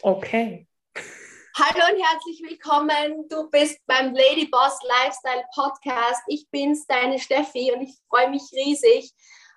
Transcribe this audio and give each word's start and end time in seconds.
Okay. 0.00 0.64
Hallo 1.56 1.92
und 1.92 2.00
herzlich 2.00 2.40
willkommen. 2.48 3.28
Du 3.28 3.50
bist 3.50 3.80
beim 3.88 4.14
Lady 4.14 4.46
Boss 4.46 4.78
Lifestyle 4.84 5.44
Podcast. 5.52 6.22
Ich 6.28 6.48
bin's, 6.52 6.86
deine 6.86 7.18
Steffi, 7.18 7.72
und 7.72 7.82
ich 7.82 7.96
freue 8.08 8.30
mich 8.30 8.42
riesig, 8.52 9.10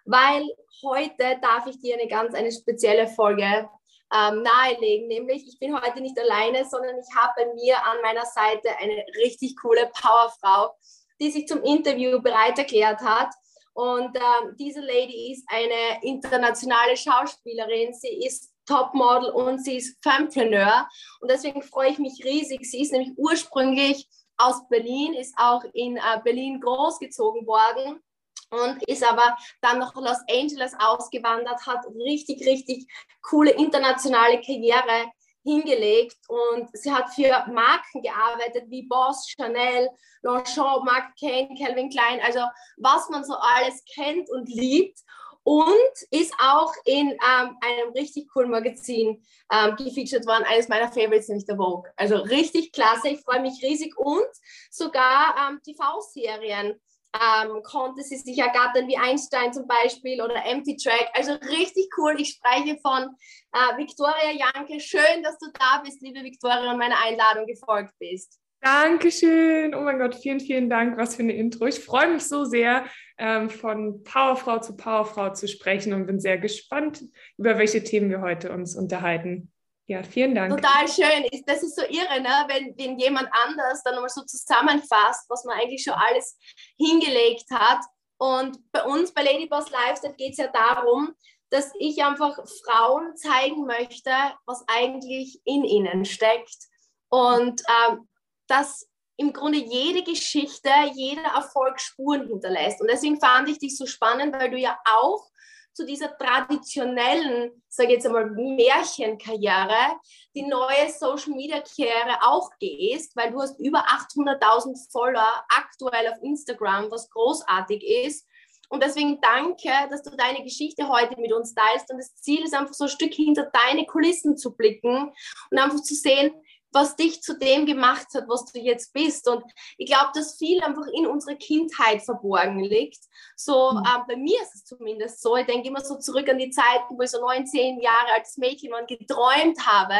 weil 0.06 0.44
heute 0.84 1.38
darf 1.44 1.68
ich 1.68 1.80
dir 1.80 1.94
eine 1.94 2.08
ganz 2.08 2.34
eine 2.34 2.52
spezielle 2.52 3.08
Folge 3.08 3.70
ähm, 4.12 4.42
nahelegen. 4.42 5.10
Nämlich, 5.10 5.48
ich 5.48 5.60
bin 5.60 5.80
heute 5.80 6.02
nicht 6.02 6.20
alleine, 6.20 6.66
sondern 6.66 6.98
ich 6.98 7.16
habe 7.16 7.34
bei 7.36 7.54
mir 7.54 7.78
an 7.86 8.02
meiner 8.02 8.26
Seite 8.26 8.76
eine 8.80 9.06
richtig 9.24 9.56
coole 9.62 9.92
Powerfrau, 9.94 10.76
die 11.20 11.30
sich 11.30 11.48
zum 11.48 11.62
Interview 11.62 12.20
bereit 12.20 12.58
erklärt 12.58 13.02
hat. 13.02 13.30
Und 13.74 14.18
ähm, 14.18 14.56
diese 14.58 14.82
Lady 14.82 15.34
ist 15.34 15.46
eine 15.48 16.02
internationale 16.02 16.98
Schauspielerin. 16.98 17.94
Sie 17.94 18.26
ist 18.26 18.51
Topmodel 18.66 19.32
und 19.32 19.64
sie 19.64 19.78
ist 19.78 19.98
Fempreneur. 20.02 20.88
Und 21.20 21.32
deswegen 21.32 21.62
freue 21.62 21.90
ich 21.92 22.00
mich 22.00 22.24
riesig. 22.24 22.60
Sie 22.64 22.82
ist 22.82 22.92
nämlich 22.92 23.12
ursprünglich 23.18 24.08
aus 24.38 24.68
Berlin, 24.70 25.14
ist 25.14 25.36
auch 25.38 25.64
in 25.74 25.98
äh, 25.98 26.20
Berlin 26.24 26.60
großgezogen 26.60 27.46
worden 27.46 28.02
und 28.50 28.84
ist 28.88 29.04
aber 29.04 29.38
dann 29.62 29.80
nach 29.80 29.94
Los 29.96 30.20
Angeles 30.30 30.74
ausgewandert, 30.80 31.66
hat 31.66 31.86
richtig, 31.96 32.46
richtig 32.46 32.86
coole 33.22 33.52
internationale 33.52 34.42
Karriere 34.42 35.12
hingelegt 35.44 36.18
und 36.28 36.70
sie 36.74 36.92
hat 36.92 37.10
für 37.14 37.30
Marken 37.52 38.02
gearbeitet 38.02 38.66
wie 38.68 38.84
Boss, 38.84 39.28
Chanel, 39.30 39.90
Longchamp, 40.22 40.84
Marc 40.84 41.18
Kane, 41.20 41.50
Calvin 41.58 41.90
Klein, 41.90 42.20
also 42.24 42.42
was 42.78 43.10
man 43.10 43.24
so 43.24 43.34
alles 43.36 43.84
kennt 43.96 44.30
und 44.30 44.48
liebt 44.50 45.00
und 45.44 45.92
ist 46.12 46.34
auch 46.40 46.74
in 46.86 47.10
ähm, 47.10 47.58
einem 47.62 47.92
richtig 47.96 48.30
coolen 48.32 48.52
Magazin 48.52 49.24
ähm, 49.52 49.76
gefeatured 49.76 50.26
worden, 50.28 50.44
eines 50.48 50.68
meiner 50.68 50.92
Favorites, 50.92 51.28
nämlich 51.28 51.46
der 51.46 51.58
Vogue. 51.58 51.90
Also 51.96 52.18
richtig 52.18 52.72
klasse, 52.72 53.10
ich 53.10 53.22
freue 53.22 53.42
mich 53.42 53.62
riesig 53.64 53.98
und 53.98 54.28
sogar 54.70 55.36
ähm, 55.50 55.60
TV-Serien 55.64 56.80
ähm, 57.14 57.62
konnte 57.64 58.04
sie 58.04 58.18
sich 58.18 58.38
ergattern, 58.38 58.88
wie 58.88 58.98
Einstein 58.98 59.52
zum 59.52 59.68
Beispiel 59.68 60.22
oder 60.22 60.46
Empty 60.46 60.78
Track. 60.78 61.10
Also 61.14 61.34
richtig 61.34 61.90
cool. 61.98 62.20
Ich 62.20 62.30
spreche 62.30 62.78
von 62.82 63.04
äh, 63.52 63.78
Victoria 63.78 64.32
Janke. 64.32 64.80
Schön, 64.80 65.22
dass 65.24 65.38
du 65.38 65.48
da 65.54 65.82
bist, 65.84 66.02
liebe 66.02 66.24
Victoria, 66.24 66.72
und 66.72 66.78
meiner 66.78 67.02
Einladung 67.04 67.46
gefolgt 67.46 67.94
bist. 68.00 68.41
Dankeschön. 68.62 69.74
Oh 69.74 69.82
mein 69.82 69.98
Gott, 69.98 70.14
vielen, 70.16 70.40
vielen 70.40 70.70
Dank. 70.70 70.96
Was 70.98 71.16
für 71.16 71.24
eine 71.24 71.34
Intro. 71.34 71.66
Ich 71.66 71.80
freue 71.80 72.14
mich 72.14 72.24
so 72.28 72.46
sehr, 72.46 72.86
ähm, 73.18 73.50
von 73.50 74.04
Powerfrau 74.04 74.60
zu 74.60 74.78
Powerfrau 74.78 75.32
zu 75.32 75.48
sprechen 75.48 75.94
und 75.94 76.06
bin 76.06 76.20
sehr 76.20 76.38
gespannt, 76.38 77.04
über 77.38 77.58
welche 77.58 77.84
Themen 77.84 78.12
wir 78.12 78.22
heute 78.22 78.52
uns 78.52 78.76
unterhalten. 78.76 79.52
Ja, 79.88 80.04
vielen 80.04 80.36
Dank. 80.36 80.52
Total 80.52 80.88
schön. 80.88 81.28
Das 81.48 81.64
ist 81.64 81.76
so 81.76 81.82
irre, 81.82 82.22
ne? 82.22 82.46
wenn, 82.48 82.78
wenn 82.78 83.00
jemand 83.00 83.30
anders 83.32 83.82
dann 83.84 83.96
nochmal 83.96 84.10
so 84.10 84.22
zusammenfasst, 84.24 85.26
was 85.28 85.44
man 85.44 85.58
eigentlich 85.60 85.84
schon 85.84 85.96
alles 85.96 86.38
hingelegt 86.78 87.50
hat. 87.52 87.80
Und 88.18 88.60
bei 88.72 88.84
uns, 88.84 89.12
bei 89.12 89.24
Ladyboss 89.24 89.72
Lifestyle, 89.72 90.14
geht 90.14 90.34
es 90.34 90.38
ja 90.38 90.48
darum, 90.48 91.14
dass 91.50 91.72
ich 91.80 92.04
einfach 92.04 92.38
Frauen 92.64 93.16
zeigen 93.18 93.66
möchte, 93.66 94.12
was 94.46 94.64
eigentlich 94.68 95.42
in 95.46 95.64
ihnen 95.66 96.06
steckt. 96.06 96.70
Und 97.10 97.62
ähm, 97.90 98.08
dass 98.52 98.88
im 99.18 99.34
Grunde 99.34 99.60
jede 99.60 100.04
Geschichte, 100.04 100.70
jeder 100.94 101.24
Erfolg 101.36 101.80
Spuren 101.80 102.28
hinterlässt. 102.28 102.82
Und 102.82 102.90
deswegen 102.90 103.20
fand 103.20 103.50
ich 103.50 103.60
dich 103.60 103.78
so 103.78 103.86
spannend, 103.86 104.34
weil 104.34 104.50
du 104.50 104.58
ja 104.58 104.78
auch 104.86 105.32
zu 105.74 105.86
dieser 105.86 106.18
traditionellen, 106.18 107.64
sage 107.70 107.90
ich 107.90 107.96
jetzt 107.96 108.06
einmal, 108.06 108.30
Märchenkarriere, 108.30 109.96
die 110.36 110.44
neue 110.44 110.90
Social 110.90 111.34
Media 111.34 111.62
Karriere 111.62 112.18
auch 112.22 112.50
gehst, 112.60 113.16
weil 113.16 113.32
du 113.32 113.40
hast 113.40 113.60
über 113.60 113.86
800.000 113.86 114.92
Follower 114.92 115.46
aktuell 115.56 116.12
auf 116.12 116.22
Instagram, 116.22 116.92
was 116.92 117.10
großartig 117.10 117.84
ist. 118.06 118.28
Und 118.70 118.84
deswegen 118.84 119.20
danke, 119.22 119.70
dass 119.90 120.02
du 120.02 120.12
deine 120.12 120.44
Geschichte 120.44 120.88
heute 120.88 121.20
mit 121.20 121.32
uns 121.34 121.54
teilst. 121.54 121.92
Und 121.92 121.98
das 121.98 122.16
Ziel 122.16 122.44
ist 122.44 122.54
einfach 122.54 122.74
so 122.74 122.86
ein 122.86 122.90
Stück 122.90 123.14
hinter 123.14 123.52
deine 123.52 123.86
Kulissen 123.86 124.38
zu 124.38 124.56
blicken 124.56 125.12
und 125.52 125.58
einfach 125.58 125.82
zu 125.82 125.94
sehen, 125.94 126.34
was 126.72 126.96
dich 126.96 127.22
zu 127.22 127.38
dem 127.38 127.66
gemacht 127.66 128.08
hat, 128.14 128.28
was 128.28 128.46
du 128.46 128.60
jetzt 128.60 128.94
bist. 128.94 129.28
Und 129.28 129.44
ich 129.78 129.88
glaube, 129.88 130.12
dass 130.14 130.38
viel 130.38 130.62
einfach 130.62 130.88
in 130.94 131.06
unserer 131.08 131.36
Kindheit 131.36 132.02
verborgen 132.02 132.64
liegt. 132.64 133.00
So, 133.36 133.72
mhm. 133.74 133.80
äh, 133.80 134.00
bei 134.08 134.16
mir 134.16 134.42
ist 134.42 134.56
es 134.56 134.66
zumindest 134.66 135.22
so. 135.22 135.36
Ich 135.36 135.46
denke 135.46 135.68
immer 135.68 135.82
so 135.82 135.98
zurück 135.98 136.30
an 136.30 136.38
die 136.38 136.50
Zeiten, 136.50 136.98
wo 136.98 137.02
ich 137.02 137.12
so 137.12 137.20
19 137.20 137.80
Jahre 137.80 138.14
altes 138.16 138.38
Mädchen 138.38 138.72
geträumt 138.88 139.66
habe, 139.66 140.00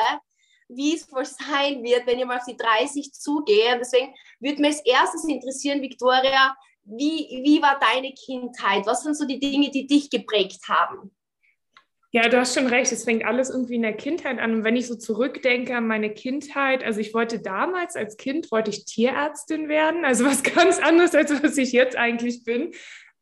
wie 0.70 0.96
es 0.96 1.12
wohl 1.12 1.26
sein 1.26 1.84
wird, 1.84 2.08
wenn 2.08 2.20
ich 2.20 2.26
mal 2.26 2.38
auf 2.38 2.46
die 2.46 2.58
30 2.58 3.14
zugehe. 3.14 3.74
Und 3.74 3.80
deswegen 3.80 4.14
würde 4.40 4.62
mich 4.62 4.78
als 4.78 4.86
erstes 4.86 5.26
interessieren, 5.26 5.82
Victoria, 5.82 6.56
wie, 6.84 7.42
wie 7.44 7.62
war 7.62 7.80
deine 7.80 8.14
Kindheit? 8.14 8.86
Was 8.86 9.04
sind 9.04 9.16
so 9.16 9.26
die 9.26 9.40
Dinge, 9.40 9.70
die 9.70 9.86
dich 9.86 10.10
geprägt 10.10 10.62
haben? 10.68 11.12
Ja, 12.14 12.28
du 12.28 12.38
hast 12.38 12.56
schon 12.56 12.68
recht. 12.68 12.92
Es 12.92 13.06
fängt 13.06 13.24
alles 13.24 13.50
irgendwie 13.50 13.76
in 13.76 13.84
der 13.84 13.94
Kindheit 13.96 14.38
an. 14.40 14.54
Und 14.54 14.64
wenn 14.66 14.76
ich 14.76 14.88
so 14.88 14.96
zurückdenke 14.96 15.78
an 15.78 15.88
meine 15.88 16.14
Kindheit, 16.14 16.84
also 16.84 17.00
ich 17.00 17.14
wollte 17.14 17.40
damals 17.42 17.96
als 17.96 18.18
Kind, 18.18 18.52
wollte 18.52 18.70
ich 18.70 18.84
Tierärztin 18.84 19.70
werden. 19.70 20.04
Also 20.04 20.26
was 20.26 20.44
ganz 20.56 20.80
anderes, 20.80 21.16
als 21.16 21.32
was 21.42 21.58
ich 21.58 21.72
jetzt 21.72 21.96
eigentlich 21.96 22.44
bin. 22.44 22.72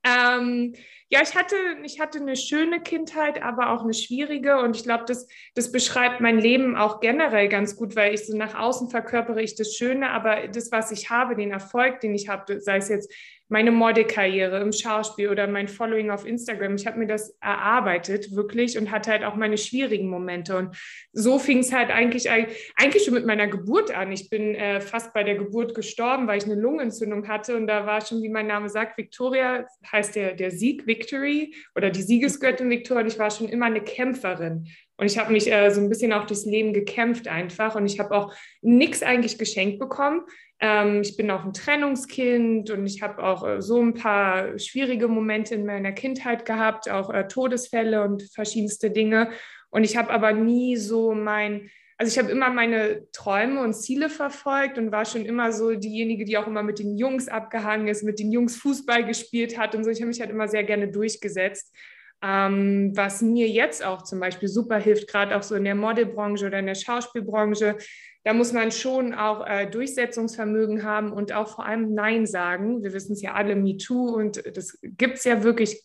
Ähm, 0.04 0.74
ja, 1.12 1.22
ich 1.22 1.36
hatte, 1.36 1.56
ich 1.84 2.00
hatte 2.00 2.20
eine 2.20 2.36
schöne 2.36 2.82
Kindheit, 2.82 3.42
aber 3.44 3.72
auch 3.72 3.84
eine 3.84 3.94
schwierige. 3.94 4.58
Und 4.60 4.76
ich 4.76 4.84
glaube, 4.84 5.06
das, 5.08 5.28
das 5.54 5.72
beschreibt 5.72 6.20
mein 6.20 6.40
Leben 6.40 6.76
auch 6.76 7.00
generell 7.00 7.48
ganz 7.48 7.76
gut, 7.76 7.96
weil 7.96 8.14
ich 8.16 8.26
so 8.26 8.36
nach 8.36 8.56
außen 8.56 8.90
verkörpere 8.90 9.42
ich 9.42 9.56
das 9.56 9.76
Schöne, 9.76 10.10
aber 10.10 10.48
das, 10.48 10.72
was 10.72 10.92
ich 10.92 11.12
habe, 11.12 11.36
den 11.36 11.52
Erfolg, 11.52 12.00
den 12.00 12.16
ich 12.16 12.28
habe, 12.28 12.60
sei 12.60 12.78
es 12.78 12.90
jetzt 12.90 13.12
meine 13.50 13.72
Modelkarriere 13.72 14.62
im 14.62 14.72
Schauspiel 14.72 15.30
oder 15.30 15.48
mein 15.48 15.68
Following 15.68 16.12
auf 16.12 16.26
Instagram. 16.26 16.76
Ich 16.76 16.86
habe 16.86 17.00
mir 17.00 17.08
das 17.08 17.36
erarbeitet, 17.42 18.36
wirklich, 18.36 18.78
und 18.78 18.92
hatte 18.92 19.12
halt 19.12 19.24
auch 19.24 19.36
meine 19.36 19.58
schwierigen 19.58 20.08
Momente. 20.08 20.56
Und 20.56 20.78
so 21.12 21.40
fing 21.40 21.60
es 21.60 21.74
halt 21.74 21.90
eigentlich, 21.90 22.30
eigentlich 22.30 23.04
schon 23.04 23.16
mit 23.16 23.26
meiner 23.26 23.48
Geburt 23.48 23.92
an. 23.96 24.12
Ich 24.12 24.30
bin 24.30 24.54
äh, 24.54 24.80
fast 24.80 25.14
bei 25.14 25.24
der 25.24 25.36
Geburt 25.36 25.74
gestorben, 25.74 26.28
weil 26.28 26.38
ich 26.38 26.46
eine 26.46 26.56
Lungenentzündung 26.56 27.28
hatte. 27.28 27.58
Und 27.58 27.66
da 27.66 27.88
war 27.88 28.06
schon, 28.06 28.22
wie 28.22 28.30
mein 28.30 28.48
Name 28.48 28.70
sagt, 28.70 28.98
Victoria, 28.98 29.66
heißt 29.92 30.16
der, 30.16 30.36
der 30.36 30.52
Sieg, 30.52 30.86
Victory 30.86 31.56
oder 31.76 31.90
die 31.90 32.04
Siegesgöttin 32.04 32.70
Victoria. 32.70 33.02
Und 33.02 33.12
ich 33.12 33.20
war 33.20 33.32
schon 33.32 33.50
immer 33.50 33.66
eine 33.66 33.82
Kämpferin. 33.82 34.68
Und 34.98 35.06
ich 35.06 35.18
habe 35.18 35.32
mich 35.32 35.52
äh, 35.52 35.72
so 35.72 35.82
ein 35.82 35.90
bisschen 35.90 36.14
auch 36.14 36.28
durchs 36.28 36.46
Leben 36.46 36.74
gekämpft 36.74 37.28
einfach. 37.28 37.76
Und 37.76 37.86
ich 37.86 38.00
habe 38.00 38.14
auch 38.14 38.34
nichts 38.62 39.02
eigentlich 39.02 39.38
geschenkt 39.38 39.80
bekommen. 39.80 40.22
Ähm, 40.62 41.02
ich 41.02 41.16
bin 41.16 41.32
auch 41.32 41.46
ein 41.46 41.54
Trennungskind 41.54 42.70
und 42.70 42.86
ich 42.86 43.02
habe 43.02 43.24
auch 43.24 43.48
äh, 43.48 43.62
so 43.62 43.82
ein 43.82 43.94
paar 43.94 44.60
schwierige 44.60 45.08
Momente 45.08 45.56
in 45.56 45.66
meiner 45.66 45.94
Kindheit 45.94 46.46
gehabt, 46.46 46.90
auch 46.90 47.10
äh, 47.10 47.28
Todesfälle 47.28 48.04
und 48.04 48.24
verschiedenste 48.34 48.92
Dinge. 48.92 49.30
Und 49.70 49.84
ich 49.84 49.96
habe 49.96 50.10
aber 50.10 50.34
nie 50.34 50.76
so 50.76 51.14
mein, 51.14 51.70
also 51.98 52.12
ich 52.12 52.18
habe 52.18 52.32
immer 52.32 52.50
meine 52.50 53.10
Träume 53.12 53.62
und 53.62 53.74
Ziele 53.74 54.10
verfolgt 54.10 54.78
und 54.78 54.92
war 54.92 55.06
schon 55.06 55.26
immer 55.26 55.54
so 55.54 55.76
diejenige, 55.76 56.26
die 56.26 56.38
auch 56.38 56.48
immer 56.48 56.64
mit 56.64 56.80
den 56.80 56.98
Jungs 56.98 57.30
abgehangen 57.30 57.88
ist, 57.88 58.04
mit 58.04 58.20
den 58.20 58.32
Jungs 58.32 58.58
Fußball 58.58 59.06
gespielt 59.06 59.58
hat 59.58 59.76
und 59.76 59.86
so. 59.86 59.90
Ich 59.90 60.00
habe 60.00 60.10
mich 60.10 60.20
halt 60.20 60.32
immer 60.32 60.48
sehr 60.50 60.64
gerne 60.64 60.90
durchgesetzt. 60.90 61.74
Ähm, 62.22 62.92
was 62.96 63.22
mir 63.22 63.48
jetzt 63.48 63.86
auch 63.86 64.02
zum 64.02 64.20
Beispiel 64.20 64.50
super 64.50 64.78
hilft, 64.78 65.08
gerade 65.08 65.38
auch 65.38 65.44
so 65.44 65.56
in 65.56 65.64
der 65.64 65.76
Modelbranche 65.76 66.48
oder 66.48 66.60
in 66.60 66.66
der 66.66 66.76
Schauspielbranche, 66.76 67.78
da 68.24 68.34
muss 68.34 68.52
man 68.52 68.72
schon 68.72 69.14
auch 69.14 69.46
äh, 69.48 69.66
Durchsetzungsvermögen 69.68 70.84
haben 70.84 71.12
und 71.12 71.32
auch 71.32 71.56
vor 71.56 71.66
allem 71.66 71.94
Nein 71.94 72.26
sagen. 72.26 72.84
Wir 72.84 72.94
wissen 72.94 73.14
es 73.14 73.22
ja 73.22 73.34
alle, 73.34 73.56
MeToo 73.56 74.10
und 74.16 74.44
das 74.56 74.78
gibt 74.82 75.18
es 75.18 75.24
ja 75.24 75.44
wirklich, 75.44 75.84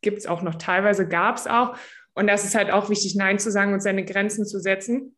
gibt 0.00 0.18
es 0.18 0.26
auch 0.26 0.42
noch 0.42 0.54
teilweise, 0.54 1.08
gab 1.08 1.36
es 1.36 1.46
auch. 1.46 1.76
Und 2.14 2.26
das 2.26 2.44
ist 2.44 2.54
halt 2.54 2.70
auch 2.70 2.90
wichtig, 2.90 3.16
Nein 3.16 3.38
zu 3.38 3.50
sagen 3.50 3.72
und 3.72 3.80
seine 3.80 4.04
Grenzen 4.04 4.46
zu 4.46 4.60
setzen. 4.60 5.16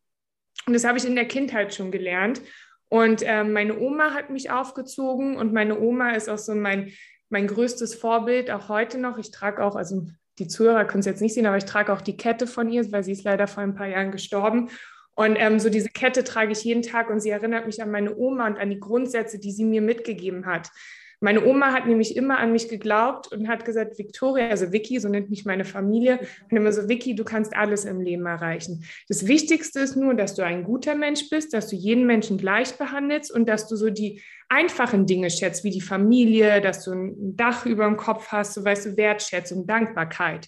Und 0.65 0.73
das 0.73 0.83
habe 0.83 0.97
ich 0.97 1.05
in 1.05 1.15
der 1.15 1.27
Kindheit 1.27 1.73
schon 1.73 1.91
gelernt. 1.91 2.41
Und 2.89 3.23
äh, 3.23 3.43
meine 3.43 3.79
Oma 3.79 4.13
hat 4.13 4.29
mich 4.29 4.51
aufgezogen 4.51 5.37
und 5.37 5.53
meine 5.53 5.79
Oma 5.79 6.11
ist 6.11 6.29
auch 6.29 6.37
so 6.37 6.53
mein, 6.53 6.91
mein 7.29 7.47
größtes 7.47 7.95
Vorbild, 7.95 8.51
auch 8.51 8.67
heute 8.67 8.97
noch. 8.97 9.17
Ich 9.17 9.31
trage 9.31 9.63
auch, 9.63 9.75
also 9.75 10.07
die 10.39 10.47
Zuhörer 10.47 10.85
können 10.85 10.99
es 10.99 11.05
jetzt 11.05 11.21
nicht 11.21 11.33
sehen, 11.33 11.45
aber 11.45 11.57
ich 11.57 11.65
trage 11.65 11.93
auch 11.93 12.01
die 12.01 12.17
Kette 12.17 12.47
von 12.47 12.69
ihr, 12.69 12.91
weil 12.91 13.03
sie 13.03 13.13
ist 13.13 13.23
leider 13.23 13.47
vor 13.47 13.63
ein 13.63 13.75
paar 13.75 13.87
Jahren 13.87 14.11
gestorben. 14.11 14.69
Und 15.15 15.35
ähm, 15.37 15.59
so 15.59 15.69
diese 15.69 15.89
Kette 15.89 16.23
trage 16.23 16.51
ich 16.51 16.63
jeden 16.63 16.81
Tag 16.81 17.09
und 17.09 17.19
sie 17.19 17.29
erinnert 17.29 17.65
mich 17.65 17.81
an 17.81 17.91
meine 17.91 18.15
Oma 18.15 18.47
und 18.47 18.57
an 18.57 18.69
die 18.69 18.79
Grundsätze, 18.79 19.39
die 19.39 19.51
sie 19.51 19.65
mir 19.65 19.81
mitgegeben 19.81 20.45
hat. 20.45 20.69
Meine 21.23 21.45
Oma 21.45 21.71
hat 21.71 21.85
nämlich 21.85 22.15
immer 22.15 22.39
an 22.39 22.51
mich 22.51 22.67
geglaubt 22.67 23.31
und 23.31 23.47
hat 23.47 23.63
gesagt, 23.63 23.99
Victoria, 23.99 24.49
also 24.49 24.71
Vicky, 24.71 24.99
so 24.99 25.07
nennt 25.07 25.29
mich 25.29 25.45
meine 25.45 25.65
Familie, 25.65 26.19
und 26.49 26.57
immer 26.57 26.71
so, 26.71 26.89
Vicky, 26.89 27.13
du 27.13 27.23
kannst 27.23 27.55
alles 27.55 27.85
im 27.85 28.01
Leben 28.01 28.25
erreichen. 28.25 28.83
Das 29.07 29.27
Wichtigste 29.27 29.81
ist 29.81 29.95
nur, 29.95 30.15
dass 30.15 30.33
du 30.33 30.43
ein 30.43 30.63
guter 30.63 30.95
Mensch 30.95 31.29
bist, 31.29 31.53
dass 31.53 31.67
du 31.67 31.75
jeden 31.75 32.07
Menschen 32.07 32.39
gleich 32.39 32.75
behandelst 32.75 33.31
und 33.31 33.47
dass 33.47 33.67
du 33.67 33.75
so 33.75 33.91
die 33.91 34.23
einfachen 34.49 35.05
Dinge 35.05 35.29
schätzt, 35.29 35.63
wie 35.63 35.69
die 35.69 35.79
Familie, 35.79 36.59
dass 36.59 36.83
du 36.83 36.91
ein 36.91 37.37
Dach 37.37 37.67
über 37.67 37.85
dem 37.85 37.97
Kopf 37.97 38.29
hast, 38.29 38.55
so 38.55 38.65
weißt 38.65 38.87
du, 38.87 38.97
Wertschätzung, 38.97 39.67
Dankbarkeit. 39.67 40.47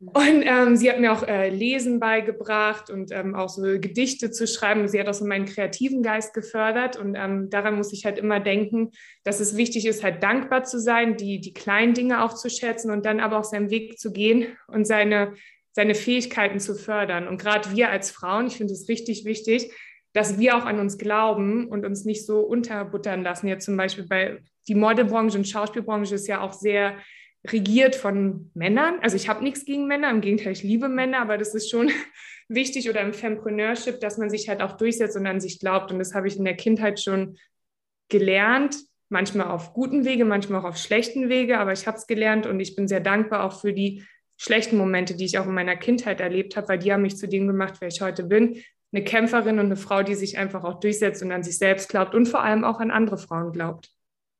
Und 0.00 0.44
ähm, 0.44 0.76
sie 0.76 0.88
hat 0.90 1.00
mir 1.00 1.12
auch 1.12 1.24
äh, 1.26 1.48
Lesen 1.48 1.98
beigebracht 1.98 2.88
und 2.88 3.10
ähm, 3.10 3.34
auch 3.34 3.48
so 3.48 3.62
Gedichte 3.62 4.30
zu 4.30 4.46
schreiben. 4.46 4.86
Sie 4.86 5.00
hat 5.00 5.08
auch 5.08 5.14
so 5.14 5.26
meinen 5.26 5.44
kreativen 5.44 6.04
Geist 6.04 6.34
gefördert. 6.34 6.96
Und 6.96 7.16
ähm, 7.16 7.50
daran 7.50 7.74
muss 7.74 7.92
ich 7.92 8.04
halt 8.04 8.16
immer 8.16 8.38
denken, 8.38 8.92
dass 9.24 9.40
es 9.40 9.56
wichtig 9.56 9.86
ist, 9.86 10.04
halt 10.04 10.22
dankbar 10.22 10.62
zu 10.62 10.78
sein, 10.78 11.16
die, 11.16 11.40
die 11.40 11.52
kleinen 11.52 11.94
Dinge 11.94 12.22
auch 12.22 12.32
zu 12.32 12.48
schätzen 12.48 12.92
und 12.92 13.04
dann 13.06 13.18
aber 13.18 13.38
auch 13.38 13.44
seinen 13.44 13.70
Weg 13.70 13.98
zu 13.98 14.12
gehen 14.12 14.56
und 14.68 14.86
seine, 14.86 15.34
seine 15.72 15.96
Fähigkeiten 15.96 16.60
zu 16.60 16.76
fördern. 16.76 17.26
Und 17.26 17.40
gerade 17.40 17.74
wir 17.74 17.90
als 17.90 18.12
Frauen, 18.12 18.46
ich 18.46 18.56
finde 18.56 18.74
es 18.74 18.88
richtig 18.88 19.24
wichtig, 19.24 19.72
dass 20.12 20.38
wir 20.38 20.56
auch 20.56 20.64
an 20.64 20.78
uns 20.78 20.96
glauben 20.96 21.66
und 21.66 21.84
uns 21.84 22.04
nicht 22.04 22.24
so 22.24 22.40
unterbuttern 22.40 23.24
lassen. 23.24 23.48
Jetzt 23.48 23.64
zum 23.64 23.76
Beispiel 23.76 24.06
bei 24.06 24.38
die 24.68 24.76
Modelbranche 24.76 25.38
und 25.38 25.48
Schauspielbranche 25.48 26.14
ist 26.14 26.28
ja 26.28 26.40
auch 26.40 26.52
sehr 26.52 26.94
regiert 27.46 27.94
von 27.94 28.50
Männern. 28.54 28.98
Also 29.00 29.16
ich 29.16 29.28
habe 29.28 29.44
nichts 29.44 29.64
gegen 29.64 29.86
Männer, 29.86 30.10
im 30.10 30.20
Gegenteil, 30.20 30.52
ich 30.52 30.62
liebe 30.62 30.88
Männer, 30.88 31.20
aber 31.20 31.38
das 31.38 31.54
ist 31.54 31.70
schon 31.70 31.90
wichtig 32.48 32.88
oder 32.88 33.00
im 33.00 33.12
Fempreneurship, 33.12 34.00
dass 34.00 34.18
man 34.18 34.30
sich 34.30 34.48
halt 34.48 34.60
auch 34.60 34.76
durchsetzt 34.76 35.16
und 35.16 35.26
an 35.26 35.40
sich 35.40 35.60
glaubt. 35.60 35.92
Und 35.92 35.98
das 35.98 36.14
habe 36.14 36.28
ich 36.28 36.36
in 36.36 36.44
der 36.44 36.56
Kindheit 36.56 37.00
schon 37.00 37.38
gelernt, 38.08 38.76
manchmal 39.08 39.48
auf 39.48 39.72
guten 39.72 40.04
Wege, 40.04 40.24
manchmal 40.24 40.60
auch 40.60 40.68
auf 40.68 40.76
schlechten 40.76 41.28
Wege, 41.28 41.58
aber 41.58 41.72
ich 41.72 41.86
habe 41.86 41.96
es 41.96 42.06
gelernt 42.06 42.46
und 42.46 42.60
ich 42.60 42.76
bin 42.76 42.88
sehr 42.88 43.00
dankbar 43.00 43.44
auch 43.44 43.60
für 43.60 43.72
die 43.72 44.04
schlechten 44.36 44.76
Momente, 44.76 45.16
die 45.16 45.24
ich 45.24 45.38
auch 45.38 45.46
in 45.46 45.54
meiner 45.54 45.76
Kindheit 45.76 46.20
erlebt 46.20 46.56
habe, 46.56 46.68
weil 46.68 46.78
die 46.78 46.92
haben 46.92 47.02
mich 47.02 47.16
zu 47.16 47.28
dem 47.28 47.46
gemacht, 47.46 47.76
wer 47.80 47.88
ich 47.88 48.00
heute 48.00 48.24
bin. 48.24 48.62
Eine 48.92 49.04
Kämpferin 49.04 49.58
und 49.58 49.66
eine 49.66 49.76
Frau, 49.76 50.02
die 50.02 50.14
sich 50.14 50.38
einfach 50.38 50.64
auch 50.64 50.80
durchsetzt 50.80 51.22
und 51.22 51.32
an 51.32 51.42
sich 51.42 51.58
selbst 51.58 51.88
glaubt 51.88 52.14
und 52.14 52.26
vor 52.26 52.42
allem 52.42 52.64
auch 52.64 52.80
an 52.80 52.90
andere 52.90 53.18
Frauen 53.18 53.52
glaubt. 53.52 53.90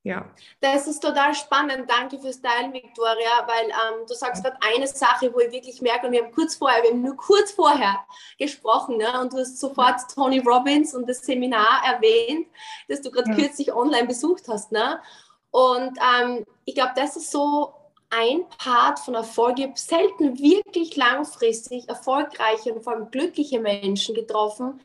Ja. 0.08 0.24
Das 0.62 0.86
ist 0.86 1.00
total 1.00 1.34
spannend. 1.34 1.84
Danke 1.86 2.18
fürs 2.18 2.40
Teilen, 2.40 2.72
Victoria, 2.72 3.46
weil 3.46 3.66
ähm, 3.66 4.06
du 4.08 4.14
sagst 4.14 4.42
gerade 4.42 4.56
eine 4.74 4.86
Sache, 4.86 5.34
wo 5.34 5.40
ich 5.40 5.52
wirklich 5.52 5.82
merke, 5.82 6.06
und 6.06 6.12
wir 6.12 6.24
haben 6.24 6.32
kurz 6.32 6.54
vorher, 6.54 6.82
wir 6.82 6.92
haben 6.92 7.02
nur 7.02 7.14
kurz 7.14 7.52
vorher 7.52 8.06
gesprochen, 8.38 8.96
ne? 8.96 9.20
und 9.20 9.34
du 9.34 9.36
hast 9.36 9.60
sofort 9.60 10.00
Tony 10.14 10.38
Robbins 10.38 10.94
und 10.94 11.06
das 11.06 11.18
Seminar 11.18 11.82
erwähnt, 11.84 12.46
das 12.88 13.02
du 13.02 13.10
gerade 13.10 13.28
ja. 13.28 13.36
kürzlich 13.36 13.70
online 13.74 14.06
besucht 14.06 14.48
hast. 14.48 14.72
Ne? 14.72 14.98
Und 15.50 15.98
ähm, 15.98 16.46
ich 16.64 16.74
glaube, 16.74 16.92
das 16.96 17.16
ist 17.16 17.30
so 17.30 17.74
ein 18.10 18.40
Part 18.58 18.98
von 19.00 19.14
Erfolg. 19.14 19.58
Ich 19.58 19.64
habe 19.64 19.78
selten 19.78 20.38
wirklich 20.38 20.96
langfristig 20.96 21.88
erfolgreiche 21.88 22.72
und 22.72 22.82
vor 22.82 22.94
allem 22.94 23.10
glückliche 23.10 23.60
Menschen 23.60 24.14
getroffen, 24.14 24.80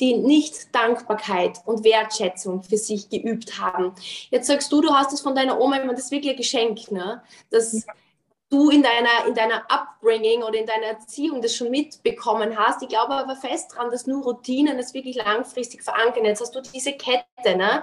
die 0.00 0.14
nicht 0.14 0.74
Dankbarkeit 0.74 1.60
und 1.64 1.84
Wertschätzung 1.84 2.62
für 2.62 2.76
sich 2.76 3.08
geübt 3.08 3.58
haben. 3.58 3.94
Jetzt 4.30 4.46
sagst 4.46 4.70
du, 4.72 4.80
du 4.80 4.92
hast 4.92 5.12
es 5.12 5.20
von 5.20 5.34
deiner 5.34 5.60
Oma, 5.60 5.78
meine, 5.78 5.94
das 5.94 6.10
wirklich 6.10 6.32
ein 6.32 6.36
Geschenk, 6.36 6.90
ne? 6.90 7.22
Das, 7.50 7.72
ja 7.72 7.92
du 8.48 8.70
in 8.70 8.82
deiner, 8.82 9.26
in 9.26 9.34
deiner 9.34 9.64
Upbringing 9.70 10.42
oder 10.42 10.58
in 10.58 10.66
deiner 10.66 10.86
Erziehung 10.86 11.42
das 11.42 11.56
schon 11.56 11.70
mitbekommen 11.70 12.56
hast. 12.56 12.82
Ich 12.82 12.88
glaube 12.88 13.14
aber 13.14 13.34
fest 13.34 13.72
daran, 13.72 13.90
dass 13.90 14.06
nur 14.06 14.22
Routinen 14.22 14.76
das 14.76 14.94
wirklich 14.94 15.16
langfristig 15.16 15.82
verankern. 15.82 16.24
Jetzt 16.24 16.40
hast 16.40 16.54
du 16.54 16.60
diese 16.60 16.92
Kette. 16.92 17.24
Ne? 17.44 17.82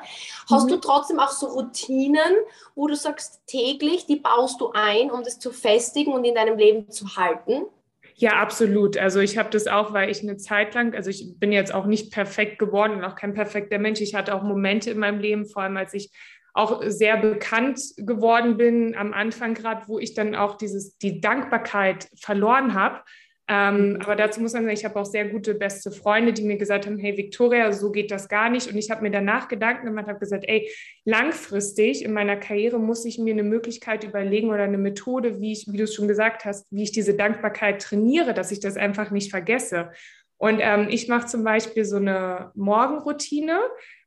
Hast 0.49 0.65
mhm. 0.65 0.69
du 0.69 0.77
trotzdem 0.77 1.19
auch 1.19 1.31
so 1.31 1.47
Routinen, 1.47 2.33
wo 2.75 2.87
du 2.87 2.95
sagst, 2.95 3.41
täglich, 3.45 4.05
die 4.05 4.15
baust 4.15 4.61
du 4.61 4.71
ein, 4.73 5.11
um 5.11 5.23
das 5.23 5.39
zu 5.39 5.51
festigen 5.51 6.13
und 6.13 6.23
in 6.23 6.35
deinem 6.35 6.57
Leben 6.57 6.89
zu 6.89 7.17
halten? 7.17 7.65
Ja, 8.15 8.33
absolut. 8.33 8.97
Also 8.97 9.19
ich 9.19 9.37
habe 9.37 9.49
das 9.49 9.67
auch, 9.67 9.91
weil 9.91 10.09
ich 10.09 10.21
eine 10.21 10.37
Zeit 10.37 10.75
lang, 10.75 10.93
also 10.93 11.09
ich 11.09 11.39
bin 11.39 11.51
jetzt 11.51 11.73
auch 11.73 11.85
nicht 11.85 12.11
perfekt 12.11 12.59
geworden 12.59 12.93
und 12.93 13.03
auch 13.03 13.15
kein 13.15 13.33
perfekter 13.33 13.79
Mensch. 13.79 14.01
Ich 14.01 14.13
hatte 14.13 14.35
auch 14.35 14.43
Momente 14.43 14.91
in 14.91 14.99
meinem 14.99 15.19
Leben, 15.19 15.45
vor 15.45 15.63
allem 15.63 15.77
als 15.77 15.93
ich 15.93 16.11
auch 16.53 16.83
sehr 16.85 17.17
bekannt 17.17 17.81
geworden 17.97 18.57
bin 18.57 18.95
am 18.95 19.11
Anfang 19.11 19.55
gerade, 19.55 19.87
wo 19.87 19.99
ich 19.99 20.13
dann 20.13 20.35
auch 20.35 20.55
dieses, 20.55 20.97
die 20.99 21.19
Dankbarkeit 21.19 22.07
verloren 22.19 22.75
habe. 22.75 23.01
Ähm, 23.49 23.89
mhm. 23.89 24.01
aber 24.01 24.15
dazu 24.15 24.39
muss 24.39 24.53
man 24.53 24.63
sagen, 24.63 24.73
ich 24.73 24.85
habe 24.85 24.97
auch 24.97 25.05
sehr 25.05 25.27
gute 25.27 25.53
beste 25.53 25.91
Freunde, 25.91 26.31
die 26.31 26.43
mir 26.43 26.55
gesagt 26.55 26.85
haben, 26.85 26.97
hey 26.97 27.17
Victoria, 27.17 27.73
so 27.73 27.91
geht 27.91 28.09
das 28.09 28.29
gar 28.29 28.49
nicht. 28.49 28.71
Und 28.71 28.77
ich 28.77 28.89
habe 28.89 29.01
mir 29.01 29.11
danach 29.11 29.49
Gedanken 29.49 29.85
gemacht, 29.85 30.07
habe 30.07 30.19
gesagt, 30.19 30.45
ey, 30.47 30.69
langfristig 31.03 32.05
in 32.05 32.13
meiner 32.13 32.37
Karriere 32.37 32.79
muss 32.79 33.03
ich 33.03 33.17
mir 33.17 33.33
eine 33.33 33.43
Möglichkeit 33.43 34.05
überlegen 34.05 34.49
oder 34.49 34.63
eine 34.63 34.77
Methode, 34.77 35.41
wie 35.41 35.51
ich, 35.51 35.65
wie 35.69 35.77
du 35.77 35.83
es 35.83 35.93
schon 35.93 36.07
gesagt 36.07 36.45
hast, 36.45 36.67
wie 36.71 36.83
ich 36.83 36.93
diese 36.93 37.15
Dankbarkeit 37.15 37.81
trainiere, 37.81 38.33
dass 38.33 38.51
ich 38.51 38.61
das 38.61 38.77
einfach 38.77 39.11
nicht 39.11 39.29
vergesse. 39.29 39.91
Und 40.37 40.59
ähm, 40.61 40.87
ich 40.89 41.09
mache 41.09 41.27
zum 41.27 41.43
Beispiel 41.43 41.83
so 41.83 41.97
eine 41.97 42.51
Morgenroutine 42.55 43.59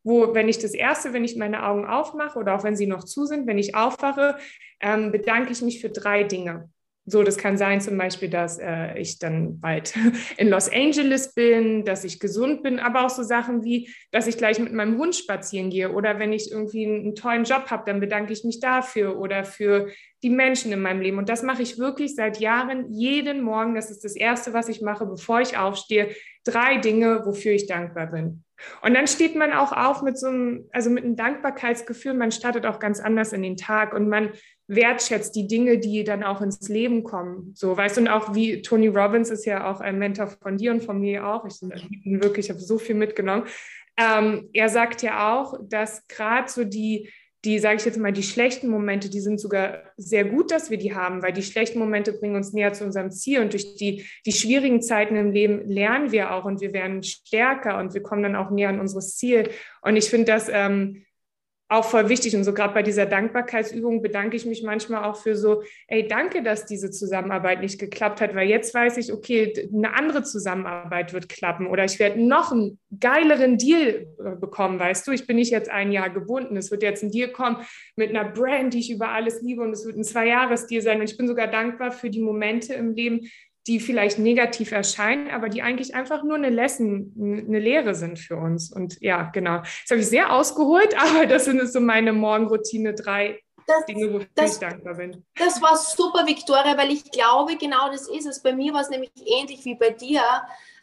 wo, 0.07 0.35
wenn 0.35 0.49
ich 0.49 0.61
das 0.61 0.73
erste, 0.73 1.13
wenn 1.13 1.25
ich 1.25 1.37
meine 1.37 1.67
Augen 1.67 1.85
aufmache 1.85 2.39
oder 2.39 2.55
auch 2.55 2.63
wenn 2.63 2.77
sie 2.77 2.87
noch 2.87 3.03
zu 3.03 3.27
sind, 3.27 3.49
wenn 3.49 3.59
ich 3.59 3.75
aufwache, 3.75 4.39
ähm, 4.81 5.11
bedanke 5.11 5.51
ich 5.51 5.63
mich 5.63 5.81
für 5.81 5.91
drei 5.91 6.23
Dinge. 6.23 6.71
So, 7.09 7.25
das 7.25 7.37
kann 7.37 7.57
sein 7.57 7.81
zum 7.81 7.99
Beispiel, 7.99 8.29
dass 8.29 8.59
äh, 8.59 8.97
ich 8.99 9.19
dann 9.19 9.61
bald 9.61 9.95
in 10.37 10.49
Los 10.49 10.69
Angeles 10.69 11.35
bin, 11.35 11.85
dass 11.85 12.05
ich 12.05 12.21
gesund 12.21 12.63
bin, 12.63 12.79
aber 12.79 13.05
auch 13.05 13.11
so 13.11 13.25
Sachen 13.25 13.65
wie, 13.65 13.89
dass 14.13 14.29
ich 14.29 14.39
gleich 14.39 14.61
mit 14.61 14.73
meinem 14.73 14.97
Hund 14.97 15.17
spazieren 15.17 15.71
gehe 15.71 15.91
oder 15.91 16.21
wenn 16.21 16.33
ich 16.33 16.53
irgendwie 16.53 16.87
einen, 16.87 17.01
einen 17.01 17.15
tollen 17.17 17.45
Job 17.45 17.67
habe, 17.71 17.83
dann 17.87 17.99
bedanke 17.99 18.33
ich 18.33 18.45
mich 18.45 18.61
dafür 18.61 19.19
oder 19.19 19.45
für 19.45 19.89
die 20.23 20.31
Menschen 20.31 20.71
in 20.73 20.83
meinem 20.83 21.01
Leben. 21.01 21.19
Und 21.19 21.29
das 21.29 21.43
mache 21.43 21.63
ich 21.63 21.79
wirklich 21.79 22.15
seit 22.15 22.39
Jahren, 22.39 22.93
jeden 22.93 23.43
Morgen. 23.43 23.75
Das 23.75 23.91
ist 23.91 24.05
das 24.05 24.15
Erste, 24.15 24.53
was 24.53 24.69
ich 24.69 24.83
mache, 24.83 25.05
bevor 25.05 25.41
ich 25.41 25.59
aufstehe. 25.59 26.11
Drei 26.45 26.77
Dinge, 26.77 27.23
wofür 27.25 27.53
ich 27.53 27.67
dankbar 27.67 28.07
bin. 28.07 28.45
Und 28.83 28.95
dann 28.95 29.07
steht 29.07 29.37
man 29.37 29.53
auch 29.53 29.73
auf 29.73 30.03
mit 30.03 30.19
so 30.19 30.29
einem, 30.29 30.69
also 30.73 30.91
mit 30.91 31.05
einem 31.05 31.17
Dankbarkeitsgefühl. 31.17 32.15
Man 32.15 32.33
startet 32.33 32.67
auch 32.67 32.79
ganz 32.79 33.01
anders 33.01 33.33
in 33.33 33.43
den 33.43 33.57
Tag 33.57 33.93
und 33.95 34.09
man 34.09 34.31
wertschätzt 34.69 35.37
die 35.37 35.47
Dinge, 35.47 35.79
die 35.79 36.05
dann 36.05 36.25
auch 36.25 36.41
ins 36.41 36.69
Leben 36.69 37.05
kommen. 37.05 37.53
So, 37.55 37.77
weißt 37.77 37.97
du, 37.97 38.01
und 38.03 38.09
auch 38.09 38.35
wie 38.35 38.63
Tony 38.63 38.89
Robbins 38.89 39.31
ist 39.31 39.45
ja 39.45 39.71
auch 39.71 39.81
ein 39.81 39.99
Mentor 39.99 40.27
von 40.27 40.57
dir 40.57 40.73
und 40.73 40.83
von 40.83 41.01
mir 41.01 41.27
auch. 41.27 41.45
Ich 41.47 41.61
bin 41.61 42.23
wirklich, 42.23 42.47
ich 42.47 42.51
habe 42.51 42.61
so 42.61 42.79
viel 42.79 42.97
mitgenommen. 42.97 43.45
Ähm, 43.97 44.51
er 44.53 44.69
sagt 44.69 45.03
ja 45.03 45.35
auch, 45.35 45.59
dass 45.63 46.07
gerade 46.09 46.51
so 46.51 46.65
die, 46.65 47.11
die, 47.45 47.59
sage 47.59 47.77
ich 47.77 47.85
jetzt 47.85 47.99
mal, 47.99 48.13
die 48.13 48.23
schlechten 48.23 48.69
Momente, 48.69 49.09
die 49.09 49.21
sind 49.21 49.41
sogar 49.41 49.83
sehr 49.97 50.25
gut, 50.25 50.51
dass 50.51 50.71
wir 50.71 50.79
die 50.79 50.95
haben, 50.95 51.23
weil 51.23 51.33
die 51.33 51.43
schlechten 51.43 51.79
Momente 51.79 52.13
bringen 52.13 52.35
uns 52.35 52.53
näher 52.53 52.73
zu 52.73 52.85
unserem 52.85 53.11
Ziel 53.11 53.41
und 53.41 53.53
durch 53.53 53.77
die, 53.77 54.05
die 54.25 54.33
schwierigen 54.33 54.83
Zeiten 54.83 55.17
im 55.17 55.31
Leben 55.31 55.67
lernen 55.69 56.13
wir 56.13 56.33
auch 56.33 56.45
und 56.45 56.61
wir 56.61 56.73
werden 56.73 57.03
stärker 57.03 57.79
und 57.79 57.95
wir 57.95 58.03
kommen 58.03 58.23
dann 58.23 58.37
auch 58.37 58.51
näher 58.51 58.71
an 58.71 58.81
unseres 58.81 59.17
Ziel. 59.17 59.51
Und 59.83 59.97
ich 59.97 60.11
finde 60.11 60.27
das 60.27 60.49
ähm, 60.53 61.06
auch 61.69 61.85
voll 61.85 62.09
wichtig. 62.09 62.37
Und 62.37 62.45
so 62.45 62.55
gerade 62.55 62.75
bei 62.75 62.83
dieser 62.83 63.07
Dankbarkeitsübung 63.07 64.01
bedanke 64.01 64.37
ich 64.37 64.47
mich 64.47 64.63
manchmal 64.63 65.05
auch 65.05 65.17
für 65.17 65.35
so, 65.35 65.63
ey, 65.89 66.07
danke, 66.07 66.43
dass 66.43 66.65
diese 66.65 66.91
Zusammenarbeit 66.91 67.61
nicht 67.61 67.81
geklappt 67.81 68.21
hat, 68.21 68.35
weil 68.35 68.49
jetzt 68.49 68.73
weiß 68.73 68.97
ich, 68.99 69.13
okay, 69.13 69.69
eine 69.73 69.95
andere 69.95 70.23
Zusammenarbeit 70.23 71.13
wird 71.13 71.29
klappen 71.29 71.67
oder 71.67 71.85
ich 71.85 71.99
werde 71.99 72.21
noch 72.21 72.53
einen 72.53 72.79
geileren 73.01 73.59
Deal 73.59 74.07
äh, 74.25 74.37
bekommen, 74.37 74.79
weißt 74.79 75.07
du. 75.07 75.13
Ich 75.13 75.27
bin 75.27 75.37
nicht 75.37 75.51
jetzt 75.51 75.69
ein 75.69 75.91
Jahr 75.91 76.11
gebunden. 76.11 76.57
Es 76.57 76.71
wird 76.71 76.83
jetzt 76.83 77.03
ein 77.03 77.11
Deal 77.11 77.31
kommen 77.31 77.59
mit 77.97 78.11
einer 78.11 78.25
Brand, 78.25 78.73
die 78.73 78.79
ich 78.79 78.93
über 78.93 79.09
alles 79.09 79.43
liebe 79.43 79.63
und 79.63 79.73
es 79.73 79.85
wird 79.85 79.97
ein 79.97 80.05
Zwei-Jahres-Deal 80.05 80.83
sein. 80.83 81.01
Und 81.01 81.11
ich 81.11 81.17
bin 81.17 81.27
sogar 81.27 81.49
dankbar 81.49 81.91
für 81.91 82.11
die 82.11 82.21
Momente 82.21 82.75
im 82.75 82.95
Leben, 82.95 83.29
die 83.67 83.81
vielleicht 83.81 84.19
negativ 84.19 84.71
erscheinen, 84.71 85.29
aber 85.31 85.49
die 85.49 85.63
eigentlich 85.63 85.95
einfach 85.95 86.23
nur 86.23 86.37
eine 86.37 86.51
Lesson, 86.51 87.13
eine 87.17 87.59
Lehre 87.59 87.95
sind 87.95 88.19
für 88.19 88.37
uns. 88.37 88.73
Und 88.73 89.01
ja, 89.01 89.31
genau. 89.33 89.59
Das 89.59 89.91
habe 89.91 90.01
ich 90.01 90.07
sehr 90.07 90.33
ausgeholt, 90.33 90.97
aber 90.99 91.27
das 91.27 91.47
sind 91.47 91.67
so 91.71 91.81
meine 91.81 92.13
Morgenroutine 92.13 92.95
drei 92.95 93.41
das, 93.67 93.85
Dinge, 93.87 94.13
wofür 94.13 94.29
das, 94.37 94.55
ich 94.55 94.59
dankbar 94.61 94.95
bin. 94.95 95.25
Das 95.37 95.61
war 95.61 95.77
super, 95.77 96.25
Victoria, 96.27 96.77
weil 96.77 96.93
ich 96.93 97.11
glaube, 97.11 97.57
genau 97.57 97.91
das 97.91 98.09
ist 98.09 98.27
es. 98.27 98.41
Bei 98.41 98.53
mir 98.53 98.73
war 98.73 98.83
es 98.83 98.91
nämlich 98.91 99.11
ähnlich 99.25 99.65
wie 99.65 99.75
bei 99.75 99.91
dir. 99.91 100.23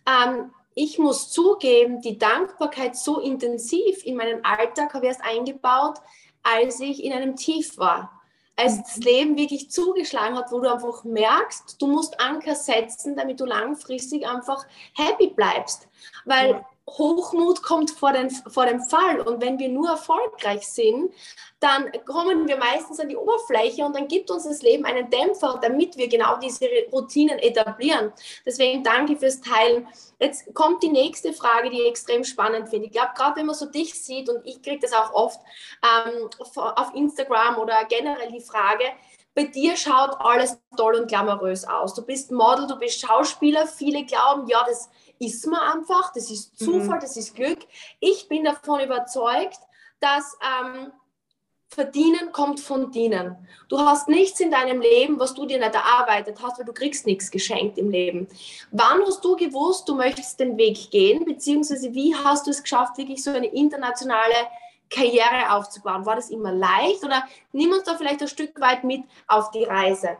Ähm, 0.06 0.52
ich 0.76 1.00
muss 1.00 1.32
zugeben, 1.32 2.02
die 2.02 2.18
Dankbarkeit 2.18 2.98
so 2.98 3.20
intensiv 3.20 4.04
in 4.04 4.18
meinen 4.18 4.44
Alltag 4.44 4.94
habe 4.94 5.06
ich 5.06 5.12
erst 5.12 5.24
eingebaut, 5.24 6.00
als 6.42 6.82
ich 6.82 7.02
in 7.02 7.14
einem 7.14 7.38
Tief 7.38 7.78
war 7.78 8.23
als 8.56 8.84
das 8.84 8.98
Leben 8.98 9.36
wirklich 9.36 9.72
zugeschlagen 9.72 10.38
hat, 10.38 10.52
wo 10.52 10.60
du 10.60 10.72
einfach 10.72 11.04
merkst, 11.04 11.82
du 11.82 11.88
musst 11.88 12.20
Anker 12.20 12.56
setzen, 12.56 13.16
damit 13.16 13.40
du 13.40 13.46
langfristig 13.46 14.28
einfach 14.28 14.66
happy 14.96 15.28
bleibst. 15.28 15.88
Weil 16.26 16.52
ja. 16.52 16.66
Hochmut 16.90 17.64
kommt 17.64 17.92
vor, 17.92 18.12
den, 18.12 18.30
vor 18.30 18.66
dem 18.66 18.82
Fall. 18.82 19.22
Und 19.22 19.42
wenn 19.42 19.58
wir 19.58 19.70
nur 19.70 19.90
erfolgreich 19.90 20.68
sind, 20.68 21.14
dann 21.60 21.90
kommen 22.06 22.48
wir 22.48 22.58
meistens 22.58 23.00
an 23.00 23.08
die 23.08 23.16
Oberfläche 23.16 23.86
und 23.86 23.96
dann 23.96 24.08
gibt 24.10 24.30
uns 24.30 24.44
das 24.44 24.62
Leben 24.62 24.84
einen 24.84 25.10
Dämpfer, 25.10 25.60
damit 25.62 25.98
wir 25.98 26.10
genau 26.10 26.38
diese 26.38 26.68
Routinen 26.92 27.40
etablieren. 27.40 28.12
Deswegen 28.46 28.84
danke 28.84 29.16
fürs 29.16 29.40
Teilen. 29.40 29.88
Jetzt 30.20 30.54
kommt 30.54 30.84
die 30.84 30.90
nächste 30.90 31.32
Frage, 31.32 31.70
die 31.70 31.82
ich 31.82 31.88
extrem 31.88 32.24
spannend 32.26 32.68
finde. 32.70 32.88
Ich 32.88 32.92
glaube, 32.92 33.12
gerade 33.16 33.38
wenn 33.38 33.46
man 33.46 33.56
so 33.56 33.66
dich 33.66 33.94
sieht, 33.94 34.30
und 34.30 34.46
ich 34.46 34.62
kriege 34.62 34.80
das 34.80 34.92
auch 34.92 35.14
oft 35.14 35.40
ähm, 35.82 36.30
auf 36.56 36.94
Instagram 36.94 37.60
oder 37.60 37.86
generell 37.86 38.32
die 38.32 38.42
Frage, 38.42 38.84
bei 39.36 39.46
dir 39.46 39.76
schaut 39.76 40.16
alles 40.20 40.60
toll 40.78 40.96
und 40.96 41.08
glamourös 41.08 41.66
aus. 41.66 41.96
Du 41.96 42.06
bist 42.06 42.32
Model, 42.32 42.68
du 42.68 42.78
bist 42.78 43.00
Schauspieler. 43.00 43.66
Viele 43.66 44.06
glauben, 44.06 44.48
ja, 44.48 44.64
das 44.68 44.90
ist 45.20 45.46
man 45.48 45.60
einfach, 45.60 46.14
das 46.14 46.30
ist 46.30 46.60
mhm. 46.60 46.66
Zufall, 46.66 46.98
mhm. 46.98 47.02
das 47.02 47.18
ist 47.18 47.36
Glück. 47.36 47.60
Ich 48.00 48.28
bin 48.28 48.44
davon 48.44 48.82
überzeugt, 48.82 49.60
dass 50.00 50.38
ähm, 50.42 50.92
Verdienen 51.74 52.32
kommt 52.32 52.60
von 52.60 52.92
dienen. 52.92 53.36
Du 53.68 53.80
hast 53.80 54.08
nichts 54.08 54.40
in 54.40 54.52
deinem 54.52 54.80
Leben, 54.80 55.20
was 55.20 55.34
du 55.34 55.46
dir 55.46 55.58
nicht 55.58 55.74
erarbeitet 55.74 56.38
hast, 56.42 56.60
weil 56.60 56.66
du 56.66 56.74
kriegst 56.74 57.08
nichts 57.08 57.32
geschenkt 57.32 57.78
im 57.78 57.90
Leben. 57.90 58.28
Wann 58.72 59.02
hast 59.06 59.26
du 59.26 59.36
gewusst, 59.36 59.90
du 59.90 59.96
möchtest 59.96 60.40
den 60.40 60.58
Weg 60.58 60.92
gehen, 60.92 61.26
beziehungsweise 61.26 61.94
wie 61.94 62.16
hast 62.16 62.46
du 62.46 62.52
es 62.52 62.62
geschafft, 62.62 62.98
wirklich 62.98 63.24
so 63.24 63.32
eine 63.32 63.48
internationale 63.48 64.36
Karriere 64.90 65.52
aufzubauen? 65.52 66.06
War 66.06 66.16
das 66.16 66.30
immer 66.30 66.52
leicht 66.52 67.04
oder 67.04 67.24
nimm 67.52 67.72
uns 67.72 67.84
da 67.84 67.96
vielleicht 67.96 68.22
ein 68.22 68.28
Stück 68.28 68.60
weit 68.62 68.84
mit 68.84 69.04
auf 69.28 69.50
die 69.52 69.64
Reise? 69.64 70.18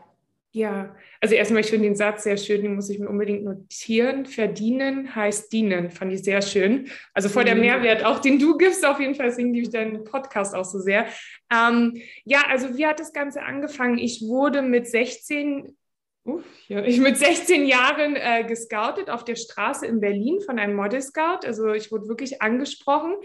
Ja, 0.56 0.94
also 1.20 1.34
erstmal, 1.34 1.62
ich 1.62 1.66
finde 1.66 1.88
den 1.88 1.96
Satz 1.96 2.22
sehr 2.22 2.36
schön, 2.36 2.62
den 2.62 2.76
muss 2.76 2.88
ich 2.88 3.00
mir 3.00 3.08
unbedingt 3.08 3.42
notieren. 3.42 4.24
Verdienen 4.24 5.12
heißt 5.12 5.52
dienen, 5.52 5.90
fand 5.90 6.12
ich 6.12 6.22
sehr 6.22 6.42
schön. 6.42 6.88
Also 7.12 7.28
voll 7.28 7.42
der 7.42 7.56
mhm. 7.56 7.62
Mehrwert, 7.62 8.04
auch 8.04 8.20
den 8.20 8.38
du 8.38 8.56
gibst, 8.56 8.86
auf 8.86 9.00
jeden 9.00 9.16
Fall, 9.16 9.26
deswegen 9.26 9.52
liebe 9.52 9.64
ich 9.66 9.72
deinen 9.72 10.04
Podcast 10.04 10.54
auch 10.54 10.64
so 10.64 10.78
sehr. 10.78 11.06
Ähm, 11.52 12.00
ja, 12.24 12.42
also 12.48 12.78
wie 12.78 12.86
hat 12.86 13.00
das 13.00 13.12
Ganze 13.12 13.42
angefangen? 13.42 13.98
Ich 13.98 14.22
wurde 14.28 14.62
mit 14.62 14.86
16, 14.86 15.76
uh, 16.24 16.40
ja, 16.68 16.84
ich 16.84 17.00
mit 17.00 17.16
16 17.16 17.66
Jahren 17.66 18.14
äh, 18.14 18.44
gescoutet 18.46 19.10
auf 19.10 19.24
der 19.24 19.34
Straße 19.34 19.86
in 19.86 19.98
Berlin 19.98 20.40
von 20.40 20.60
einem 20.60 20.76
Model 20.76 21.02
Scout. 21.02 21.44
Also 21.44 21.72
ich 21.72 21.90
wurde 21.90 22.06
wirklich 22.06 22.42
angesprochen. 22.42 23.16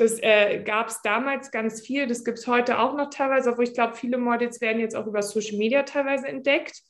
Das 0.00 0.22
äh, 0.22 0.62
gab 0.64 0.88
es 0.88 1.02
damals 1.02 1.50
ganz 1.50 1.80
viel. 1.80 2.06
Das 2.06 2.24
gibt 2.24 2.38
es 2.38 2.46
heute 2.46 2.78
auch 2.78 2.96
noch 2.96 3.10
teilweise, 3.10 3.50
obwohl 3.50 3.64
ich 3.64 3.74
glaube, 3.74 3.94
viele 3.94 4.18
Models 4.18 4.60
werden 4.60 4.80
jetzt 4.80 4.94
auch 4.94 5.06
über 5.06 5.22
Social 5.22 5.58
Media 5.58 5.82
teilweise 5.82 6.28
entdeckt. 6.28 6.82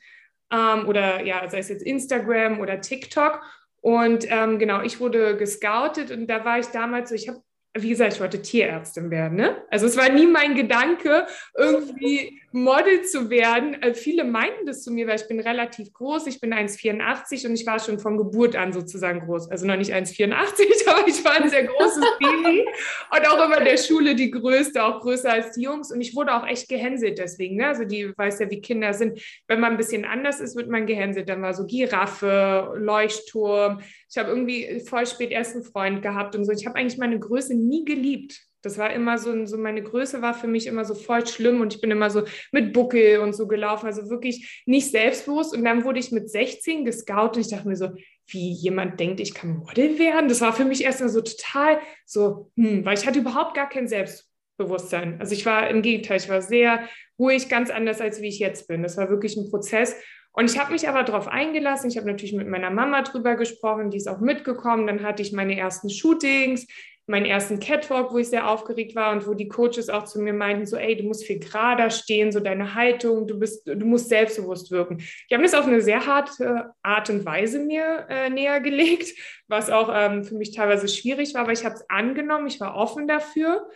Ähm, 0.53 0.87
oder 0.87 1.25
ja, 1.25 1.49
sei 1.49 1.59
es 1.59 1.69
jetzt 1.69 1.83
Instagram 1.83 2.61
oder 2.61 2.81
TikTok. 2.81 3.43
Und 3.81 4.27
ähm, 4.31 4.59
genau, 4.59 4.83
ich 4.83 5.01
wurde 5.01 5.37
gescoutet 5.37 6.11
und 6.11 6.27
da 6.27 6.45
war 6.45 6.59
ich 6.59 6.67
damals 6.67 7.11
so, 7.11 7.15
ich 7.15 7.29
habe 7.29 7.43
wie 7.75 7.91
gesagt, 7.91 8.15
ich 8.15 8.21
wollte 8.21 8.43
Tierärztin 8.43 9.11
werden. 9.11 9.37
Ne? 9.37 9.63
Also 9.71 9.87
es 9.87 9.97
war 9.97 10.09
nie 10.09 10.27
mein 10.27 10.55
Gedanke, 10.55 11.27
irgendwie 11.57 12.41
Model 12.53 13.03
zu 13.03 13.29
werden. 13.29 13.77
Also 13.83 14.01
viele 14.01 14.25
meinten 14.25 14.65
das 14.65 14.83
zu 14.83 14.91
mir, 14.91 15.07
weil 15.07 15.17
ich 15.17 15.29
bin 15.29 15.39
relativ 15.39 15.93
groß. 15.93 16.27
Ich 16.27 16.41
bin 16.41 16.55
1,84 16.55 17.47
und 17.47 17.55
ich 17.55 17.67
war 17.67 17.79
schon 17.79 17.99
von 17.99 18.17
Geburt 18.17 18.57
an 18.57 18.73
sozusagen 18.73 19.21
groß. 19.21 19.51
Also 19.51 19.67
noch 19.67 19.77
nicht 19.77 19.93
1,84, 19.93 20.33
aber 20.87 21.07
ich 21.07 21.23
war 21.25 21.33
ein 21.33 21.51
sehr 21.51 21.65
großes 21.65 22.05
Baby 22.19 22.65
und 23.11 23.29
auch 23.29 23.45
immer 23.45 23.63
der 23.63 23.77
Schule 23.77 24.15
die 24.15 24.31
Größte, 24.31 24.83
auch 24.83 25.01
größer 25.01 25.31
als 25.31 25.53
die 25.53 25.63
Jungs. 25.63 25.93
Und 25.93 26.01
ich 26.01 26.17
wurde 26.17 26.35
auch 26.35 26.47
echt 26.47 26.69
gehänselt 26.69 27.19
deswegen. 27.19 27.57
Ne? 27.57 27.67
Also 27.67 27.85
die 27.85 28.17
weiß 28.17 28.39
ja, 28.39 28.51
wie 28.51 28.61
Kinder 28.61 28.95
sind. 28.95 29.21
Wenn 29.47 29.61
man 29.61 29.73
ein 29.73 29.77
bisschen 29.77 30.07
anders 30.07 30.41
ist, 30.41 30.57
wird 30.57 30.71
man 30.71 30.87
gehänselt. 30.87 31.29
Dann 31.29 31.43
war 31.43 31.53
so 31.53 31.67
Giraffe, 31.67 32.75
Leuchtturm. 32.79 33.81
Ich 34.11 34.17
habe 34.17 34.31
irgendwie 34.31 34.81
voll 34.81 35.07
spät 35.07 35.33
erst 35.33 35.55
einen 35.55 35.65
Freund 35.65 36.03
gehabt 36.03 36.35
und 36.35 36.45
so. 36.45 36.53
Ich 36.53 36.67
habe 36.67 36.77
eigentlich 36.77 36.99
meine 36.99 37.19
Größe 37.19 37.55
nie 37.55 37.85
geliebt. 37.85 38.48
Das 38.63 38.77
war 38.77 38.93
immer 38.93 39.19
so, 39.19 39.47
so, 39.47 39.57
meine 39.57 39.83
Größe 39.83 40.21
war 40.21 40.35
für 40.35 40.49
mich 40.49 40.67
immer 40.67 40.85
so 40.85 40.95
voll 40.95 41.27
schlimm 41.27 41.61
und 41.61 41.75
ich 41.75 41.81
bin 41.81 41.91
immer 41.91 42.11
so 42.11 42.25
mit 42.51 42.73
Buckel 42.73 43.21
und 43.21 43.35
so 43.35 43.47
gelaufen, 43.47 43.87
also 43.87 44.11
wirklich 44.11 44.63
nicht 44.67 44.91
selbstbewusst. 44.91 45.55
Und 45.55 45.65
dann 45.65 45.85
wurde 45.85 46.01
ich 46.01 46.11
mit 46.11 46.29
16 46.31 46.85
gescoutet 46.85 47.37
und 47.37 47.41
ich 47.43 47.51
dachte 47.51 47.69
mir 47.69 47.77
so, 47.77 47.91
wie 48.27 48.53
jemand 48.53 49.01
denkt, 49.01 49.21
ich 49.21 49.35
kann 49.35 49.59
Model 49.59 49.99
werden. 49.99 50.29
Das 50.29 50.41
war 50.41 50.53
für 50.53 50.65
mich 50.65 50.85
erstmal 50.85 51.09
so 51.09 51.21
total 51.21 51.79
so, 52.05 52.51
hm, 52.57 52.85
weil 52.85 52.99
ich 52.99 53.07
hatte 53.07 53.21
überhaupt 53.21 53.55
gar 53.55 53.69
kein 53.69 53.89
Selbstbewusstsein. 53.89 55.21
Also 55.21 55.35
ich 55.35 55.47
war 55.47 55.69
im 55.71 55.83
Gegenteil, 55.83 56.19
ich 56.19 56.29
war 56.29 56.43
sehr 56.43 56.89
ruhig, 57.19 57.49
ganz 57.49 57.71
anders 57.71 58.01
als 58.01 58.21
wie 58.21 58.29
ich 58.29 58.39
jetzt 58.39 58.69
bin. 58.69 58.83
Das 58.83 58.97
war 58.97 59.09
wirklich 59.09 59.37
ein 59.37 59.51
Prozess. 59.51 59.97
Und 60.33 60.51
ich 60.51 60.59
habe 60.59 60.73
mich 60.73 60.89
aber 60.89 61.03
darauf 61.03 61.27
eingelassen. 61.27 61.91
Ich 61.91 61.97
habe 61.97 62.07
natürlich 62.07 62.35
mit 62.35 62.49
meiner 62.49 62.71
Mama 62.71 63.03
drüber 63.03 63.35
gesprochen, 63.35 63.91
die 63.91 63.97
ist 63.97 64.09
auch 64.09 64.21
mitgekommen. 64.21 64.87
Dann 64.87 65.03
hatte 65.03 65.23
ich 65.23 65.33
meine 65.33 65.59
ersten 65.59 65.91
Shootings 65.91 66.67
meinen 67.09 67.25
ersten 67.25 67.59
Catwalk, 67.59 68.13
wo 68.13 68.19
ich 68.19 68.29
sehr 68.29 68.49
aufgeregt 68.49 68.95
war 68.95 69.13
und 69.13 69.27
wo 69.27 69.33
die 69.33 69.49
Coaches 69.49 69.89
auch 69.89 70.05
zu 70.05 70.21
mir 70.21 70.35
meinten, 70.35 70.67
so, 70.67 70.77
ey, 70.77 70.95
du 70.95 71.05
musst 71.05 71.25
viel 71.25 71.39
gerader 71.39 71.89
stehen, 71.89 72.33
so 72.33 72.41
deine 72.41 72.75
Haltung, 72.75 73.27
du 73.27 73.39
bist, 73.39 73.67
du 73.67 73.87
musst 73.87 74.11
selbstbewusst 74.11 74.71
wirken. 74.71 74.99
Die 74.99 75.35
haben 75.35 75.43
das 75.43 75.55
auf 75.55 75.67
eine 75.67 75.81
sehr 75.81 76.07
harte 76.07 76.71
Art 76.83 77.09
und 77.09 77.25
Weise 77.25 77.61
mir 77.61 78.07
äh, 78.11 78.29
näher 78.29 78.61
gelegt, 78.61 79.19
was 79.49 79.71
auch 79.71 79.91
ähm, 79.93 80.23
für 80.23 80.35
mich 80.35 80.55
teilweise 80.55 80.87
schwierig 80.87 81.33
war, 81.33 81.43
aber 81.43 81.53
ich 81.53 81.65
habe 81.65 81.77
es 81.77 81.89
angenommen, 81.89 82.47
ich 82.47 82.61
war 82.61 82.77
offen 82.77 83.09
dafür. 83.09 83.69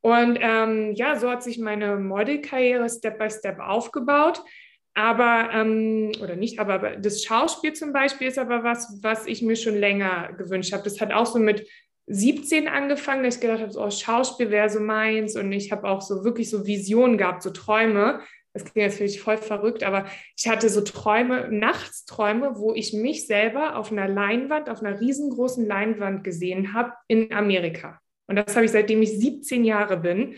Und 0.00 0.38
ähm, 0.40 0.92
ja, 0.94 1.16
so 1.16 1.28
hat 1.28 1.42
sich 1.42 1.58
meine 1.58 1.96
Modelkarriere 1.96 2.88
Step 2.88 3.18
by 3.18 3.30
Step 3.30 3.58
aufgebaut. 3.58 4.42
Aber, 4.94 5.50
ähm, 5.52 6.10
oder 6.20 6.34
nicht, 6.34 6.58
aber 6.58 6.96
das 6.96 7.22
Schauspiel 7.22 7.72
zum 7.72 7.92
Beispiel 7.92 8.26
ist 8.26 8.38
aber 8.38 8.64
was, 8.64 8.98
was 9.00 9.26
ich 9.26 9.42
mir 9.42 9.54
schon 9.54 9.76
länger 9.76 10.32
gewünscht 10.32 10.72
habe. 10.72 10.82
Das 10.82 11.00
hat 11.00 11.12
auch 11.12 11.26
so 11.26 11.38
mit 11.38 11.68
17 12.08 12.68
angefangen, 12.68 13.22
dass 13.22 13.36
ich 13.36 13.40
gedacht 13.40 13.60
habe, 13.60 13.72
oh, 13.76 13.90
Schauspiel 13.90 14.50
wäre 14.50 14.70
so 14.70 14.80
meins 14.80 15.36
und 15.36 15.52
ich 15.52 15.72
habe 15.72 15.88
auch 15.88 16.00
so 16.00 16.24
wirklich 16.24 16.50
so 16.50 16.66
Visionen 16.66 17.18
gehabt, 17.18 17.42
so 17.42 17.50
Träume. 17.50 18.20
Das 18.54 18.64
klingt 18.64 18.86
jetzt 18.86 18.94
natürlich 18.94 19.20
voll 19.20 19.36
verrückt, 19.36 19.84
aber 19.84 20.06
ich 20.36 20.48
hatte 20.48 20.68
so 20.68 20.80
Träume, 20.80 21.48
Nachtsträume, 21.50 22.52
wo 22.56 22.74
ich 22.74 22.92
mich 22.92 23.26
selber 23.26 23.76
auf 23.76 23.92
einer 23.92 24.08
Leinwand, 24.08 24.68
auf 24.70 24.82
einer 24.82 24.98
riesengroßen 25.00 25.66
Leinwand 25.66 26.24
gesehen 26.24 26.72
habe 26.72 26.92
in 27.06 27.32
Amerika. 27.32 28.00
Und 28.26 28.36
das 28.36 28.56
habe 28.56 28.64
ich 28.64 28.72
seitdem 28.72 29.02
ich 29.02 29.18
17 29.18 29.64
Jahre 29.64 29.96
bin. 29.96 30.36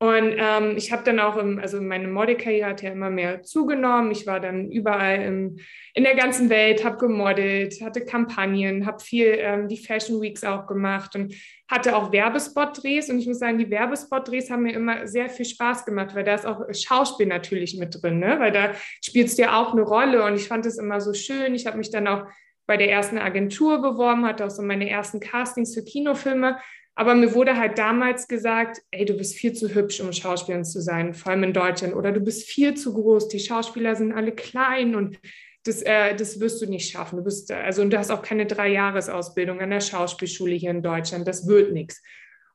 Und 0.00 0.36
ähm, 0.38 0.76
ich 0.76 0.92
habe 0.92 1.02
dann 1.02 1.18
auch, 1.18 1.36
im, 1.36 1.58
also 1.58 1.80
meine 1.80 2.06
Modelkarriere 2.06 2.68
hat 2.68 2.82
ja 2.82 2.92
immer 2.92 3.10
mehr 3.10 3.42
zugenommen. 3.42 4.12
Ich 4.12 4.28
war 4.28 4.38
dann 4.38 4.70
überall 4.70 5.22
im, 5.22 5.58
in 5.92 6.04
der 6.04 6.14
ganzen 6.14 6.50
Welt, 6.50 6.84
habe 6.84 6.98
gemodelt, 6.98 7.80
hatte 7.82 8.04
Kampagnen, 8.04 8.86
habe 8.86 9.00
viel 9.00 9.34
ähm, 9.38 9.66
die 9.66 9.76
Fashion 9.76 10.20
Weeks 10.20 10.44
auch 10.44 10.68
gemacht 10.68 11.16
und 11.16 11.34
hatte 11.68 11.96
auch 11.96 12.12
Werbespot-Drehs. 12.12 13.10
Und 13.10 13.18
ich 13.18 13.26
muss 13.26 13.40
sagen, 13.40 13.58
die 13.58 13.70
Werbespot-Drehs 13.70 14.50
haben 14.50 14.62
mir 14.62 14.74
immer 14.74 15.08
sehr 15.08 15.28
viel 15.28 15.46
Spaß 15.46 15.84
gemacht, 15.84 16.14
weil 16.14 16.22
da 16.22 16.34
ist 16.34 16.46
auch 16.46 16.62
Schauspiel 16.72 17.26
natürlich 17.26 17.76
mit 17.76 18.00
drin, 18.00 18.20
ne? 18.20 18.38
weil 18.38 18.52
da 18.52 18.74
spielst 19.04 19.36
du 19.36 19.42
ja 19.42 19.60
auch 19.60 19.72
eine 19.72 19.82
Rolle. 19.82 20.24
Und 20.24 20.36
ich 20.36 20.46
fand 20.46 20.64
es 20.64 20.78
immer 20.78 21.00
so 21.00 21.12
schön. 21.12 21.56
Ich 21.56 21.66
habe 21.66 21.76
mich 21.76 21.90
dann 21.90 22.06
auch 22.06 22.22
bei 22.68 22.76
der 22.76 22.92
ersten 22.92 23.18
Agentur 23.18 23.82
beworben, 23.82 24.26
hatte 24.26 24.46
auch 24.46 24.50
so 24.50 24.62
meine 24.62 24.88
ersten 24.88 25.18
Castings 25.18 25.74
für 25.74 25.82
Kinofilme 25.82 26.58
aber 26.98 27.14
mir 27.14 27.32
wurde 27.32 27.56
halt 27.56 27.78
damals 27.78 28.26
gesagt, 28.26 28.82
ey, 28.90 29.04
du 29.04 29.14
bist 29.14 29.36
viel 29.36 29.52
zu 29.52 29.72
hübsch, 29.72 30.00
um 30.00 30.12
Schauspielerin 30.12 30.64
zu 30.64 30.80
sein, 30.80 31.14
vor 31.14 31.30
allem 31.30 31.44
in 31.44 31.52
Deutschland. 31.52 31.94
Oder 31.94 32.10
du 32.10 32.18
bist 32.18 32.48
viel 32.48 32.74
zu 32.74 32.92
groß, 32.92 33.28
die 33.28 33.38
Schauspieler 33.38 33.94
sind 33.94 34.12
alle 34.12 34.32
klein 34.32 34.96
und 34.96 35.16
das, 35.62 35.80
äh, 35.82 36.16
das 36.16 36.40
wirst 36.40 36.60
du 36.60 36.66
nicht 36.66 36.90
schaffen. 36.90 37.18
Du 37.18 37.22
bist, 37.22 37.52
also, 37.52 37.82
und 37.82 37.92
du 37.92 37.98
hast 37.98 38.10
auch 38.10 38.20
keine 38.20 38.46
Drei-Jahres-Ausbildung 38.46 39.60
an 39.60 39.70
der 39.70 39.80
Schauspielschule 39.80 40.56
hier 40.56 40.72
in 40.72 40.82
Deutschland. 40.82 41.28
Das 41.28 41.46
wird 41.46 41.72
nichts. 41.72 42.02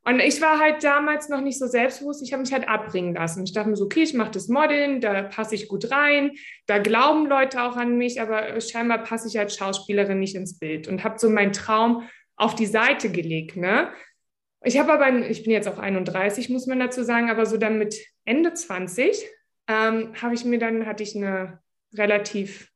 Und 0.03 0.19
ich 0.19 0.41
war 0.41 0.59
halt 0.59 0.83
damals 0.83 1.29
noch 1.29 1.39
nicht 1.39 1.57
so 1.57 1.65
selbstbewusst. 1.65 2.21
Ich 2.21 2.33
habe 2.33 2.41
mich 2.43 2.51
halt 2.51 2.67
abbringen 2.67 3.15
lassen. 3.15 3.45
Ich 3.45 3.53
dachte 3.53 3.69
mir 3.69 3.77
so, 3.77 3.85
okay, 3.85 4.03
ich 4.03 4.13
mache 4.13 4.31
das 4.31 4.49
Modeln, 4.49 4.99
da 4.99 5.23
passe 5.23 5.55
ich 5.55 5.69
gut 5.69 5.89
rein, 5.89 6.31
da 6.65 6.79
glauben 6.79 7.27
Leute 7.27 7.63
auch 7.63 7.77
an 7.77 7.97
mich, 7.97 8.19
aber 8.19 8.59
scheinbar 8.59 9.03
passe 9.03 9.29
ich 9.29 9.39
als 9.39 9.55
Schauspielerin 9.55 10.19
nicht 10.19 10.35
ins 10.35 10.59
Bild 10.59 10.89
und 10.89 11.05
habe 11.05 11.17
so 11.17 11.29
meinen 11.29 11.53
Traum 11.53 12.09
auf 12.35 12.55
die 12.55 12.65
Seite 12.65 13.09
gelegt. 13.09 13.55
Ne? 13.55 13.87
Ich 14.65 14.79
habe 14.79 14.93
aber, 14.93 15.29
ich 15.29 15.43
bin 15.43 15.51
jetzt 15.51 15.67
auch 15.67 15.77
31, 15.77 16.49
muss 16.49 16.67
man 16.67 16.79
dazu 16.79 17.03
sagen, 17.03 17.29
aber 17.29 17.45
so 17.45 17.57
dann 17.57 17.77
mit 17.77 17.95
Ende 18.23 18.53
20 18.53 19.25
ähm, 19.67 20.13
habe 20.21 20.35
ich 20.35 20.45
mir 20.45 20.57
dann, 20.57 20.85
hatte 20.85 21.03
ich 21.03 21.15
eine 21.15 21.59
relativ 21.93 22.71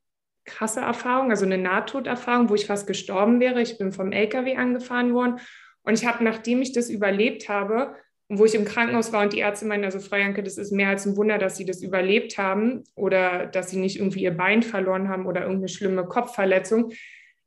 krasse 0.46 0.82
Erfahrung, 0.82 1.32
also 1.32 1.46
eine 1.46 1.58
Nahtoderfahrung, 1.58 2.50
wo 2.50 2.56
ich 2.56 2.66
fast 2.66 2.88
gestorben 2.88 3.40
wäre. 3.40 3.62
Ich 3.62 3.78
bin 3.78 3.92
vom 3.92 4.12
LKW 4.12 4.56
angefahren 4.56 5.14
worden 5.14 5.40
und 5.84 5.94
ich 5.94 6.06
habe, 6.06 6.24
nachdem 6.24 6.62
ich 6.62 6.74
das 6.74 6.90
überlebt 6.90 7.48
habe 7.48 7.96
und 8.28 8.40
wo 8.40 8.46
ich 8.46 8.56
im 8.56 8.66
Krankenhaus 8.66 9.14
war 9.14 9.24
und 9.24 9.34
die 9.34 9.40
Ärzte 9.40 9.66
meinen, 9.66 9.86
also 9.86 10.00
Frau 10.00 10.18
Janke, 10.18 10.44
das 10.44 10.58
ist 10.58 10.72
mehr 10.72 10.90
als 10.90 11.06
ein 11.06 11.16
Wunder, 11.16 11.38
dass 11.38 11.58
Sie 11.58 11.66
das 11.66 11.82
überlebt 11.82 12.38
haben 12.38 12.84
oder 12.96 13.46
dass 13.46 13.70
Sie 13.70 13.78
nicht 13.78 13.98
irgendwie 13.98 14.24
Ihr 14.24 14.36
Bein 14.36 14.64
verloren 14.64 15.08
haben 15.08 15.26
oder 15.26 15.42
irgendeine 15.42 15.70
schlimme 15.70 16.06
Kopfverletzung 16.06 16.92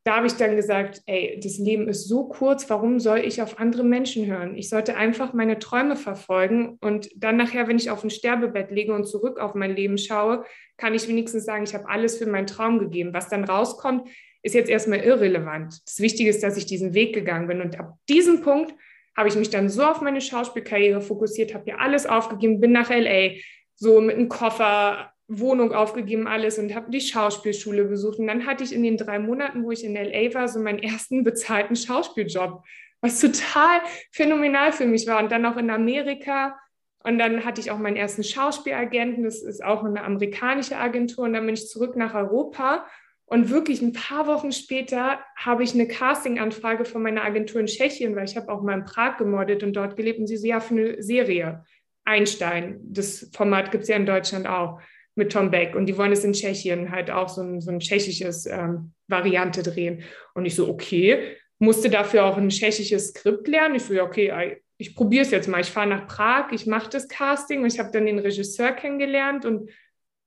da 0.04 0.16
habe 0.16 0.26
ich 0.26 0.32
dann 0.34 0.56
gesagt, 0.56 1.02
ey, 1.06 1.38
das 1.42 1.58
Leben 1.58 1.86
ist 1.88 2.08
so 2.08 2.24
kurz, 2.24 2.70
warum 2.70 3.00
soll 3.00 3.18
ich 3.18 3.42
auf 3.42 3.58
andere 3.58 3.84
Menschen 3.84 4.26
hören? 4.26 4.56
Ich 4.56 4.70
sollte 4.70 4.96
einfach 4.96 5.34
meine 5.34 5.58
Träume 5.58 5.94
verfolgen 5.94 6.78
und 6.80 7.10
dann 7.14 7.36
nachher, 7.36 7.68
wenn 7.68 7.76
ich 7.76 7.90
auf 7.90 8.02
ein 8.02 8.10
Sterbebett 8.10 8.70
liege 8.70 8.94
und 8.94 9.04
zurück 9.04 9.38
auf 9.38 9.54
mein 9.54 9.76
Leben 9.76 9.98
schaue, 9.98 10.44
kann 10.78 10.94
ich 10.94 11.06
wenigstens 11.06 11.44
sagen, 11.44 11.64
ich 11.64 11.74
habe 11.74 11.88
alles 11.88 12.16
für 12.16 12.26
meinen 12.26 12.46
Traum 12.46 12.78
gegeben. 12.78 13.12
Was 13.12 13.28
dann 13.28 13.44
rauskommt, 13.44 14.08
ist 14.42 14.54
jetzt 14.54 14.70
erstmal 14.70 15.00
irrelevant. 15.00 15.80
Das 15.84 16.00
Wichtige 16.00 16.30
ist, 16.30 16.42
dass 16.42 16.56
ich 16.56 16.64
diesen 16.64 16.94
Weg 16.94 17.14
gegangen 17.14 17.46
bin 17.46 17.60
und 17.60 17.78
ab 17.78 17.98
diesem 18.08 18.40
Punkt 18.40 18.74
habe 19.14 19.28
ich 19.28 19.36
mich 19.36 19.50
dann 19.50 19.68
so 19.68 19.84
auf 19.84 20.00
meine 20.00 20.22
Schauspielkarriere 20.22 21.02
fokussiert, 21.02 21.52
habe 21.52 21.68
ja 21.68 21.76
alles 21.76 22.06
aufgegeben, 22.06 22.60
bin 22.60 22.72
nach 22.72 22.88
LA, 22.88 23.32
so 23.74 24.00
mit 24.00 24.16
einem 24.16 24.30
Koffer, 24.30 25.09
Wohnung 25.30 25.72
aufgegeben, 25.72 26.26
alles 26.26 26.58
und 26.58 26.74
habe 26.74 26.90
die 26.90 27.00
Schauspielschule 27.00 27.84
besucht. 27.84 28.18
Und 28.18 28.26
dann 28.26 28.46
hatte 28.46 28.64
ich 28.64 28.74
in 28.74 28.82
den 28.82 28.96
drei 28.96 29.20
Monaten, 29.20 29.62
wo 29.62 29.70
ich 29.70 29.84
in 29.84 29.94
LA 29.94 30.34
war, 30.34 30.48
so 30.48 30.58
meinen 30.58 30.80
ersten 30.80 31.22
bezahlten 31.22 31.76
Schauspieljob, 31.76 32.64
was 33.00 33.20
total 33.20 33.80
phänomenal 34.10 34.72
für 34.72 34.86
mich 34.86 35.06
war. 35.06 35.22
Und 35.22 35.30
dann 35.30 35.46
auch 35.46 35.56
in 35.56 35.70
Amerika. 35.70 36.58
Und 37.04 37.18
dann 37.18 37.44
hatte 37.44 37.60
ich 37.60 37.70
auch 37.70 37.78
meinen 37.78 37.96
ersten 37.96 38.24
Schauspielagenten. 38.24 39.22
Das 39.22 39.40
ist 39.40 39.64
auch 39.64 39.84
eine 39.84 40.02
amerikanische 40.02 40.76
Agentur. 40.76 41.24
Und 41.24 41.32
dann 41.34 41.46
bin 41.46 41.54
ich 41.54 41.68
zurück 41.68 41.94
nach 41.94 42.14
Europa. 42.14 42.84
Und 43.24 43.50
wirklich 43.50 43.80
ein 43.80 43.92
paar 43.92 44.26
Wochen 44.26 44.50
später 44.50 45.20
habe 45.36 45.62
ich 45.62 45.74
eine 45.74 45.86
Castinganfrage 45.86 46.84
von 46.84 47.02
meiner 47.02 47.22
Agentur 47.22 47.60
in 47.60 47.66
Tschechien, 47.66 48.16
weil 48.16 48.24
ich 48.24 48.36
habe 48.36 48.52
auch 48.52 48.62
mal 48.62 48.76
in 48.76 48.84
Prag 48.84 49.18
gemodelt 49.18 49.62
und 49.62 49.74
dort 49.74 49.96
gelebt. 49.96 50.18
Und 50.18 50.26
sie 50.26 50.36
so, 50.36 50.48
ja, 50.48 50.58
für 50.58 50.74
eine 50.74 51.02
Serie 51.02 51.64
Einstein. 52.04 52.80
Das 52.82 53.30
Format 53.32 53.70
gibt 53.70 53.82
es 53.82 53.88
ja 53.88 53.94
in 53.94 54.06
Deutschland 54.06 54.48
auch 54.48 54.80
mit 55.14 55.32
Tom 55.32 55.50
Beck. 55.50 55.74
Und 55.74 55.86
die 55.86 55.96
wollen 55.96 56.12
es 56.12 56.24
in 56.24 56.32
Tschechien 56.32 56.90
halt 56.90 57.10
auch 57.10 57.28
so 57.28 57.42
ein, 57.42 57.60
so 57.60 57.70
ein 57.70 57.80
tschechisches 57.80 58.46
ähm, 58.46 58.92
Variante 59.08 59.62
drehen. 59.62 60.02
Und 60.34 60.46
ich 60.46 60.54
so, 60.54 60.68
okay, 60.68 61.36
musste 61.58 61.90
dafür 61.90 62.24
auch 62.24 62.36
ein 62.36 62.48
tschechisches 62.48 63.08
Skript 63.08 63.46
lernen. 63.48 63.74
Ich 63.74 63.84
so, 63.84 63.94
ja, 63.94 64.02
okay, 64.02 64.60
ich 64.78 64.94
probiere 64.94 65.22
es 65.22 65.30
jetzt 65.30 65.48
mal. 65.48 65.60
Ich 65.60 65.70
fahre 65.70 65.88
nach 65.88 66.06
Prag, 66.06 66.52
ich 66.52 66.66
mache 66.66 66.88
das 66.88 67.08
Casting 67.08 67.62
und 67.62 67.72
ich 67.72 67.78
habe 67.78 67.90
dann 67.92 68.06
den 68.06 68.18
Regisseur 68.18 68.72
kennengelernt 68.72 69.44
und 69.44 69.70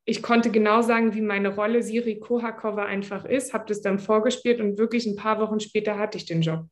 ich 0.06 0.22
konnte 0.22 0.50
genau 0.50 0.82
sagen, 0.82 1.14
wie 1.14 1.22
meine 1.22 1.54
Rolle 1.54 1.82
Siri 1.82 2.20
Kohakova 2.20 2.84
einfach 2.84 3.24
ist, 3.24 3.54
habe 3.54 3.64
das 3.66 3.80
dann 3.80 3.98
vorgespielt 3.98 4.60
und 4.60 4.78
wirklich 4.78 5.06
ein 5.06 5.16
paar 5.16 5.40
Wochen 5.40 5.60
später 5.60 5.98
hatte 5.98 6.18
ich 6.18 6.26
den 6.26 6.42
Job 6.42 6.66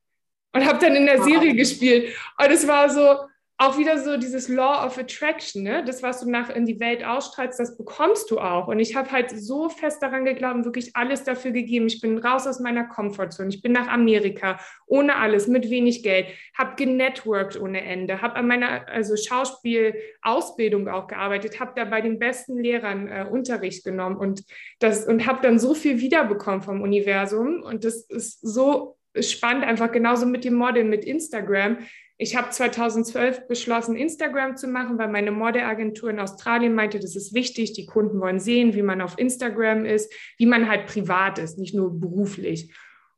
und 0.52 0.66
habe 0.66 0.78
dann 0.78 0.94
in 0.94 1.06
der 1.06 1.22
Serie 1.22 1.54
gespielt. 1.54 2.14
Und 2.38 2.50
es 2.50 2.68
war 2.68 2.90
so, 2.90 3.26
auch 3.58 3.78
wieder 3.78 3.98
so 3.98 4.16
dieses 4.16 4.48
Law 4.48 4.84
of 4.84 4.98
Attraction, 4.98 5.62
ne? 5.62 5.84
das, 5.84 6.02
was 6.02 6.20
du 6.20 6.30
nach 6.30 6.50
in 6.50 6.66
die 6.66 6.80
Welt 6.80 7.04
ausstrahlst, 7.04 7.60
das 7.60 7.76
bekommst 7.76 8.30
du 8.30 8.40
auch. 8.40 8.66
Und 8.66 8.80
ich 8.80 8.96
habe 8.96 9.10
halt 9.12 9.30
so 9.30 9.68
fest 9.68 10.02
daran 10.02 10.24
geglaubt 10.24 10.64
wirklich 10.64 10.96
alles 10.96 11.22
dafür 11.22 11.52
gegeben. 11.52 11.86
Ich 11.86 12.00
bin 12.00 12.18
raus 12.18 12.46
aus 12.46 12.60
meiner 12.60 12.84
Komfortzone. 12.84 13.50
Ich 13.50 13.62
bin 13.62 13.72
nach 13.72 13.88
Amerika, 13.88 14.58
ohne 14.86 15.16
alles, 15.16 15.46
mit 15.46 15.70
wenig 15.70 16.02
Geld, 16.02 16.26
habe 16.56 16.74
genetworked 16.76 17.60
ohne 17.60 17.82
Ende, 17.82 18.20
habe 18.20 18.36
an 18.36 18.48
meiner 18.48 18.88
also 18.88 19.14
Schauspielausbildung 19.16 20.88
auch 20.88 21.06
gearbeitet, 21.06 21.60
habe 21.60 21.72
da 21.76 21.84
bei 21.84 22.00
den 22.00 22.18
besten 22.18 22.58
Lehrern 22.58 23.06
äh, 23.06 23.26
Unterricht 23.30 23.84
genommen 23.84 24.16
und, 24.16 24.44
und 24.82 25.26
habe 25.26 25.40
dann 25.42 25.58
so 25.58 25.74
viel 25.74 26.00
wiederbekommen 26.00 26.62
vom 26.62 26.82
Universum. 26.82 27.62
Und 27.62 27.84
das 27.84 28.02
ist 28.06 28.40
so 28.40 28.96
spannend, 29.20 29.64
einfach 29.64 29.92
genauso 29.92 30.26
mit 30.26 30.44
dem 30.44 30.54
Model, 30.54 30.84
mit 30.84 31.04
Instagram 31.04 31.78
ich 32.22 32.36
habe 32.36 32.50
2012 32.50 33.48
beschlossen, 33.48 33.96
Instagram 33.96 34.56
zu 34.56 34.68
machen, 34.68 34.96
weil 34.96 35.08
meine 35.08 35.32
Modeagentur 35.32 36.08
in 36.08 36.20
Australien 36.20 36.72
meinte, 36.72 37.00
das 37.00 37.16
ist 37.16 37.34
wichtig. 37.34 37.72
Die 37.72 37.84
Kunden 37.84 38.20
wollen 38.20 38.38
sehen, 38.38 38.74
wie 38.74 38.82
man 38.82 39.00
auf 39.00 39.18
Instagram 39.18 39.84
ist, 39.84 40.12
wie 40.38 40.46
man 40.46 40.68
halt 40.68 40.86
privat 40.86 41.40
ist, 41.40 41.58
nicht 41.58 41.74
nur 41.74 41.98
beruflich. 41.98 42.72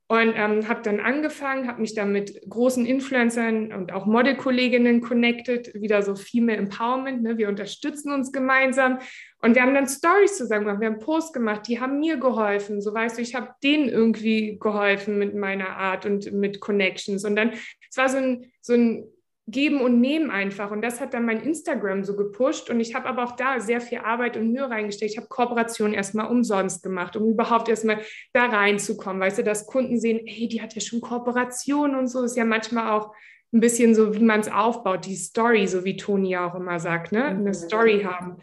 Und 0.07 0.35
ähm, 0.37 0.69
habe 0.69 0.81
dann 0.83 1.01
angefangen, 1.01 1.69
habe 1.69 1.83
mich 1.83 1.95
dann 1.95 2.13
mit 2.13 2.41
großen 2.49 2.87
Influencern 2.87 3.73
und 3.73 3.93
auch 3.93 4.07
Modelkolleginnen 4.07 5.03
connected, 5.03 5.75
wieder 5.75 6.03
so 6.03 6.15
Female 6.15 6.59
Empowerment. 6.59 7.23
Ne? 7.23 7.37
Wir 7.37 7.49
unterstützen 7.51 8.11
uns 8.11 8.33
gemeinsam. 8.33 9.01
Und 9.45 9.55
wir 9.55 9.61
haben 9.61 9.75
dann 9.75 9.87
Stories 9.87 10.39
zusammen 10.39 10.65
gemacht, 10.65 10.81
wir 10.81 10.87
haben 10.87 11.01
Posts 11.01 11.35
gemacht, 11.35 11.69
die 11.69 11.79
haben 11.79 12.01
mir 12.01 12.17
geholfen. 12.17 12.81
So 12.81 12.95
weißt 12.95 13.19
du, 13.19 13.23
ich 13.23 13.35
habe 13.35 13.51
denen 13.63 13.91
irgendwie 13.91 14.59
geholfen 14.59 15.19
mit 15.19 15.35
meiner 15.35 15.77
Art 15.77 16.07
und 16.07 16.33
mit 16.33 16.61
Connections. 16.61 17.27
Und 17.27 17.37
dann, 17.37 17.53
es 17.91 17.97
war 17.99 18.09
so 18.09 18.17
ein, 18.17 18.51
so 18.63 18.73
ein 18.73 19.05
Geben 19.47 19.83
und 19.83 20.01
Nehmen 20.01 20.31
einfach. 20.31 20.71
Und 20.71 20.81
das 20.81 20.99
hat 20.99 21.13
dann 21.13 21.27
mein 21.27 21.43
Instagram 21.43 22.05
so 22.05 22.17
gepusht. 22.17 22.71
Und 22.71 22.81
ich 22.81 22.95
habe 22.95 23.07
aber 23.07 23.23
auch 23.23 23.33
da 23.33 23.61
sehr 23.61 23.83
viel 23.83 23.99
Arbeit 23.99 24.39
und 24.39 24.51
Mühe 24.51 24.71
reingesteckt. 24.71 25.13
Ich 25.13 25.19
habe 25.19 25.29
Kooperationen 25.29 25.93
erstmal 25.93 26.31
umsonst 26.31 26.83
gemacht, 26.83 27.15
um 27.15 27.29
überhaupt 27.29 27.69
erstmal 27.69 28.01
da 28.33 28.47
reinzukommen. 28.47 29.21
Weißt 29.21 29.37
du, 29.37 29.45
dass 29.45 29.67
Kunden 29.67 30.01
sehen, 30.01 30.23
hey, 30.25 30.49
die 30.49 30.63
hat 30.63 30.75
ja 30.75 30.81
schon 30.81 31.03
Kooperation 31.03 31.95
und 31.97 32.07
so. 32.07 32.23
Ist 32.23 32.39
ja 32.39 32.47
manchmal 32.47 32.93
auch 32.93 33.13
ein 33.53 33.61
bisschen 33.61 33.95
so, 33.95 34.15
wie 34.15 34.25
man 34.25 34.41
es 34.41 34.51
aufbaut, 34.51 35.05
die 35.05 35.17
Story, 35.17 35.67
so 35.67 35.85
wie 35.85 35.99
Toni 35.99 36.35
auch 36.39 36.55
immer 36.55 36.81
sagt, 36.81 37.13
ne? 37.13 37.27
eine 37.27 37.51
mhm. 37.51 37.55
Story 37.55 38.03
haben. 38.03 38.39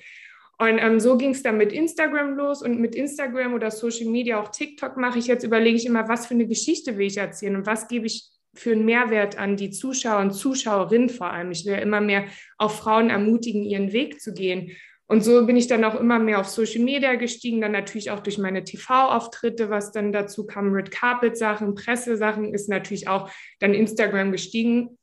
Und 0.62 0.78
ähm, 0.78 1.00
so 1.00 1.18
ging 1.18 1.32
es 1.32 1.42
dann 1.42 1.58
mit 1.58 1.74
Instagram 1.74 2.36
los 2.36 2.62
und 2.62 2.80
mit 2.80 2.94
Instagram 2.94 3.56
oder 3.56 3.72
Social 3.72 4.06
Media, 4.06 4.40
auch 4.40 4.50
TikTok 4.50 4.96
mache 4.96 5.18
ich 5.18 5.26
jetzt, 5.26 5.44
überlege 5.44 5.76
ich 5.76 5.88
immer, 5.88 6.08
was 6.08 6.28
für 6.28 6.36
eine 6.36 6.46
Geschichte 6.46 7.00
will 7.00 7.08
ich 7.08 7.18
erzählen 7.18 7.56
und 7.56 7.66
was 7.66 7.88
gebe 7.88 8.06
ich 8.06 8.30
für 8.54 8.74
einen 8.74 8.86
Mehrwert 8.86 9.40
an 9.40 9.58
die 9.58 9.72
Zuschauer 9.72 10.22
und 10.22 10.34
Zuschauerinnen 10.34 11.10
vor 11.10 11.32
allem. 11.32 11.50
Ich 11.50 11.66
will 11.66 11.80
immer 11.80 12.00
mehr 12.00 12.26
auch 12.60 12.70
Frauen 12.70 13.10
ermutigen, 13.10 13.64
ihren 13.64 13.92
Weg 13.92 14.22
zu 14.22 14.36
gehen. 14.36 14.74
Und 15.08 15.24
so 15.24 15.48
bin 15.48 15.58
ich 15.58 15.66
dann 15.66 15.84
auch 15.84 16.00
immer 16.00 16.20
mehr 16.20 16.40
auf 16.40 16.48
Social 16.48 16.84
Media 16.84 17.16
gestiegen, 17.16 17.60
dann 17.60 17.72
natürlich 17.72 18.12
auch 18.12 18.20
durch 18.20 18.38
meine 18.38 18.64
TV-Auftritte, 18.64 19.72
was 19.72 19.92
dann 19.92 20.12
dazu 20.12 20.46
kam, 20.46 20.74
Red 20.74 20.92
Carpet-Sachen, 20.92 21.74
Pressesachen, 21.74 22.54
ist 22.54 22.70
natürlich 22.70 23.08
auch 23.08 23.32
dann 23.58 23.74
Instagram 23.74 24.32
gestiegen, 24.32 25.00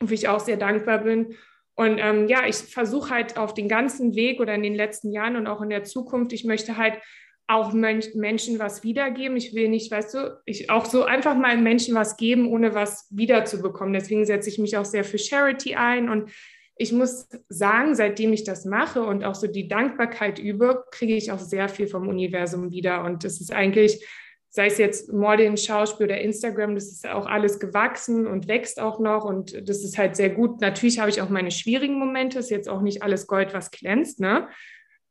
wofür 0.00 0.14
ich 0.14 0.28
auch 0.28 0.40
sehr 0.40 0.56
dankbar 0.56 1.00
bin. 1.00 1.34
Und 1.76 1.98
ähm, 1.98 2.28
ja, 2.28 2.46
ich 2.46 2.56
versuche 2.56 3.10
halt 3.10 3.36
auf 3.36 3.54
den 3.54 3.68
ganzen 3.68 4.14
Weg 4.14 4.40
oder 4.40 4.54
in 4.54 4.62
den 4.62 4.74
letzten 4.74 5.10
Jahren 5.10 5.36
und 5.36 5.46
auch 5.46 5.60
in 5.60 5.70
der 5.70 5.84
Zukunft, 5.84 6.32
ich 6.32 6.44
möchte 6.44 6.76
halt 6.76 6.98
auch 7.46 7.72
Menschen 7.72 8.58
was 8.58 8.84
wiedergeben. 8.84 9.36
Ich 9.36 9.54
will 9.54 9.68
nicht, 9.68 9.90
weißt 9.90 10.14
du, 10.14 10.40
ich 10.46 10.70
auch 10.70 10.86
so 10.86 11.04
einfach 11.04 11.36
mal 11.36 11.58
Menschen 11.58 11.94
was 11.94 12.16
geben, 12.16 12.48
ohne 12.48 12.74
was 12.74 13.06
wiederzubekommen. 13.10 13.92
Deswegen 13.92 14.24
setze 14.24 14.48
ich 14.48 14.58
mich 14.58 14.76
auch 14.76 14.84
sehr 14.84 15.04
für 15.04 15.18
Charity 15.18 15.74
ein. 15.74 16.08
Und 16.08 16.30
ich 16.76 16.92
muss 16.92 17.28
sagen, 17.48 17.94
seitdem 17.94 18.32
ich 18.32 18.44
das 18.44 18.64
mache 18.64 19.02
und 19.02 19.24
auch 19.24 19.34
so 19.34 19.46
die 19.46 19.68
Dankbarkeit 19.68 20.38
übe, 20.38 20.84
kriege 20.90 21.14
ich 21.14 21.32
auch 21.32 21.38
sehr 21.38 21.68
viel 21.68 21.86
vom 21.86 22.08
Universum 22.08 22.70
wieder. 22.70 23.04
Und 23.04 23.24
das 23.24 23.40
ist 23.40 23.52
eigentlich, 23.52 24.04
sei 24.54 24.66
es 24.66 24.78
jetzt 24.78 25.12
Modeln, 25.12 25.56
Schauspiel 25.56 26.06
oder 26.06 26.20
Instagram, 26.20 26.76
das 26.76 26.84
ist 26.84 27.08
auch 27.08 27.26
alles 27.26 27.58
gewachsen 27.58 28.28
und 28.28 28.46
wächst 28.46 28.80
auch 28.80 29.00
noch. 29.00 29.24
Und 29.24 29.68
das 29.68 29.82
ist 29.82 29.98
halt 29.98 30.14
sehr 30.14 30.30
gut. 30.30 30.60
Natürlich 30.60 31.00
habe 31.00 31.10
ich 31.10 31.20
auch 31.20 31.28
meine 31.28 31.50
schwierigen 31.50 31.98
Momente. 31.98 32.38
Ist 32.38 32.50
jetzt 32.50 32.68
auch 32.68 32.80
nicht 32.80 33.02
alles 33.02 33.26
Gold, 33.26 33.52
was 33.52 33.72
glänzt, 33.72 34.20
ne? 34.20 34.46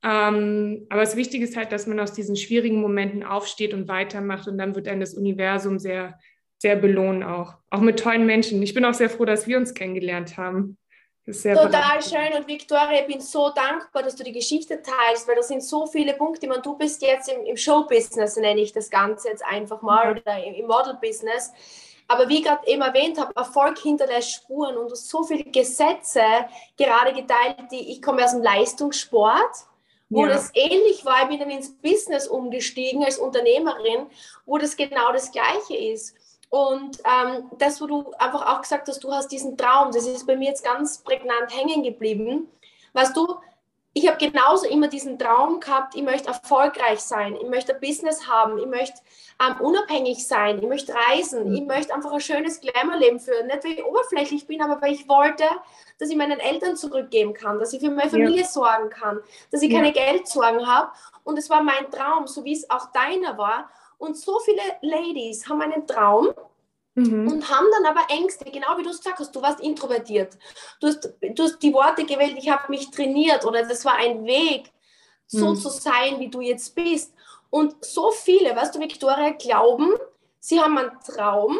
Ähm, 0.01 0.86
aber 0.89 1.01
das 1.01 1.17
Wichtige 1.17 1.43
ist 1.43 1.58
halt, 1.58 1.73
dass 1.73 1.88
man 1.88 1.99
aus 1.99 2.13
diesen 2.13 2.38
schwierigen 2.38 2.79
Momenten 2.79 3.23
aufsteht 3.23 3.73
und 3.73 3.89
weitermacht 3.89 4.47
und 4.47 4.58
dann 4.58 4.75
wird 4.75 4.88
dann 4.88 5.01
das 5.01 5.13
Universum 5.13 5.77
sehr, 5.77 6.17
sehr 6.58 6.77
belohnen 6.77 7.23
auch. 7.23 7.56
Auch 7.69 7.82
mit 7.82 7.99
tollen 7.99 8.25
Menschen. 8.25 8.63
Ich 8.63 8.73
bin 8.73 8.86
auch 8.86 8.93
sehr 8.93 9.10
froh, 9.10 9.25
dass 9.25 9.45
wir 9.45 9.58
uns 9.58 9.73
kennengelernt 9.73 10.38
haben. 10.38 10.77
Total 11.25 12.01
schön 12.01 12.38
und 12.38 12.47
Victoria, 12.47 12.99
ich 12.99 13.07
bin 13.07 13.21
so 13.21 13.49
dankbar, 13.49 14.03
dass 14.03 14.15
du 14.15 14.23
die 14.23 14.33
Geschichte 14.33 14.81
teilst, 14.81 15.25
weil 15.27 15.36
da 15.36 15.43
sind 15.43 15.63
so 15.63 15.86
viele 15.86 16.13
Punkte. 16.15 16.47
Man, 16.47 16.62
du 16.62 16.77
bist 16.77 17.01
jetzt 17.01 17.29
im, 17.29 17.45
im 17.45 17.55
Showbusiness, 17.55 18.36
nenne 18.36 18.59
ich 18.59 18.73
das 18.73 18.89
Ganze 18.89 19.29
jetzt 19.29 19.43
einfach 19.45 19.81
mal, 19.81 20.12
oder 20.12 20.43
im, 20.43 20.53
im 20.53 20.67
Model-Business. 20.67 21.53
Aber 22.09 22.27
wie 22.27 22.39
ich 22.39 22.43
gerade 22.43 22.67
eben 22.67 22.81
erwähnt 22.81 23.17
habe, 23.19 23.33
Erfolg 23.36 23.79
hinterlässt 23.79 24.31
Spuren 24.31 24.75
und 24.75 24.88
du 24.88 24.91
hast 24.91 25.07
so 25.07 25.23
viele 25.23 25.45
Gesetze 25.45 26.21
gerade 26.77 27.13
geteilt, 27.13 27.71
die 27.71 27.91
ich 27.91 28.01
komme 28.01 28.25
aus 28.25 28.31
dem 28.31 28.41
Leistungssport 28.41 29.67
wo 30.13 30.25
ja. 30.25 30.33
das 30.33 30.51
ähnlich 30.53 31.05
war. 31.05 31.23
Ich 31.23 31.29
bin 31.29 31.39
dann 31.39 31.49
ins 31.49 31.75
Business 31.77 32.27
umgestiegen 32.27 33.03
als 33.03 33.17
Unternehmerin, 33.17 34.07
wo 34.45 34.57
das 34.57 34.77
genau 34.77 35.12
das 35.12 35.31
Gleiche 35.31 35.75
ist. 35.75 36.15
Und 36.53 36.99
ähm, 36.99 37.49
das, 37.57 37.81
wo 37.81 37.87
du 37.87 38.11
einfach 38.19 38.45
auch 38.45 38.61
gesagt 38.61 38.87
hast, 38.87 39.03
du 39.03 39.11
hast 39.11 39.31
diesen 39.31 39.57
Traum, 39.57 39.91
das 39.91 40.05
ist 40.05 40.27
bei 40.27 40.35
mir 40.35 40.49
jetzt 40.49 40.63
ganz 40.63 40.99
prägnant 40.99 41.51
hängen 41.51 41.81
geblieben. 41.81 42.47
Weißt 42.93 43.17
du, 43.17 43.37
ich 43.93 44.07
habe 44.07 44.19
genauso 44.19 44.67
immer 44.67 44.87
diesen 44.87 45.17
Traum 45.17 45.59
gehabt, 45.59 45.95
ich 45.95 46.03
möchte 46.03 46.27
erfolgreich 46.27 46.99
sein, 46.99 47.35
ich 47.35 47.47
möchte 47.47 47.73
ein 47.73 47.81
Business 47.81 48.27
haben, 48.27 48.59
ich 48.59 48.67
möchte 48.67 48.99
ähm, 49.43 49.59
unabhängig 49.61 50.27
sein, 50.27 50.59
ich 50.59 50.67
möchte 50.67 50.93
reisen, 51.09 51.49
mhm. 51.49 51.55
ich 51.55 51.63
möchte 51.63 51.91
einfach 51.91 52.11
ein 52.11 52.21
schönes 52.21 52.61
Glamour-Leben 52.61 53.19
führen. 53.19 53.47
Nicht, 53.47 53.63
weil 53.63 53.71
ich 53.71 53.83
oberflächlich 53.83 54.45
bin, 54.45 54.61
aber 54.61 54.79
weil 54.79 54.93
ich 54.93 55.09
wollte, 55.09 55.45
dass 55.97 56.11
ich 56.11 56.15
meinen 56.15 56.39
Eltern 56.39 56.77
zurückgeben 56.77 57.33
kann, 57.33 57.57
dass 57.57 57.73
ich 57.73 57.79
für 57.79 57.89
meine 57.89 58.11
Familie 58.11 58.41
ja. 58.41 58.47
sorgen 58.47 58.91
kann, 58.91 59.21
dass 59.49 59.63
ich 59.63 59.71
ja. 59.71 59.79
keine 59.79 59.91
Geldsorgen 59.91 60.67
habe. 60.67 60.91
Und 61.23 61.39
es 61.39 61.49
war 61.49 61.63
mein 61.63 61.89
Traum, 61.89 62.27
so 62.27 62.43
wie 62.43 62.53
es 62.53 62.69
auch 62.69 62.91
deiner 62.91 63.39
war. 63.39 63.71
Und 64.03 64.17
so 64.17 64.37
viele 64.39 64.61
Ladies 64.81 65.47
haben 65.47 65.61
einen 65.61 65.87
Traum, 65.87 66.33
Mhm. 66.95 67.27
Und 67.27 67.49
haben 67.49 67.65
dann 67.71 67.87
aber 67.87 68.07
Ängste, 68.09 68.45
genau 68.45 68.77
wie 68.77 68.83
du 68.83 68.91
es 68.91 68.99
gesagt 68.99 69.17
hast, 69.17 69.35
du 69.35 69.41
warst 69.41 69.59
introvertiert. 69.61 70.37
Du 70.79 70.85
hast, 70.85 71.11
du 71.21 71.43
hast 71.43 71.57
die 71.57 71.73
Worte 71.73 72.05
gewählt, 72.05 72.35
ich 72.37 72.47
habe 72.51 72.69
mich 72.69 72.91
trainiert 72.91 73.45
oder 73.45 73.65
das 73.65 73.83
war 73.83 73.95
ein 73.95 74.25
Weg, 74.25 74.71
so 75.25 75.49
mhm. 75.49 75.55
zu 75.55 75.69
sein, 75.69 76.19
wie 76.19 76.29
du 76.29 76.41
jetzt 76.41 76.75
bist. 76.75 77.11
Und 77.49 77.83
so 77.83 78.11
viele, 78.11 78.55
weißt 78.55 78.75
du, 78.75 78.79
Victoria, 78.79 79.31
glauben, 79.31 79.95
sie 80.39 80.61
haben 80.61 80.77
einen 80.77 80.91
Traum 80.99 81.57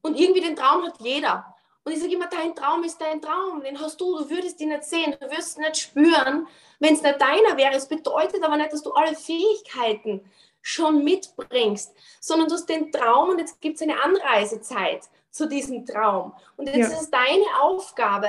und 0.00 0.18
irgendwie 0.18 0.40
den 0.40 0.56
Traum 0.56 0.86
hat 0.86 0.98
jeder. 1.00 1.54
Und 1.84 1.92
ich 1.92 2.00
sage 2.00 2.14
immer, 2.14 2.28
dein 2.28 2.54
Traum 2.54 2.82
ist 2.82 2.98
dein 3.00 3.20
Traum, 3.20 3.62
den 3.62 3.78
hast 3.78 4.00
du, 4.00 4.16
du 4.18 4.30
würdest 4.30 4.60
ihn 4.62 4.68
nicht 4.70 4.84
sehen, 4.84 5.14
du 5.20 5.30
wirst 5.30 5.58
ihn 5.58 5.64
nicht 5.64 5.76
spüren, 5.76 6.46
wenn 6.78 6.94
es 6.94 7.02
nicht 7.02 7.20
deiner 7.20 7.58
wäre. 7.58 7.74
Es 7.74 7.86
bedeutet 7.86 8.42
aber 8.42 8.56
nicht, 8.56 8.72
dass 8.72 8.82
du 8.82 8.92
alle 8.92 9.14
Fähigkeiten 9.14 10.24
schon 10.62 11.04
mitbringst, 11.04 11.94
sondern 12.20 12.48
du 12.48 12.54
hast 12.54 12.68
den 12.68 12.92
Traum 12.92 13.30
und 13.30 13.38
jetzt 13.38 13.60
gibt 13.60 13.76
es 13.76 13.82
eine 13.82 14.02
Anreisezeit 14.02 15.02
zu 15.30 15.48
diesem 15.48 15.86
Traum. 15.86 16.34
Und 16.56 16.66
jetzt 16.66 16.76
ja. 16.76 16.86
ist 16.86 17.02
es 17.02 17.10
deine 17.10 17.44
Aufgabe, 17.60 18.28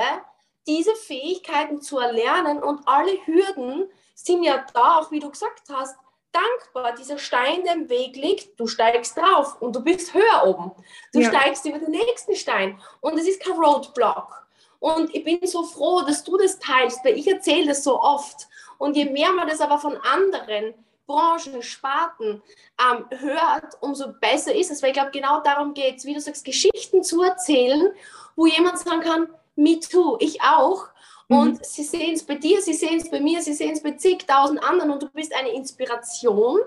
diese 0.68 0.96
Fähigkeiten 0.96 1.82
zu 1.82 1.98
erlernen 1.98 2.62
und 2.62 2.88
alle 2.88 3.14
Hürden 3.26 3.90
sind 4.14 4.44
ja 4.44 4.64
da, 4.74 5.00
auch 5.00 5.12
wie 5.12 5.20
du 5.20 5.30
gesagt 5.30 5.64
hast, 5.72 5.98
dankbar. 6.32 6.94
Dieser 6.96 7.18
Stein, 7.18 7.64
der 7.64 7.74
im 7.74 7.90
Weg 7.90 8.16
liegt, 8.16 8.60
du 8.60 8.68
steigst 8.68 9.18
drauf 9.18 9.62
und 9.62 9.76
du 9.76 9.84
bist 9.84 10.14
höher 10.14 10.46
oben. 10.46 10.72
Du 11.14 11.20
ja. 11.20 11.30
steigst 11.30 11.66
über 11.66 11.80
den 11.80 11.92
nächsten 11.92 12.36
Stein 12.36 12.80
und 13.02 13.18
es 13.18 13.28
ist 13.28 13.44
kein 13.44 13.58
Roadblock. 13.58 14.46
Und 14.80 15.14
ich 15.14 15.24
bin 15.24 15.46
so 15.46 15.64
froh, 15.64 16.02
dass 16.02 16.24
du 16.24 16.38
das 16.38 16.58
teilst, 16.58 17.04
weil 17.06 17.18
ich 17.18 17.28
erzähle 17.28 17.68
das 17.68 17.84
so 17.84 18.02
oft. 18.02 18.48
Und 18.78 18.96
je 18.96 19.06
mehr 19.06 19.32
man 19.32 19.48
das 19.48 19.62
aber 19.62 19.78
von 19.78 19.96
anderen 19.98 20.74
Branchen, 21.12 21.62
Sparten 21.62 22.42
ähm, 22.80 23.06
hört, 23.20 23.76
umso 23.82 24.14
besser 24.14 24.56
ist 24.56 24.72
es. 24.72 24.82
Weil 24.82 24.92
ich 24.92 24.96
glaube, 24.96 25.12
genau 25.12 25.42
darum 25.42 25.74
geht 25.74 25.98
es, 25.98 26.06
wie 26.06 26.14
du 26.14 26.22
sagst, 26.22 26.46
Geschichten 26.46 27.04
zu 27.04 27.22
erzählen, 27.22 27.92
wo 28.36 28.46
jemand 28.46 28.80
sagen 28.80 29.02
kann, 29.02 29.28
me 29.56 29.80
too, 29.80 30.18
ich 30.20 30.42
auch. 30.42 30.88
Mhm. 31.28 31.38
Und 31.38 31.66
sie 31.66 31.84
sehen 31.84 32.14
es 32.14 32.24
bei 32.24 32.36
dir, 32.36 32.62
sie 32.62 32.74
sehen 32.74 33.00
es 33.00 33.10
bei 33.10 33.20
mir, 33.20 33.42
sie 33.42 33.54
sehen 33.54 33.72
es 33.72 33.84
bei 33.84 33.92
zigtausend 33.92 34.64
anderen 34.64 34.92
und 34.92 35.04
du 35.04 35.10
bist 35.10 35.36
eine 35.36 35.52
Inspiration, 35.52 36.60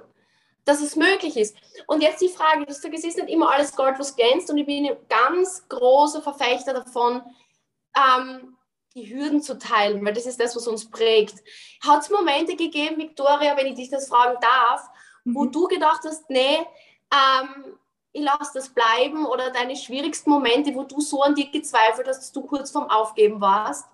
dass 0.65 0.81
es 0.81 0.97
möglich 0.97 1.37
ist. 1.37 1.57
Und 1.87 2.03
jetzt 2.03 2.21
die 2.21 2.29
Frage, 2.29 2.67
du 2.67 2.73
sagst, 2.73 2.99
es 2.99 3.05
ist 3.05 3.19
nicht 3.19 3.31
immer 3.31 3.51
alles 3.51 3.75
Gold, 3.75 3.99
was 3.99 4.17
glänzt 4.17 4.51
und 4.51 4.59
ich 4.59 4.67
bin 4.67 4.87
ein 4.87 4.97
ganz 5.09 5.67
großer 5.69 6.23
Verfechter 6.23 6.73
davon, 6.75 7.23
ähm, 7.97 8.57
die 8.95 9.13
Hürden 9.13 9.43
zu 9.43 9.59
teilen, 9.59 10.05
weil 10.05 10.13
das 10.13 10.27
ist 10.27 10.41
das, 10.41 10.55
was 10.55 10.69
uns 10.69 10.89
prägt. 10.89 11.35
Hat 11.85 12.03
es 12.03 12.11
Momente 12.11 12.57
gegeben, 12.57 12.99
Victoria, 12.99 13.57
wenn 13.57 13.67
ich 13.67 13.75
dich 13.75 13.91
das 13.91 14.09
fragen 14.09 14.39
darf, 14.41 14.89
mhm. 15.25 15.35
wo 15.35 15.47
du 15.47 15.67
gedacht 15.67 16.01
hast, 16.05 16.31
nee, 16.31 16.59
ähm, 17.13 17.77
ich 18.13 18.23
lasse 18.23 18.53
das 18.55 18.69
bleiben 18.69 19.27
oder 19.27 19.51
deine 19.51 19.75
schwierigsten 19.75 20.31
Momente, 20.31 20.75
wo 20.75 20.85
du 20.85 21.01
so 21.01 21.23
an 21.23 21.35
dir 21.35 21.51
gezweifelt 21.51 22.07
hast, 22.07 22.21
dass 22.21 22.33
du 22.33 22.43
kurz 22.43 22.71
vorm 22.71 22.89
Aufgeben 22.89 23.41
warst? 23.41 23.87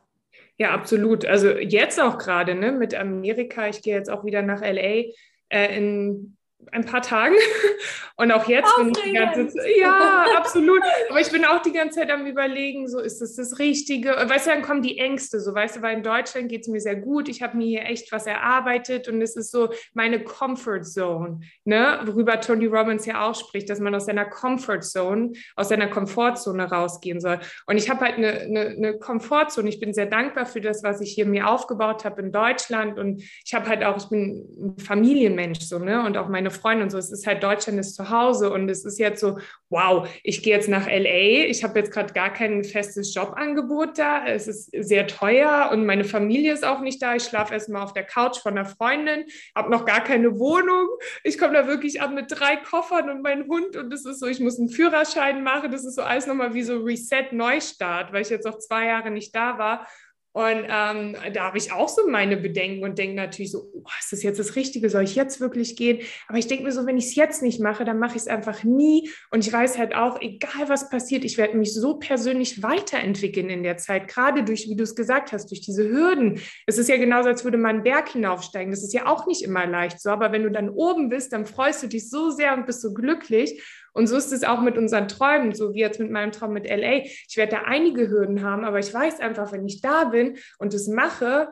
Ja, 0.58 0.72
absolut. 0.72 1.24
Also 1.24 1.48
jetzt 1.48 1.98
auch 1.98 2.18
gerade 2.18 2.54
ne, 2.54 2.70
mit 2.70 2.94
Amerika. 2.94 3.68
Ich 3.68 3.80
gehe 3.80 3.96
jetzt 3.96 4.10
auch 4.10 4.24
wieder 4.24 4.42
nach 4.42 4.60
LA 4.60 5.14
äh, 5.48 5.76
in 5.76 6.36
ein 6.72 6.84
paar 6.84 7.02
Tagen. 7.02 7.34
Und 8.16 8.32
auch 8.32 8.46
jetzt 8.48 8.70
bin 8.76 8.88
ich 8.90 9.02
die 9.02 9.12
ganze 9.12 9.48
Zeit, 9.48 9.66
ja, 9.78 10.26
absolut. 10.36 10.82
Aber 11.08 11.20
ich 11.20 11.30
bin 11.30 11.44
auch 11.46 11.62
die 11.62 11.72
ganze 11.72 12.00
Zeit 12.00 12.10
am 12.10 12.26
Überlegen, 12.26 12.86
so 12.86 13.00
ist 13.00 13.22
das 13.22 13.36
das 13.36 13.58
Richtige? 13.58 14.10
Weißt 14.10 14.46
du, 14.46 14.50
dann 14.50 14.62
kommen 14.62 14.82
die 14.82 14.98
Ängste, 14.98 15.40
so 15.40 15.54
weißt 15.54 15.76
du, 15.76 15.82
weil 15.82 15.96
in 15.96 16.02
Deutschland 16.02 16.50
geht 16.50 16.62
es 16.62 16.68
mir 16.68 16.80
sehr 16.80 16.96
gut. 16.96 17.30
Ich 17.30 17.40
habe 17.40 17.56
mir 17.56 17.66
hier 17.66 17.84
echt 17.86 18.12
was 18.12 18.26
erarbeitet 18.26 19.08
und 19.08 19.22
es 19.22 19.36
ist 19.36 19.50
so 19.50 19.70
meine 19.94 20.22
Comfort 20.22 20.82
Zone, 20.82 21.40
ne? 21.64 22.00
worüber 22.04 22.40
Tony 22.40 22.66
Robbins 22.66 23.06
ja 23.06 23.26
auch 23.26 23.34
spricht, 23.34 23.70
dass 23.70 23.80
man 23.80 23.94
aus 23.94 24.04
seiner 24.04 24.26
Comfort 24.26 24.82
Zone, 24.82 25.32
aus 25.56 25.70
seiner 25.70 25.88
Komfortzone 25.88 26.70
rausgehen 26.70 27.20
soll. 27.20 27.40
Und 27.66 27.78
ich 27.78 27.88
habe 27.88 28.00
halt 28.00 28.16
eine, 28.16 28.32
eine, 28.32 28.60
eine 28.60 28.98
Komfortzone. 28.98 29.68
Ich 29.68 29.80
bin 29.80 29.94
sehr 29.94 30.06
dankbar 30.06 30.44
für 30.44 30.60
das, 30.60 30.82
was 30.82 31.00
ich 31.00 31.12
hier 31.12 31.24
mir 31.24 31.48
aufgebaut 31.48 32.04
habe 32.04 32.20
in 32.20 32.32
Deutschland. 32.32 32.98
Und 32.98 33.22
ich 33.44 33.54
habe 33.54 33.66
halt 33.66 33.82
auch, 33.82 33.96
ich 33.96 34.08
bin 34.08 34.46
ein 34.60 34.78
Familienmensch, 34.78 35.60
so, 35.60 35.78
ne? 35.78 36.04
Und 36.04 36.18
auch 36.18 36.28
meine 36.28 36.49
meine 36.50 36.60
Freunde 36.60 36.84
und 36.84 36.90
so. 36.90 36.98
Es 36.98 37.10
ist 37.10 37.26
halt 37.26 37.42
Deutschland 37.42 37.78
ist 37.78 37.94
zu 37.94 38.10
Hause 38.10 38.52
und 38.52 38.68
es 38.68 38.84
ist 38.84 38.98
jetzt 38.98 39.20
so, 39.20 39.38
wow, 39.68 40.08
ich 40.22 40.42
gehe 40.42 40.54
jetzt 40.54 40.68
nach 40.68 40.86
LA. 40.86 41.46
Ich 41.46 41.62
habe 41.62 41.78
jetzt 41.78 41.92
gerade 41.92 42.12
gar 42.12 42.32
kein 42.32 42.64
festes 42.64 43.14
Jobangebot 43.14 43.98
da. 43.98 44.26
Es 44.26 44.48
ist 44.48 44.70
sehr 44.72 45.06
teuer 45.06 45.70
und 45.72 45.86
meine 45.86 46.04
Familie 46.04 46.52
ist 46.52 46.64
auch 46.64 46.80
nicht 46.80 47.00
da. 47.02 47.14
Ich 47.14 47.24
schlafe 47.24 47.54
erstmal 47.54 47.82
auf 47.82 47.92
der 47.92 48.04
Couch 48.04 48.38
von 48.38 48.56
einer 48.58 48.66
Freundin, 48.66 49.24
habe 49.54 49.70
noch 49.70 49.84
gar 49.84 50.02
keine 50.02 50.38
Wohnung. 50.38 50.88
Ich 51.24 51.38
komme 51.38 51.54
da 51.54 51.66
wirklich 51.66 52.00
ab 52.00 52.12
mit 52.12 52.26
drei 52.28 52.56
Koffern 52.56 53.10
und 53.10 53.22
meinem 53.22 53.46
Hund 53.48 53.76
und 53.76 53.92
es 53.92 54.04
ist 54.04 54.20
so, 54.20 54.26
ich 54.26 54.40
muss 54.40 54.58
einen 54.58 54.68
Führerschein 54.68 55.42
machen. 55.42 55.70
Das 55.70 55.84
ist 55.84 55.94
so 55.94 56.02
alles 56.02 56.26
nochmal 56.26 56.54
wie 56.54 56.62
so 56.62 56.78
Reset, 56.78 57.32
Neustart, 57.32 58.12
weil 58.12 58.22
ich 58.22 58.30
jetzt 58.30 58.46
auch 58.46 58.58
zwei 58.58 58.86
Jahre 58.86 59.10
nicht 59.10 59.34
da 59.34 59.58
war. 59.58 59.86
Und 60.32 60.64
ähm, 60.68 61.16
da 61.34 61.44
habe 61.46 61.58
ich 61.58 61.72
auch 61.72 61.88
so 61.88 62.08
meine 62.08 62.36
Bedenken 62.36 62.84
und 62.84 62.98
denke 62.98 63.16
natürlich 63.16 63.50
so, 63.50 63.68
oh, 63.74 63.88
ist 63.98 64.12
das 64.12 64.22
jetzt 64.22 64.38
das 64.38 64.54
Richtige? 64.54 64.88
Soll 64.88 65.02
ich 65.02 65.16
jetzt 65.16 65.40
wirklich 65.40 65.74
gehen? 65.74 66.00
Aber 66.28 66.38
ich 66.38 66.46
denke 66.46 66.62
mir 66.62 66.70
so, 66.72 66.86
wenn 66.86 66.98
ich 66.98 67.06
es 67.06 67.14
jetzt 67.16 67.42
nicht 67.42 67.60
mache, 67.60 67.84
dann 67.84 67.98
mache 67.98 68.12
ich 68.12 68.22
es 68.22 68.28
einfach 68.28 68.62
nie. 68.62 69.10
Und 69.32 69.44
ich 69.44 69.52
weiß 69.52 69.76
halt 69.76 69.96
auch, 69.96 70.20
egal 70.20 70.68
was 70.68 70.88
passiert, 70.88 71.24
ich 71.24 71.36
werde 71.36 71.56
mich 71.56 71.74
so 71.74 71.98
persönlich 71.98 72.62
weiterentwickeln 72.62 73.50
in 73.50 73.64
der 73.64 73.76
Zeit, 73.76 74.06
gerade 74.06 74.44
durch, 74.44 74.68
wie 74.68 74.76
du 74.76 74.84
es 74.84 74.94
gesagt 74.94 75.32
hast, 75.32 75.50
durch 75.50 75.62
diese 75.62 75.88
Hürden. 75.88 76.40
Es 76.66 76.78
ist 76.78 76.88
ja 76.88 76.96
genauso, 76.96 77.28
als 77.28 77.42
würde 77.42 77.58
man 77.58 77.76
einen 77.76 77.82
Berg 77.82 78.10
hinaufsteigen. 78.10 78.70
Das 78.70 78.84
ist 78.84 78.94
ja 78.94 79.06
auch 79.06 79.26
nicht 79.26 79.42
immer 79.42 79.66
leicht 79.66 80.00
so. 80.00 80.10
Aber 80.10 80.30
wenn 80.30 80.44
du 80.44 80.50
dann 80.50 80.68
oben 80.68 81.08
bist, 81.08 81.32
dann 81.32 81.44
freust 81.44 81.82
du 81.82 81.88
dich 81.88 82.08
so 82.08 82.30
sehr 82.30 82.54
und 82.54 82.66
bist 82.66 82.82
so 82.82 82.94
glücklich. 82.94 83.60
Und 83.92 84.06
so 84.06 84.16
ist 84.16 84.32
es 84.32 84.44
auch 84.44 84.60
mit 84.60 84.78
unseren 84.78 85.08
Träumen, 85.08 85.54
so 85.54 85.74
wie 85.74 85.80
jetzt 85.80 86.00
mit 86.00 86.10
meinem 86.10 86.32
Traum 86.32 86.52
mit 86.52 86.68
LA. 86.68 87.04
Ich 87.28 87.36
werde 87.36 87.56
da 87.56 87.62
einige 87.62 88.08
Hürden 88.08 88.42
haben, 88.42 88.64
aber 88.64 88.78
ich 88.78 88.92
weiß 88.92 89.20
einfach, 89.20 89.52
wenn 89.52 89.66
ich 89.66 89.80
da 89.80 90.04
bin 90.04 90.38
und 90.58 90.74
es 90.74 90.88
mache, 90.88 91.48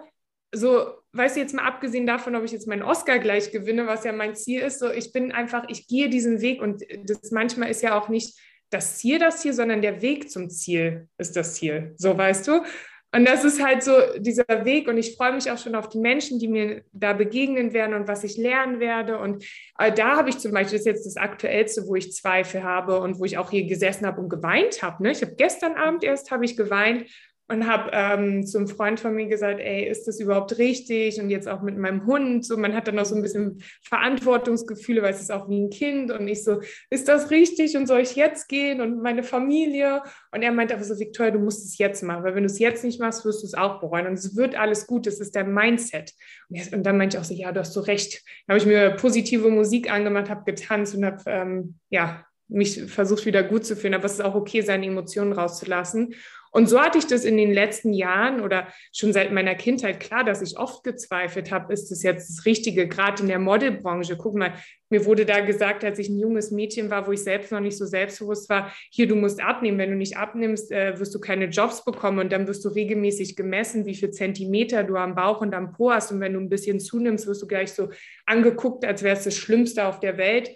so, 0.53 0.93
weißt 1.13 1.37
du, 1.37 1.41
jetzt 1.41 1.55
mal 1.55 1.67
abgesehen 1.67 2.07
davon, 2.07 2.35
ob 2.37 2.45
ich 2.45 2.53
jetzt 2.53 2.67
meinen 2.67 2.83
Oscar 2.83 3.19
gleich 3.19 3.51
gewinne, 3.53 3.87
was 3.87 4.05
ja 4.05 4.13
mein 4.13 4.35
Ziel 4.35 4.63
ist, 4.63 4.79
so, 4.79 4.91
ich 4.91 5.13
bin 5.13 5.33
einfach, 5.33 5.65
ich 5.69 5.87
gehe 5.89 6.09
diesen 6.09 6.41
Weg 6.41 6.63
und 6.63 6.83
das 7.05 7.31
manchmal 7.31 7.71
ist 7.71 7.83
ja 7.83 7.99
auch 7.99 8.09
nicht 8.09 8.39
das 8.71 8.99
Ziel 8.99 9.19
das 9.19 9.41
Ziel, 9.41 9.53
sondern 9.53 9.83
der 9.83 10.03
Weg 10.03 10.31
zum 10.31 10.51
Ziel 10.51 11.09
ist 11.17 11.37
das 11.37 11.55
Ziel. 11.55 11.95
So, 11.97 12.17
weißt 12.17 12.47
du? 12.49 12.63
Und 13.11 13.27
das 13.27 13.43
ist 13.43 13.65
halt 13.65 13.83
so 13.83 13.93
dieser 14.19 14.45
Weg 14.67 14.87
und 14.87 14.99
ich 14.99 15.17
freue 15.17 15.33
mich 15.33 15.51
auch 15.51 15.57
schon 15.57 15.75
auf 15.75 15.89
die 15.89 15.99
Menschen, 15.99 16.39
die 16.39 16.49
mir 16.49 16.83
da 16.93 17.15
begegnen 17.15 17.73
werden 17.73 17.95
und 17.95 18.07
was 18.07 18.23
ich 18.23 18.37
lernen 18.37 18.81
werde. 18.81 19.19
Und 19.19 19.45
äh, 19.79 19.91
da 19.91 20.17
habe 20.17 20.29
ich 20.29 20.39
zum 20.39 20.53
Beispiel, 20.53 20.79
das 20.79 20.87
ist 20.87 20.93
jetzt 20.93 21.07
das 21.07 21.17
Aktuellste, 21.17 21.87
wo 21.87 21.95
ich 21.95 22.13
Zweifel 22.13 22.63
habe 22.63 23.01
und 23.01 23.19
wo 23.19 23.25
ich 23.25 23.39
auch 23.39 23.51
hier 23.51 23.65
gesessen 23.65 24.07
habe 24.07 24.21
und 24.21 24.29
geweint 24.29 24.83
habe. 24.83 25.03
Ne? 25.03 25.13
Ich 25.13 25.23
habe 25.23 25.35
gestern 25.37 25.75
Abend 25.75 26.05
erst, 26.05 26.31
habe 26.31 26.45
ich 26.45 26.55
geweint, 26.55 27.09
und 27.49 27.67
habe 27.67 27.91
ähm, 27.95 28.47
zum 28.47 28.69
Freund 28.69 29.01
von 29.01 29.15
mir 29.15 29.27
gesagt, 29.27 29.59
ey, 29.59 29.89
ist 29.89 30.07
das 30.07 30.21
überhaupt 30.21 30.59
richtig? 30.59 31.19
Und 31.19 31.31
jetzt 31.31 31.49
auch 31.49 31.63
mit 31.63 31.79
meinem 31.79 32.05
Hund, 32.05 32.45
so 32.45 32.59
man 32.59 32.75
hat 32.75 32.89
dann 32.89 32.97
noch 32.97 33.07
so 33.07 33.15
ein 33.15 33.23
bisschen 33.23 33.63
Verantwortungsgefühle, 33.83 35.01
weil 35.01 35.15
es 35.15 35.23
ist 35.23 35.33
auch 35.33 35.49
wie 35.49 35.63
ein 35.63 35.71
Kind 35.71 36.11
und 36.11 36.29
ich 36.29 36.45
so, 36.45 36.61
ist 36.91 37.09
das 37.09 37.31
richtig 37.31 37.75
und 37.77 37.87
soll 37.87 38.01
ich 38.01 38.17
jetzt 38.17 38.49
gehen 38.49 38.83
und 38.83 39.03
meine 39.03 39.23
Familie? 39.23 40.03
Und 40.31 40.43
er 40.43 40.53
meinte 40.53 40.75
aber 40.75 40.85
so, 40.85 40.99
Victoria, 40.99 41.33
du 41.33 41.39
musst 41.39 41.65
es 41.65 41.79
jetzt 41.79 42.03
machen, 42.03 42.23
weil 42.23 42.35
wenn 42.35 42.43
du 42.43 42.51
es 42.51 42.59
jetzt 42.59 42.85
nicht 42.85 43.01
machst, 43.01 43.25
wirst 43.25 43.43
du 43.43 43.47
es 43.47 43.55
auch 43.55 43.81
bereuen 43.81 44.07
und 44.07 44.15
es 44.15 44.37
wird 44.37 44.55
alles 44.55 44.87
gut, 44.87 45.07
das 45.07 45.19
ist 45.19 45.35
dein 45.35 45.53
Mindset. 45.53 46.13
Und, 46.51 46.73
und 46.75 46.83
dann 46.85 46.99
meinte 46.99 47.17
ich 47.17 47.21
auch 47.21 47.25
so, 47.25 47.35
ja, 47.35 47.51
du 47.51 47.61
hast 47.61 47.73
so 47.73 47.81
recht. 47.81 48.23
Dann 48.47 48.55
habe 48.55 48.59
ich 48.59 48.67
mir 48.67 48.91
positive 48.91 49.49
Musik 49.49 49.91
angemacht, 49.91 50.29
habe 50.29 50.45
getanzt 50.45 50.95
und 50.95 51.07
habe, 51.07 51.23
ähm, 51.27 51.77
ja, 51.89 52.27
mich 52.49 52.83
versucht 52.85 53.27
wieder 53.27 53.43
gut 53.43 53.65
zu 53.65 53.77
fühlen, 53.77 53.95
aber 53.95 54.07
es 54.07 54.15
ist 54.15 54.23
auch 54.23 54.35
okay, 54.35 54.63
seine 54.63 54.87
Emotionen 54.87 55.33
rauszulassen. 55.33 56.15
Und 56.59 56.69
so 56.69 56.81
hatte 56.81 56.99
ich 56.99 57.07
das 57.07 57.25
in 57.25 57.37
den 57.37 57.53
letzten 57.53 57.93
Jahren 57.93 58.41
oder 58.41 58.67
schon 58.93 59.13
seit 59.13 59.31
meiner 59.31 59.55
Kindheit 59.55 60.01
klar, 60.01 60.25
dass 60.25 60.43
ich 60.43 60.59
oft 60.59 60.83
gezweifelt 60.83 61.53
habe, 61.53 61.73
ist 61.73 61.93
das 61.93 62.03
jetzt 62.03 62.29
das 62.29 62.47
Richtige, 62.47 62.89
gerade 62.89 63.23
in 63.23 63.29
der 63.29 63.39
Modelbranche. 63.39 64.17
Guck 64.17 64.35
mal, 64.35 64.55
mir 64.91 65.05
wurde 65.05 65.25
da 65.25 65.39
gesagt, 65.39 65.85
als 65.85 66.01
ich 66.01 66.09
ein 66.09 66.19
junges 66.19 66.51
Mädchen 66.51 66.91
war, 66.91 67.07
wo 67.07 67.13
ich 67.13 67.23
selbst 67.23 67.53
noch 67.53 67.61
nicht 67.61 67.79
so 67.79 67.87
selbstbewusst 67.87 68.49
war, 68.49 68.75
hier, 68.91 69.07
du 69.07 69.15
musst 69.15 69.41
abnehmen. 69.41 69.79
Wenn 69.79 69.91
du 69.91 69.97
nicht 69.97 70.17
abnimmst, 70.17 70.73
äh, 70.73 70.99
wirst 70.99 71.15
du 71.15 71.21
keine 71.21 71.45
Jobs 71.45 71.85
bekommen 71.85 72.19
und 72.19 72.33
dann 72.33 72.49
wirst 72.49 72.65
du 72.65 72.71
regelmäßig 72.71 73.37
gemessen, 73.37 73.87
wie 73.87 73.95
viel 73.95 74.11
Zentimeter 74.11 74.83
du 74.83 74.97
am 74.97 75.15
Bauch 75.15 75.41
und 75.41 75.55
am 75.55 75.71
Po 75.71 75.93
hast. 75.93 76.11
Und 76.11 76.19
wenn 76.19 76.33
du 76.33 76.41
ein 76.41 76.49
bisschen 76.49 76.81
zunimmst, 76.81 77.29
wirst 77.29 77.41
du 77.41 77.47
gleich 77.47 77.71
so 77.71 77.91
angeguckt, 78.27 78.85
als 78.85 79.05
wäre 79.05 79.17
es 79.17 79.23
das 79.23 79.37
Schlimmste 79.37 79.87
auf 79.87 80.01
der 80.01 80.19
Welt. 80.19 80.51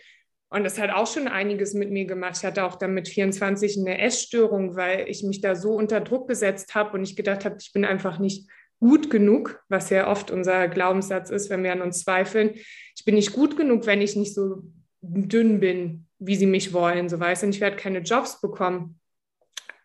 Und 0.53 0.65
das 0.65 0.79
hat 0.79 0.91
auch 0.91 1.07
schon 1.07 1.29
einiges 1.29 1.73
mit 1.73 1.91
mir 1.91 2.05
gemacht. 2.05 2.37
Ich 2.37 2.45
hatte 2.45 2.65
auch 2.65 2.77
dann 2.77 2.93
mit 2.93 3.09
24 3.09 3.79
eine 3.79 3.99
Essstörung, 3.99 4.77
weil 4.77 5.09
ich 5.09 5.23
mich 5.23 5.41
da 5.41 5.55
so 5.55 5.73
unter 5.73 6.03
Druck 6.03 6.29
gesetzt 6.29 6.75
habe 6.75 6.93
und 6.93 7.03
ich 7.05 7.17
gedacht 7.17 7.47
habe, 7.47 7.57
ich 7.59 7.73
bin 7.73 7.87
einfach 7.87 8.19
nicht 8.19 8.51
gut 8.79 9.09
genug, 9.09 9.65
was 9.71 9.89
ja 9.89 10.11
oft 10.11 10.31
unser 10.31 10.69
Glaubenssatz 10.69 11.31
ist, 11.31 11.49
wenn 11.49 11.65
wir 11.65 11.73
an 11.73 11.81
uns 11.81 12.01
zweifeln. 12.01 12.51
Ich 12.95 13.05
bin 13.07 13.15
nicht 13.15 13.33
gut 13.33 13.57
genug, 13.57 13.87
wenn 13.87 14.03
ich 14.03 14.15
nicht 14.15 14.35
so 14.35 14.63
dünn 15.01 15.59
bin, 15.59 16.07
wie 16.19 16.37
sie 16.37 16.47
mich 16.47 16.75
wollen, 16.75 17.09
so 17.09 17.19
weiß. 17.19 17.45
Und 17.45 17.55
ich 17.55 17.63
werde 17.63 17.77
keine 17.77 18.01
Jobs 18.01 18.39
bekommen. 18.43 19.01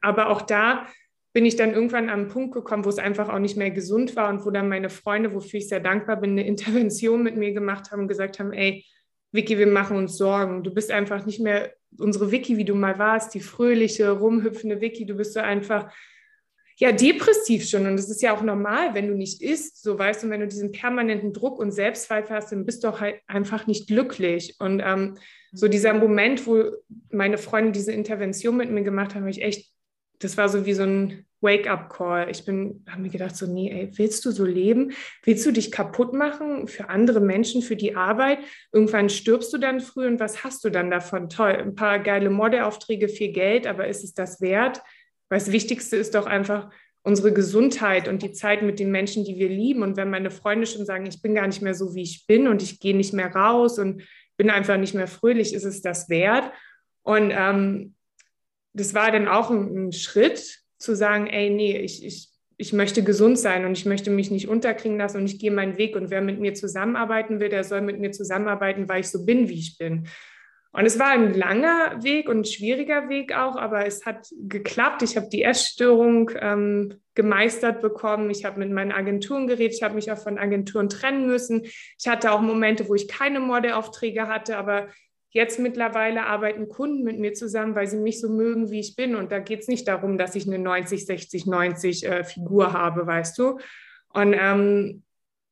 Aber 0.02 0.28
auch 0.28 0.42
da 0.42 0.86
bin 1.32 1.46
ich 1.46 1.56
dann 1.56 1.72
irgendwann 1.72 2.10
an 2.10 2.20
einen 2.20 2.28
Punkt 2.28 2.54
gekommen, 2.54 2.84
wo 2.84 2.90
es 2.90 3.00
einfach 3.00 3.30
auch 3.30 3.40
nicht 3.40 3.56
mehr 3.56 3.72
gesund 3.72 4.18
war 4.18 4.30
und 4.30 4.46
wo 4.46 4.52
dann 4.52 4.68
meine 4.68 4.90
Freunde, 4.90 5.34
wofür 5.34 5.60
ich 5.60 5.70
sehr 5.70 5.80
dankbar 5.80 6.18
bin, 6.18 6.32
eine 6.32 6.46
Intervention 6.48 7.24
mit 7.24 7.38
mir 7.38 7.54
gemacht 7.54 7.92
haben 7.92 8.02
und 8.02 8.08
gesagt 8.10 8.40
haben, 8.40 8.52
ey, 8.52 8.84
Vicky, 9.32 9.58
wir 9.58 9.68
machen 9.68 9.98
uns 9.98 10.18
Sorgen. 10.18 10.64
Du 10.64 10.74
bist 10.74 10.92
einfach 10.92 11.26
nicht 11.26 11.40
mehr 11.40 11.74
unsere 11.98 12.32
Vicky, 12.32 12.58
wie 12.58 12.66
du 12.66 12.76
mal 12.76 12.98
warst, 13.00 13.34
die 13.34 13.40
fröhliche, 13.40 14.12
rumhüpfende 14.12 14.82
Vicky. 14.82 15.06
Du 15.06 15.16
bist 15.16 15.34
so 15.34 15.40
einfach, 15.40 15.92
ja, 16.78 16.92
depressiv 16.92 17.68
schon. 17.68 17.88
Und 17.88 17.98
das 17.98 18.10
ist 18.10 18.22
ja 18.22 18.36
auch 18.36 18.44
normal, 18.44 18.94
wenn 18.94 19.08
du 19.08 19.16
nicht 19.16 19.42
isst, 19.42 19.82
so 19.82 19.98
weißt 19.98 20.24
du, 20.24 20.30
wenn 20.30 20.42
du 20.42 20.48
diesen 20.48 20.72
permanenten 20.72 21.34
Druck 21.34 21.60
und 21.60 21.72
Selbstzweifel 21.72 22.36
hast, 22.36 22.52
dann 22.52 22.66
bist 22.66 22.84
du 22.84 22.90
auch 22.90 23.02
halt 23.02 23.16
einfach 23.28 23.68
nicht 23.68 23.88
glücklich. 23.88 24.56
Und 24.60 24.82
ähm, 24.86 25.18
so 25.52 25.68
dieser 25.68 25.94
Moment, 25.94 26.46
wo 26.46 26.72
meine 27.10 27.38
Freunde 27.38 27.72
diese 27.72 27.94
Intervention 27.94 28.58
mit 28.58 28.70
mir 28.70 28.84
gemacht 28.84 29.16
haben, 29.16 29.22
habe 29.22 29.32
ich 29.32 29.42
echt, 29.42 29.72
das 30.20 30.38
war 30.38 30.50
so 30.50 30.66
wie 30.66 30.74
so 30.74 30.84
ein 30.84 31.26
Wake-up-Call. 31.42 32.30
Ich 32.32 32.46
bin, 32.46 32.84
habe 32.90 33.02
mir 33.02 33.10
gedacht, 33.10 33.36
so, 33.36 33.46
nee, 33.46 33.70
ey, 33.70 33.92
willst 33.98 34.26
du 34.26 34.32
so 34.32 34.44
leben? 34.44 34.94
Willst 35.24 35.46
du 35.46 35.52
dich 35.52 35.72
kaputt 35.72 36.14
machen 36.14 36.68
für 36.68 36.90
andere 36.90 37.20
Menschen, 37.20 37.62
für 37.62 37.76
die 37.76 37.96
Arbeit? 37.96 38.40
Irgendwann 38.72 39.10
stirbst 39.10 39.54
du 39.54 39.58
dann 39.58 39.80
früh 39.80 40.08
und 40.08 40.20
was 40.20 40.44
hast 40.44 40.64
du 40.64 40.70
dann 40.70 40.90
davon? 40.90 41.30
Toll, 41.30 41.52
ein 41.52 41.76
paar 41.76 42.00
geile 42.00 42.30
Modelaufträge, 42.30 43.08
viel 43.08 43.32
Geld, 43.32 43.68
aber 43.68 43.88
ist 43.88 44.04
es 44.04 44.14
das 44.14 44.42
wert? 44.42 44.82
Weil 45.30 45.40
das 45.40 45.52
Wichtigste 45.52 45.96
ist 45.96 46.16
doch 46.16 46.26
einfach 46.26 46.72
unsere 47.04 47.32
Gesundheit 47.32 48.08
und 48.08 48.22
die 48.24 48.34
Zeit 48.34 48.64
mit 48.64 48.80
den 48.80 48.92
Menschen, 48.92 49.24
die 49.24 49.38
wir 49.38 49.48
lieben. 49.48 49.84
Und 49.84 49.96
wenn 49.96 50.10
meine 50.10 50.32
Freunde 50.32 50.66
schon 50.66 50.86
sagen, 50.86 51.06
ich 51.06 51.22
bin 51.22 51.36
gar 51.36 51.48
nicht 51.48 51.62
mehr 51.62 51.76
so, 51.76 51.94
wie 51.96 52.02
ich 52.02 52.26
bin 52.28 52.48
und 52.48 52.62
ich 52.62 52.80
gehe 52.80 52.98
nicht 52.98 53.14
mehr 53.14 53.34
raus 53.34 53.78
und 53.80 54.04
bin 54.38 54.50
einfach 54.50 54.78
nicht 54.78 54.94
mehr 54.94 55.08
fröhlich, 55.08 55.54
ist 55.54 55.64
es 55.64 55.82
das 55.82 56.10
wert? 56.10 56.52
Und 57.04 57.32
ähm, 57.34 57.96
das 58.78 58.94
war 58.94 59.12
dann 59.12 59.28
auch 59.28 59.50
ein, 59.50 59.88
ein 59.88 59.92
Schritt, 59.92 60.60
zu 60.78 60.96
sagen, 60.96 61.28
ey, 61.28 61.50
nee, 61.50 61.78
ich, 61.78 62.06
ich, 62.06 62.30
ich 62.58 62.74
möchte 62.74 63.04
gesund 63.04 63.40
sein 63.40 63.66
und 63.66 63.78
ich 63.78 63.86
möchte 63.86 64.12
mich 64.12 64.32
nicht 64.32 64.48
unterkriegen 64.48 64.98
lassen 64.98 65.18
und 65.18 65.26
ich 65.26 65.40
gehe 65.40 65.52
meinen 65.52 65.78
Weg 65.78 65.96
und 65.96 66.10
wer 66.10 66.22
mit 66.22 66.40
mir 66.40 66.54
zusammenarbeiten 66.54 67.40
will, 67.40 67.50
der 67.50 67.64
soll 67.64 67.82
mit 67.82 68.00
mir 68.00 68.12
zusammenarbeiten, 68.12 68.88
weil 68.88 69.02
ich 69.02 69.10
so 69.10 69.26
bin, 69.26 69.50
wie 69.50 69.60
ich 69.60 69.78
bin. 69.78 70.08
Und 70.72 70.86
es 70.86 71.00
war 71.00 71.10
ein 71.10 71.34
langer 71.34 72.04
Weg 72.04 72.30
und 72.30 72.42
ein 72.42 72.46
schwieriger 72.46 73.10
Weg 73.10 73.36
auch, 73.36 73.56
aber 73.56 73.88
es 73.88 74.06
hat 74.06 74.28
geklappt. 74.48 75.02
Ich 75.02 75.18
habe 75.18 75.28
die 75.32 75.42
Essstörung 75.42 76.30
ähm, 76.40 77.02
gemeistert 77.16 77.82
bekommen. 77.82 78.30
Ich 78.30 78.46
habe 78.46 78.60
mit 78.60 78.70
meinen 78.70 78.92
Agenturen 78.92 79.48
geredet. 79.48 79.74
Ich 79.74 79.82
habe 79.82 79.96
mich 79.96 80.12
auch 80.12 80.20
von 80.20 80.38
Agenturen 80.38 80.90
trennen 80.90 81.26
müssen. 81.26 81.64
Ich 81.64 82.08
hatte 82.08 82.32
auch 82.32 82.42
Momente, 82.42 82.88
wo 82.90 82.94
ich 82.94 83.08
keine 83.08 83.40
Modelaufträge 83.40 84.28
hatte, 84.28 84.58
aber 84.58 84.90
jetzt 85.32 85.60
mittlerweile 85.60 86.26
arbeiten 86.26 86.68
Kunden 86.68 87.04
mit 87.04 87.20
mir 87.20 87.34
zusammen, 87.34 87.76
weil 87.76 87.88
sie 87.88 87.98
mich 87.98 88.20
so 88.20 88.30
mögen, 88.30 88.72
wie 88.72 88.80
ich 88.80 88.96
bin. 88.96 89.16
Und 89.16 89.32
da 89.32 89.40
geht 89.40 89.62
es 89.62 89.68
nicht 89.68 89.88
darum, 89.88 90.18
dass 90.18 90.36
ich 90.36 90.48
eine 90.48 90.60
90, 90.60 91.06
60, 91.06 91.46
90 91.46 92.06
äh, 92.06 92.24
Figur 92.24 92.74
habe, 92.74 93.06
weißt 93.06 93.38
du. 93.38 93.60
Und 94.14 94.34
ähm, 94.34 95.04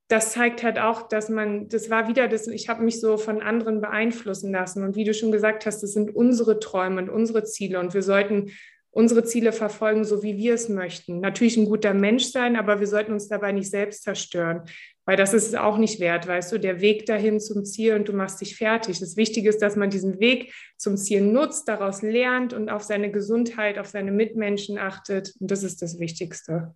das 0.08 0.32
zeigt 0.32 0.64
halt 0.64 0.80
auch, 0.80 1.08
dass 1.08 1.30
man, 1.30 1.68
das 1.68 1.90
war 1.90 2.08
wieder 2.08 2.28
das, 2.28 2.48
ich 2.48 2.70
habe 2.70 2.84
mich 2.84 3.02
so 3.02 3.18
von 3.18 3.42
anderen 3.42 3.82
beeinflussen 3.82 4.52
lassen. 4.52 4.84
Und 4.84 4.96
wie 4.96 5.04
du 5.04 5.14
schon 5.14 5.32
gesagt 5.32 5.66
hast, 5.66 5.82
das 5.82 5.94
sind 5.94 6.16
unsere 6.16 6.60
Träume 6.60 7.02
und 7.02 7.10
unsere 7.10 7.44
Ziele. 7.44 7.80
Und 7.80 7.94
wir 7.94 8.04
sollten 8.04 8.52
unsere 8.92 9.24
Ziele 9.26 9.52
verfolgen, 9.52 10.06
so 10.06 10.24
wie 10.24 10.38
wir 10.38 10.54
es 10.54 10.70
möchten. 10.70 11.20
Natürlich 11.20 11.58
ein 11.58 11.66
guter 11.66 11.94
Mensch 11.94 12.26
sein, 12.26 12.56
aber 12.56 12.80
wir 12.80 12.88
sollten 12.88 13.12
uns 13.12 13.28
dabei 13.28 13.52
nicht 13.52 13.70
selbst 13.70 14.04
zerstören, 14.04 14.62
weil 15.06 15.18
das 15.18 15.34
ist 15.34 15.48
es 15.48 15.56
auch 15.56 15.78
nicht 15.78 16.00
wert, 16.00 16.28
weißt 16.28 16.52
du, 16.52 16.60
der 16.60 16.82
Weg 16.82 17.06
dahin 17.06 17.40
zum 17.40 17.64
Ziel 17.64 17.96
und 17.96 18.08
du 18.08 18.14
machst 18.14 18.42
dich 18.42 18.56
fertig. 18.56 19.00
Das 19.00 19.16
Wichtige 19.16 19.50
ist, 19.50 19.62
dass 19.62 19.76
man 19.76 19.90
diesen 19.90 20.20
Weg 20.20 20.54
zum 20.78 20.98
Ziel 20.98 21.22
nutzt, 21.22 21.68
daraus 21.68 22.02
lernt 22.02 22.54
und 22.54 22.70
auf 22.70 22.84
seine 22.84 23.12
Gesundheit, 23.12 23.78
auf 23.78 23.88
seine 23.88 24.12
Mitmenschen 24.12 24.78
achtet. 24.78 25.34
Und 25.40 25.52
das 25.52 25.64
ist 25.64 25.82
das 25.82 26.00
Wichtigste. 26.00 26.76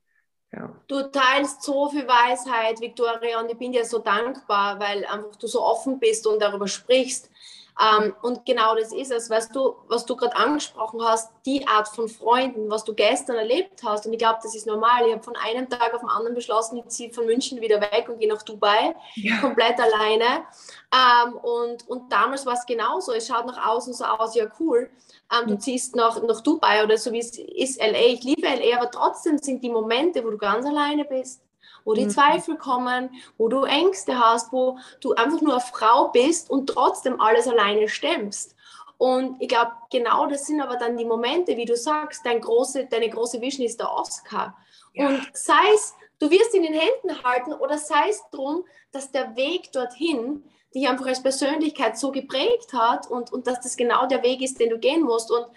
Ja. 0.52 0.76
Du 0.88 1.04
teilst 1.12 1.62
so 1.62 1.90
viel 1.90 2.08
Weisheit, 2.08 2.82
Victoria, 2.82 3.40
und 3.40 3.52
ich 3.52 3.58
bin 3.58 3.72
dir 3.72 3.86
so 3.86 4.00
dankbar, 4.00 4.80
weil 4.80 5.06
einfach 5.06 5.36
du 5.36 5.46
so 5.46 5.62
offen 5.62 6.00
bist 6.00 6.26
und 6.26 6.42
darüber 6.42 6.68
sprichst. 6.68 7.30
Ähm, 7.80 8.14
und 8.22 8.46
genau 8.46 8.76
das 8.76 8.92
ist 8.92 9.12
es, 9.12 9.30
weißt 9.30 9.56
du, 9.56 9.76
was 9.88 10.06
du 10.06 10.18
gerade 10.18 10.36
angesprochen 10.36 11.02
hast, 11.02 11.32
die 11.46 11.66
Art 11.66 11.88
von 11.88 12.10
Freunden, 12.10 12.70
was 12.70 12.84
du 12.84 12.94
gestern 12.94 13.38
erlebt 13.38 13.82
hast. 13.86 14.06
Und 14.06 14.12
ich 14.12 14.20
glaube, 14.20 14.40
das 14.44 14.54
ist 14.54 14.68
normal. 14.68 15.08
Ich 15.08 15.14
habe 15.14 15.24
von 15.24 15.36
einem 15.38 15.70
Tag 15.70 15.94
auf 15.94 16.02
den 16.02 16.10
anderen 16.10 16.36
beschlossen, 16.36 16.78
ich 16.78 16.88
ziehe 16.88 17.14
von 17.14 17.26
München 17.26 17.62
wieder 17.62 17.80
weg 17.80 18.08
und 18.10 18.20
gehe 18.20 18.28
nach 18.28 18.44
Dubai, 18.44 18.96
ja. 19.16 19.38
komplett 19.40 19.80
alleine. 19.80 20.44
Ähm, 20.92 21.36
und, 21.36 21.88
und 21.88 22.12
damals 22.12 22.46
war 22.46 22.54
es 22.54 22.66
genauso. 22.66 23.14
Es 23.14 23.28
schaut 23.28 23.46
nach 23.46 23.66
außen 23.66 23.94
so 23.94 24.04
aus, 24.04 24.36
ja 24.36 24.48
cool. 24.60 24.90
Ähm, 25.32 25.48
du 25.48 25.58
ziehst 25.58 25.96
nach, 25.96 26.22
nach 26.22 26.42
Dubai 26.42 26.84
oder 26.84 26.98
so 26.98 27.14
wie 27.14 27.20
es 27.20 27.38
ist 27.38 27.80
LA. 27.80 28.08
Ich 28.08 28.24
liebe 28.24 28.46
LA, 28.46 28.78
aber 28.78 28.92
trotzdem 28.92 29.38
sind 29.38 29.64
die 29.64 29.70
Momente, 29.70 30.24
wo 30.26 30.32
du 30.32 30.38
ganz 30.38 30.66
alleine 30.66 31.06
bist 31.06 31.42
wo 31.86 31.94
die 31.94 32.06
mhm. 32.06 32.10
Zweifel 32.10 32.58
kommen, 32.58 33.10
wo 33.38 33.48
du 33.48 33.64
Ängste 33.64 34.20
hast, 34.20 34.52
wo 34.52 34.78
du 35.02 35.14
einfach 35.14 35.42
nur 35.42 35.54
eine 35.54 35.62
Frau 35.62 36.10
bist 36.10 36.50
und 36.50 36.68
trotzdem 36.68 37.20
alles 37.20 37.48
alleine 37.48 37.88
stemmst. 37.88 38.56
Und 38.98 39.42
ich 39.42 39.48
glaube, 39.48 39.72
genau 39.90 40.28
das 40.28 40.46
sind 40.46 40.62
aber 40.62 40.76
dann 40.76 40.98
die 40.98 41.06
Momente, 41.06 41.56
wie 41.56 41.66
du 41.66 41.78
sagst, 41.78 42.26
dein 42.26 42.42
große, 42.42 42.88
deine 42.88 43.10
große 43.10 43.40
Vision 43.40 43.66
ist 43.66 43.80
der 43.80 43.92
Oscar. 43.94 44.58
Ja. 44.94 45.08
Und 45.08 45.22
sei 45.34 45.74
es, 45.74 45.96
du 46.20 46.30
wirst 46.30 46.54
ihn 46.54 46.66
in 46.66 46.74
den 46.74 46.82
Händen 46.82 47.24
halten 47.24 47.54
oder 47.54 47.78
sei 47.78 48.10
es 48.10 48.22
darum, 48.30 48.66
dass 48.92 49.12
der 49.12 49.38
Weg 49.38 49.72
dorthin 49.72 50.44
dich 50.76 50.88
einfach 50.88 51.08
als 51.08 51.24
Persönlichkeit 51.24 51.98
so 51.98 52.12
geprägt 52.12 52.74
hat 52.74 53.10
und, 53.10 53.32
und 53.32 53.48
dass 53.48 53.62
das 53.62 53.78
genau 53.78 54.06
der 54.06 54.22
Weg 54.22 54.42
ist, 54.42 54.60
den 54.60 54.70
du 54.70 54.78
gehen 54.78 55.02
musst. 55.02 55.32
Und 55.32 55.48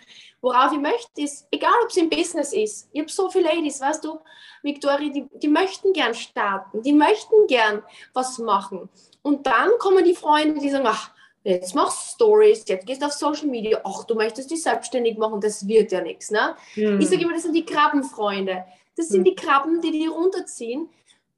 worauf 0.43 0.73
ich 0.73 0.79
möchte, 0.81 1.23
ist, 1.23 1.47
egal 1.51 1.73
ob 1.83 1.89
es 1.89 1.97
im 1.97 2.11
Business 2.11 2.53
ist, 2.53 2.89
ich 2.93 3.01
habe 3.01 3.11
so 3.11 3.31
viele 3.31 3.49
Ladies, 3.49 3.81
weißt 3.81 4.05
du, 4.05 4.19
Victoria, 4.63 5.09
die, 5.09 5.27
die 5.35 5.49
möchten 5.49 5.93
gern 5.93 6.15
starten, 6.15 6.83
die 6.83 6.93
möchten 6.93 7.47
gern 7.47 7.83
was 8.13 8.39
machen. 8.39 8.89
Und 9.23 9.47
dann 9.47 9.71
kommen 9.79 10.05
die 10.05 10.17
Freunde, 10.17 10.61
die 10.61 10.69
sagen, 10.69 10.87
ach, 10.87 11.13
jetzt 11.45 11.75
machst 11.75 12.21
du 12.21 12.25
Stories, 12.25 12.65
jetzt 12.67 12.87
gehst 12.87 13.03
du 13.03 13.07
auf 13.07 13.13
Social 13.13 13.47
Media, 13.47 13.81
ach, 13.85 14.05
du 14.05 14.15
möchtest 14.17 14.51
dich 14.51 14.63
selbstständig 14.63 15.17
machen, 15.17 15.41
das 15.41 15.67
wird 15.67 15.93
ja 15.93 16.01
nichts. 16.01 16.31
Ne? 16.31 16.57
Mhm. 16.75 17.01
Ich 17.01 17.09
sage 17.09 17.23
immer, 17.23 17.33
das 17.33 17.45
sind 17.45 17.55
die 17.55 17.65
Krabbenfreunde. 17.65 18.65
Das 18.97 19.09
sind 19.09 19.21
mhm. 19.21 19.25
die 19.25 19.35
Krabben, 19.37 19.81
die 19.81 19.93
dich 19.93 20.11
runterziehen. 20.11 20.89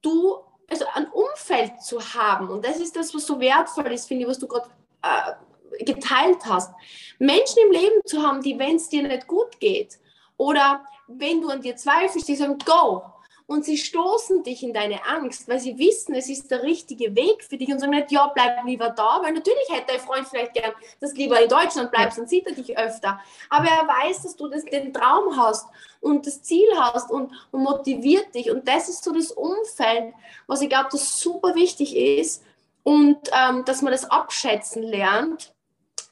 Du, 0.01 0.39
also 0.69 0.87
ein 0.95 1.07
Umfeld 1.11 1.83
zu 1.83 2.01
haben, 2.01 2.49
und 2.49 2.65
das 2.65 2.79
ist 2.79 2.97
das, 2.97 3.15
was 3.15 3.27
so 3.27 3.39
wertvoll 3.39 3.93
ist, 3.93 4.07
finde 4.07 4.25
ich, 4.25 4.31
was 4.31 4.39
du 4.39 4.49
gerade 4.49 4.69
äh, 5.03 5.33
geteilt 5.81 6.45
hast. 6.45 6.73
Menschen 7.19 7.59
im 7.67 7.73
Leben 7.73 8.01
zu 8.05 8.23
haben, 8.23 8.43
die, 8.43 8.59
wenn 8.59 8.77
es 8.77 8.89
dir 8.89 9.03
nicht 9.03 9.27
gut 9.27 9.59
geht, 9.61 9.99
oder 10.37 10.85
wenn 11.07 11.41
du 11.41 11.49
an 11.49 11.61
dir 11.61 11.77
zweifelst, 11.77 12.27
die 12.27 12.37
sagen, 12.37 12.59
go, 12.65 13.03
und 13.47 13.65
sie 13.65 13.77
stoßen 13.77 14.43
dich 14.43 14.63
in 14.63 14.73
deine 14.73 15.05
Angst, 15.05 15.49
weil 15.49 15.61
sie 15.61 15.79
wissen, 15.79 16.15
es 16.15 16.31
ist 16.31 16.51
der 16.51 16.63
richtige 16.63 17.15
Weg 17.15 17.45
für 17.45 17.59
dich 17.59 17.71
und 17.71 17.79
sagen 17.79 17.93
nicht, 17.93 18.11
ja, 18.11 18.27
bleib 18.35 18.65
lieber 18.65 18.89
da, 18.89 19.21
weil 19.23 19.35
natürlich 19.35 19.69
hätte 19.69 19.93
dein 19.93 20.01
Freund 20.01 20.27
vielleicht 20.27 20.55
gern, 20.55 20.73
dass 21.01 21.13
du 21.13 21.19
lieber 21.19 21.41
in 21.43 21.49
Deutschland 21.49 21.91
bleibst, 21.91 22.17
dann 22.17 22.27
sieht 22.27 22.47
er 22.47 22.55
dich 22.55 22.77
öfter. 22.79 23.21
Aber 23.51 23.67
er 23.67 23.87
weiß, 23.87 24.23
dass 24.23 24.37
du 24.37 24.49
das, 24.49 24.65
den 24.65 24.95
Traum 24.95 25.37
hast 25.37 25.69
und 26.01 26.27
das 26.27 26.43
Ziel 26.43 26.67
hast 26.79 27.11
und, 27.11 27.33
und 27.51 27.63
motiviert 27.63 28.35
dich. 28.35 28.51
Und 28.51 28.67
das 28.67 28.89
ist 28.89 29.05
so 29.05 29.13
das 29.13 29.31
Umfeld, 29.31 30.15
was 30.47 30.63
ich 30.63 30.71
glaube, 30.71 30.89
das 30.91 31.21
super 31.21 31.55
wichtig 31.55 31.95
ist 31.95 32.43
und 32.83 33.19
ähm, 33.33 33.65
dass 33.67 33.83
man 33.83 33.93
das 33.93 34.11
abschätzen 34.11 34.83
lernt. 34.83 35.54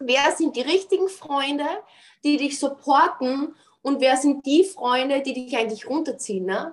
Wer 0.06 0.32
sind 0.36 0.56
die 0.56 0.62
richtigen 0.62 1.08
Freunde, 1.08 1.66
die 2.24 2.36
dich 2.36 2.58
supporten 2.58 3.54
und 3.82 4.00
wer 4.00 4.16
sind 4.16 4.46
die 4.46 4.64
Freunde, 4.64 5.22
die 5.22 5.34
dich 5.34 5.56
eigentlich 5.56 5.88
runterziehen? 5.88 6.46
Ne? 6.46 6.72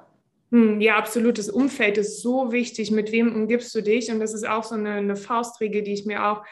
Hm, 0.52 0.82
ja, 0.82 0.98
absolut. 0.98 1.38
Das 1.38 1.50
Umfeld 1.50 1.98
ist 1.98 2.22
so 2.22 2.52
wichtig. 2.52 2.92
Mit 2.92 3.12
wem 3.12 3.36
umgibst 3.36 3.74
du 3.76 3.82
dich? 3.82 4.12
Und 4.12 4.20
das 4.20 4.34
ist 4.34 4.48
auch 4.48 4.64
so 4.64 4.76
eine, 4.76 4.94
eine 4.94 5.16
Faustregel, 5.16 5.84
die 5.84 5.94
ich 5.94 6.06
mir 6.06 6.26
auch 6.26 6.44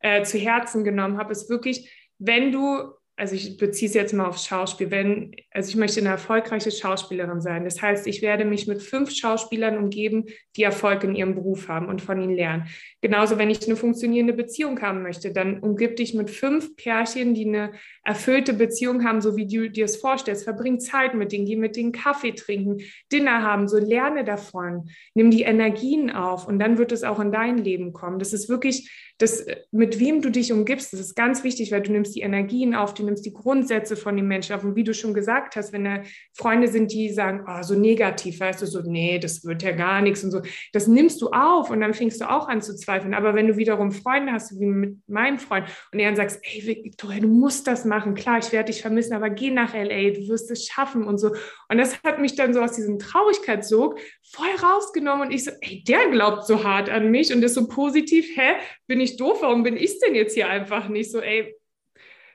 äh, 0.00 0.22
zu 0.22 0.38
Herzen 0.38 0.84
genommen 0.84 1.18
habe, 1.18 1.32
ist 1.32 1.48
wirklich, 1.48 1.90
wenn 2.18 2.52
du 2.52 2.92
also 3.18 3.34
ich 3.34 3.56
beziehe 3.56 3.88
es 3.88 3.94
jetzt 3.94 4.12
mal 4.12 4.26
aufs 4.26 4.44
Schauspiel, 4.44 4.90
wenn, 4.90 5.34
also 5.50 5.70
ich 5.70 5.76
möchte 5.76 6.00
eine 6.00 6.10
erfolgreiche 6.10 6.70
Schauspielerin 6.70 7.40
sein. 7.40 7.64
Das 7.64 7.80
heißt, 7.80 8.06
ich 8.06 8.20
werde 8.20 8.44
mich 8.44 8.66
mit 8.66 8.82
fünf 8.82 9.10
Schauspielern 9.10 9.78
umgeben, 9.78 10.26
die 10.54 10.64
Erfolg 10.64 11.02
in 11.02 11.14
ihrem 11.14 11.34
Beruf 11.34 11.68
haben 11.68 11.88
und 11.88 12.02
von 12.02 12.20
ihnen 12.20 12.36
lernen. 12.36 12.66
Genauso, 13.00 13.38
wenn 13.38 13.48
ich 13.48 13.64
eine 13.66 13.76
funktionierende 13.76 14.34
Beziehung 14.34 14.82
haben 14.82 15.02
möchte, 15.02 15.32
dann 15.32 15.60
umgib 15.60 15.96
dich 15.96 16.12
mit 16.12 16.28
fünf 16.28 16.76
Pärchen, 16.76 17.32
die 17.32 17.46
eine 17.46 17.72
erfüllte 18.04 18.52
Beziehung 18.52 19.02
haben, 19.02 19.22
so 19.22 19.34
wie 19.34 19.46
du 19.46 19.70
dir 19.70 19.86
es 19.86 19.96
vorstellst. 19.96 20.44
Verbring 20.44 20.78
Zeit 20.78 21.14
mit 21.14 21.32
denen, 21.32 21.46
geh 21.46 21.56
mit 21.56 21.76
denen 21.76 21.92
Kaffee 21.92 22.32
trinken, 22.32 22.82
Dinner 23.10 23.42
haben, 23.42 23.66
so 23.66 23.78
lerne 23.78 24.24
davon. 24.24 24.90
Nimm 25.14 25.30
die 25.30 25.42
Energien 25.42 26.10
auf 26.10 26.46
und 26.46 26.58
dann 26.58 26.76
wird 26.76 26.92
es 26.92 27.02
auch 27.02 27.18
in 27.18 27.32
dein 27.32 27.56
Leben 27.56 27.94
kommen. 27.94 28.18
Das 28.18 28.34
ist 28.34 28.50
wirklich 28.50 28.90
das, 29.18 29.46
mit 29.72 29.98
wem 29.98 30.20
du 30.20 30.30
dich 30.30 30.52
umgibst, 30.52 30.92
das 30.92 31.00
ist 31.00 31.14
ganz 31.14 31.42
wichtig, 31.42 31.72
weil 31.72 31.80
du 31.80 31.90
nimmst 31.90 32.14
die 32.14 32.20
Energien 32.20 32.74
auf, 32.74 32.92
du 32.92 33.02
nimmst 33.02 33.24
die 33.24 33.32
Grundsätze 33.32 33.96
von 33.96 34.14
den 34.14 34.28
Menschen 34.28 34.54
auf. 34.54 34.62
Und 34.62 34.76
wie 34.76 34.84
du 34.84 34.92
schon 34.92 35.14
gesagt 35.14 35.56
hast, 35.56 35.72
wenn 35.72 35.84
da 35.84 36.02
Freunde 36.34 36.68
sind, 36.68 36.92
die 36.92 37.08
sagen, 37.08 37.44
oh, 37.48 37.62
so 37.62 37.74
negativ, 37.74 38.40
weißt 38.40 38.60
du, 38.60 38.66
so, 38.66 38.82
nee, 38.82 39.18
das 39.18 39.44
wird 39.44 39.62
ja 39.62 39.72
gar 39.72 40.02
nichts 40.02 40.22
und 40.22 40.32
so, 40.32 40.42
das 40.72 40.86
nimmst 40.86 41.22
du 41.22 41.30
auf 41.30 41.70
und 41.70 41.80
dann 41.80 41.94
fängst 41.94 42.20
du 42.20 42.28
auch 42.28 42.48
an 42.48 42.60
zu 42.60 42.76
zweifeln. 42.76 43.14
Aber 43.14 43.34
wenn 43.34 43.46
du 43.46 43.56
wiederum 43.56 43.90
Freunde 43.90 44.32
hast, 44.32 44.60
wie 44.60 44.66
mit 44.66 44.96
meinem 45.08 45.38
Freund, 45.38 45.66
und 45.92 45.98
er 45.98 46.08
dann 46.08 46.16
sagst, 46.16 46.40
ey, 46.42 46.66
Victoria, 46.66 47.20
du 47.20 47.28
musst 47.28 47.66
das 47.66 47.86
machen, 47.86 48.14
klar, 48.14 48.38
ich 48.38 48.52
werde 48.52 48.70
dich 48.70 48.82
vermissen, 48.82 49.14
aber 49.14 49.30
geh 49.30 49.50
nach 49.50 49.72
LA, 49.72 50.10
du 50.10 50.28
wirst 50.28 50.50
es 50.50 50.66
schaffen 50.66 51.04
und 51.04 51.16
so. 51.18 51.34
Und 51.68 51.78
das 51.78 52.02
hat 52.02 52.20
mich 52.20 52.34
dann 52.34 52.52
so 52.52 52.60
aus 52.60 52.72
diesem 52.72 52.98
Traurigkeitssog 52.98 53.98
voll 54.30 54.48
rausgenommen 54.62 55.28
und 55.28 55.32
ich 55.32 55.44
so, 55.44 55.52
ey, 55.60 55.82
der 55.84 56.10
glaubt 56.10 56.46
so 56.46 56.64
hart 56.64 56.90
an 56.90 57.10
mich 57.10 57.32
und 57.32 57.42
ist 57.42 57.54
so 57.54 57.66
positiv, 57.66 58.26
hä, 58.36 58.56
bin 58.86 59.00
ich 59.00 59.05
doof, 59.14 59.42
warum 59.42 59.62
bin 59.62 59.76
ich 59.76 60.00
denn 60.00 60.16
jetzt 60.16 60.34
hier 60.34 60.48
einfach 60.48 60.88
nicht 60.88 61.12
so, 61.12 61.20
ey, 61.20 61.54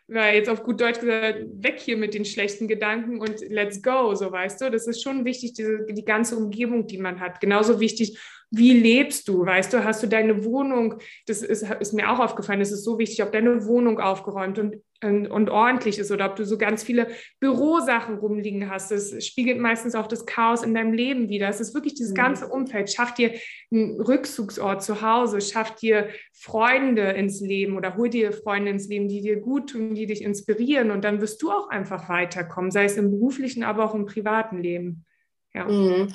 weil 0.07 0.36
jetzt 0.36 0.49
auf 0.49 0.63
gut 0.63 0.79
Deutsch 0.79 0.99
gesagt, 0.99 1.45
weg 1.53 1.79
hier 1.79 1.97
mit 1.97 2.13
den 2.13 2.23
schlechten 2.23 2.67
Gedanken 2.67 3.19
und 3.19 3.41
let's 3.49 3.81
go, 3.81 4.15
so 4.15 4.31
weißt 4.31 4.62
du. 4.62 4.71
Das 4.71 4.88
ist 4.88 5.01
schon 5.01 5.25
wichtig, 5.25 5.53
diese, 5.53 5.86
die 5.89 6.05
ganze 6.05 6.36
Umgebung, 6.38 6.88
die 6.88 6.97
man 6.97 7.19
hat. 7.19 7.41
Genauso 7.41 7.79
wichtig, 7.79 8.19
wie 8.49 8.73
lebst 8.73 9.27
du? 9.27 9.45
Weißt 9.45 9.73
du, 9.73 9.84
hast 9.84 10.03
du 10.03 10.07
deine 10.07 10.43
Wohnung, 10.43 10.95
das 11.25 11.41
ist, 11.41 11.63
ist 11.63 11.93
mir 11.93 12.12
auch 12.12 12.19
aufgefallen, 12.19 12.62
es 12.62 12.71
ist 12.71 12.84
so 12.84 12.99
wichtig, 12.99 13.23
ob 13.23 13.31
deine 13.31 13.65
Wohnung 13.65 13.99
aufgeräumt 13.99 14.60
und, 14.60 14.75
und, 15.03 15.27
und, 15.27 15.49
ordentlich 15.49 15.97
ist 15.97 16.11
oder 16.11 16.25
ob 16.27 16.35
du 16.35 16.45
so 16.45 16.57
ganz 16.57 16.83
viele 16.83 17.07
Bürosachen 17.39 18.19
rumliegen 18.19 18.69
hast. 18.69 18.91
Das 18.91 19.25
spiegelt 19.25 19.59
meistens 19.59 19.95
auch 19.95 20.07
das 20.07 20.25
Chaos 20.25 20.63
in 20.63 20.73
deinem 20.73 20.93
Leben 20.93 21.29
wieder. 21.29 21.49
Es 21.49 21.59
ist 21.59 21.73
wirklich 21.73 21.95
dieses 21.95 22.11
mhm. 22.11 22.15
ganze 22.15 22.47
Umfeld. 22.47 22.91
Schaff 22.91 23.13
dir 23.13 23.33
einen 23.71 23.99
Rückzugsort 23.99 24.83
zu 24.83 25.01
Hause, 25.01 25.41
schaff 25.41 25.75
dir 25.75 26.09
Freunde 26.33 27.11
ins 27.11 27.41
Leben 27.41 27.77
oder 27.77 27.97
hol 27.97 28.09
dir 28.09 28.31
Freunde 28.31 28.71
ins 28.71 28.87
Leben, 28.87 29.07
die 29.07 29.21
dir 29.21 29.37
gut 29.39 29.71
tun, 29.71 29.95
die 29.95 30.05
dich 30.05 30.21
inspirieren 30.21 30.91
und 30.91 31.03
dann 31.03 31.21
wirst 31.21 31.41
du 31.41 31.51
auch 31.51 31.69
einfach 31.69 32.09
weiterkommen, 32.09 32.71
sei 32.71 32.85
es 32.85 32.97
im 32.97 33.11
beruflichen, 33.11 33.63
aber 33.63 33.85
auch 33.85 33.95
im 33.95 34.05
privaten 34.05 34.61
Leben. 34.61 35.05
Ja. 35.53 35.65
Mhm. 35.65 36.13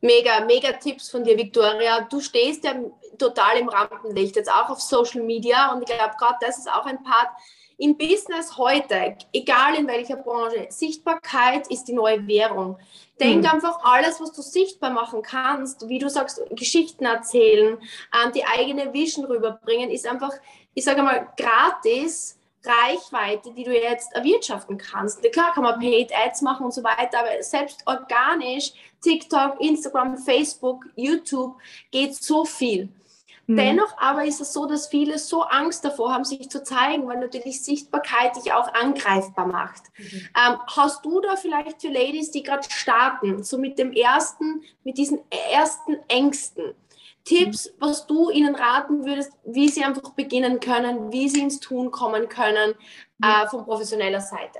Mega, 0.00 0.44
mega 0.44 0.72
Tipps 0.74 1.10
von 1.10 1.24
dir, 1.24 1.36
Victoria. 1.36 2.06
Du 2.08 2.20
stehst 2.20 2.64
ja 2.64 2.74
total 3.18 3.58
im 3.58 3.68
Rampenlicht, 3.68 4.36
jetzt 4.36 4.50
auch 4.50 4.70
auf 4.70 4.80
Social 4.80 5.22
Media. 5.22 5.72
Und 5.72 5.82
ich 5.82 5.96
glaube, 5.96 6.14
gerade 6.18 6.36
das 6.40 6.58
ist 6.58 6.70
auch 6.70 6.86
ein 6.86 7.02
Part 7.02 7.28
im 7.78 7.96
Business 7.96 8.58
heute, 8.58 9.16
egal 9.32 9.76
in 9.76 9.86
welcher 9.86 10.16
Branche. 10.16 10.66
Sichtbarkeit 10.68 11.68
ist 11.68 11.84
die 11.84 11.92
neue 11.92 12.26
Währung. 12.26 12.76
Denk 13.20 13.42
mhm. 13.42 13.50
einfach, 13.50 13.78
alles, 13.84 14.20
was 14.20 14.32
du 14.32 14.42
sichtbar 14.42 14.90
machen 14.90 15.22
kannst, 15.22 15.88
wie 15.88 15.98
du 15.98 16.10
sagst, 16.10 16.42
Geschichten 16.50 17.04
erzählen, 17.04 17.78
ähm, 18.12 18.32
die 18.34 18.44
eigene 18.44 18.92
Vision 18.92 19.24
rüberbringen, 19.26 19.90
ist 19.90 20.06
einfach, 20.06 20.32
ich 20.74 20.84
sage 20.84 21.02
mal, 21.02 21.28
gratis 21.36 22.38
Reichweite, 22.64 23.52
die 23.52 23.62
du 23.62 23.72
jetzt 23.72 24.12
erwirtschaften 24.12 24.76
kannst. 24.76 25.22
Klar 25.32 25.52
kann 25.54 25.62
man 25.62 25.78
Paid 25.78 26.12
Ads 26.12 26.42
machen 26.42 26.66
und 26.66 26.74
so 26.74 26.82
weiter, 26.82 27.20
aber 27.20 27.42
selbst 27.42 27.82
organisch, 27.86 28.72
TikTok, 29.00 29.60
Instagram, 29.60 30.18
Facebook, 30.18 30.84
YouTube 30.96 31.56
geht 31.92 32.16
so 32.16 32.44
viel. 32.44 32.88
Mhm. 33.48 33.56
Dennoch 33.56 33.96
aber 33.96 34.26
ist 34.26 34.42
es 34.42 34.52
so, 34.52 34.66
dass 34.66 34.88
viele 34.88 35.18
so 35.18 35.42
Angst 35.42 35.82
davor 35.82 36.12
haben, 36.12 36.24
sich 36.24 36.50
zu 36.50 36.62
zeigen, 36.62 37.08
weil 37.08 37.18
natürlich 37.18 37.64
Sichtbarkeit 37.64 38.36
dich 38.36 38.52
auch 38.52 38.72
angreifbar 38.74 39.46
macht. 39.46 39.84
Mhm. 39.96 40.28
Ähm, 40.36 40.58
hast 40.66 41.04
du 41.04 41.20
da 41.20 41.34
vielleicht 41.34 41.80
für 41.80 41.88
Ladies, 41.88 42.30
die 42.30 42.42
gerade 42.42 42.68
starten, 42.70 43.42
so 43.42 43.56
mit 43.56 43.78
dem 43.78 43.92
ersten, 43.92 44.62
mit 44.84 44.98
diesen 44.98 45.20
ersten 45.50 45.96
Ängsten, 46.08 46.74
Tipps, 47.24 47.70
was 47.78 48.06
du 48.06 48.30
ihnen 48.30 48.54
raten 48.54 49.04
würdest, 49.04 49.32
wie 49.44 49.68
sie 49.68 49.84
einfach 49.84 50.10
beginnen 50.12 50.60
können, 50.60 51.12
wie 51.12 51.28
sie 51.28 51.40
ins 51.40 51.60
Tun 51.60 51.90
kommen 51.90 52.28
können 52.28 52.74
äh, 53.22 53.46
von 53.48 53.64
professioneller 53.64 54.20
Seite? 54.20 54.58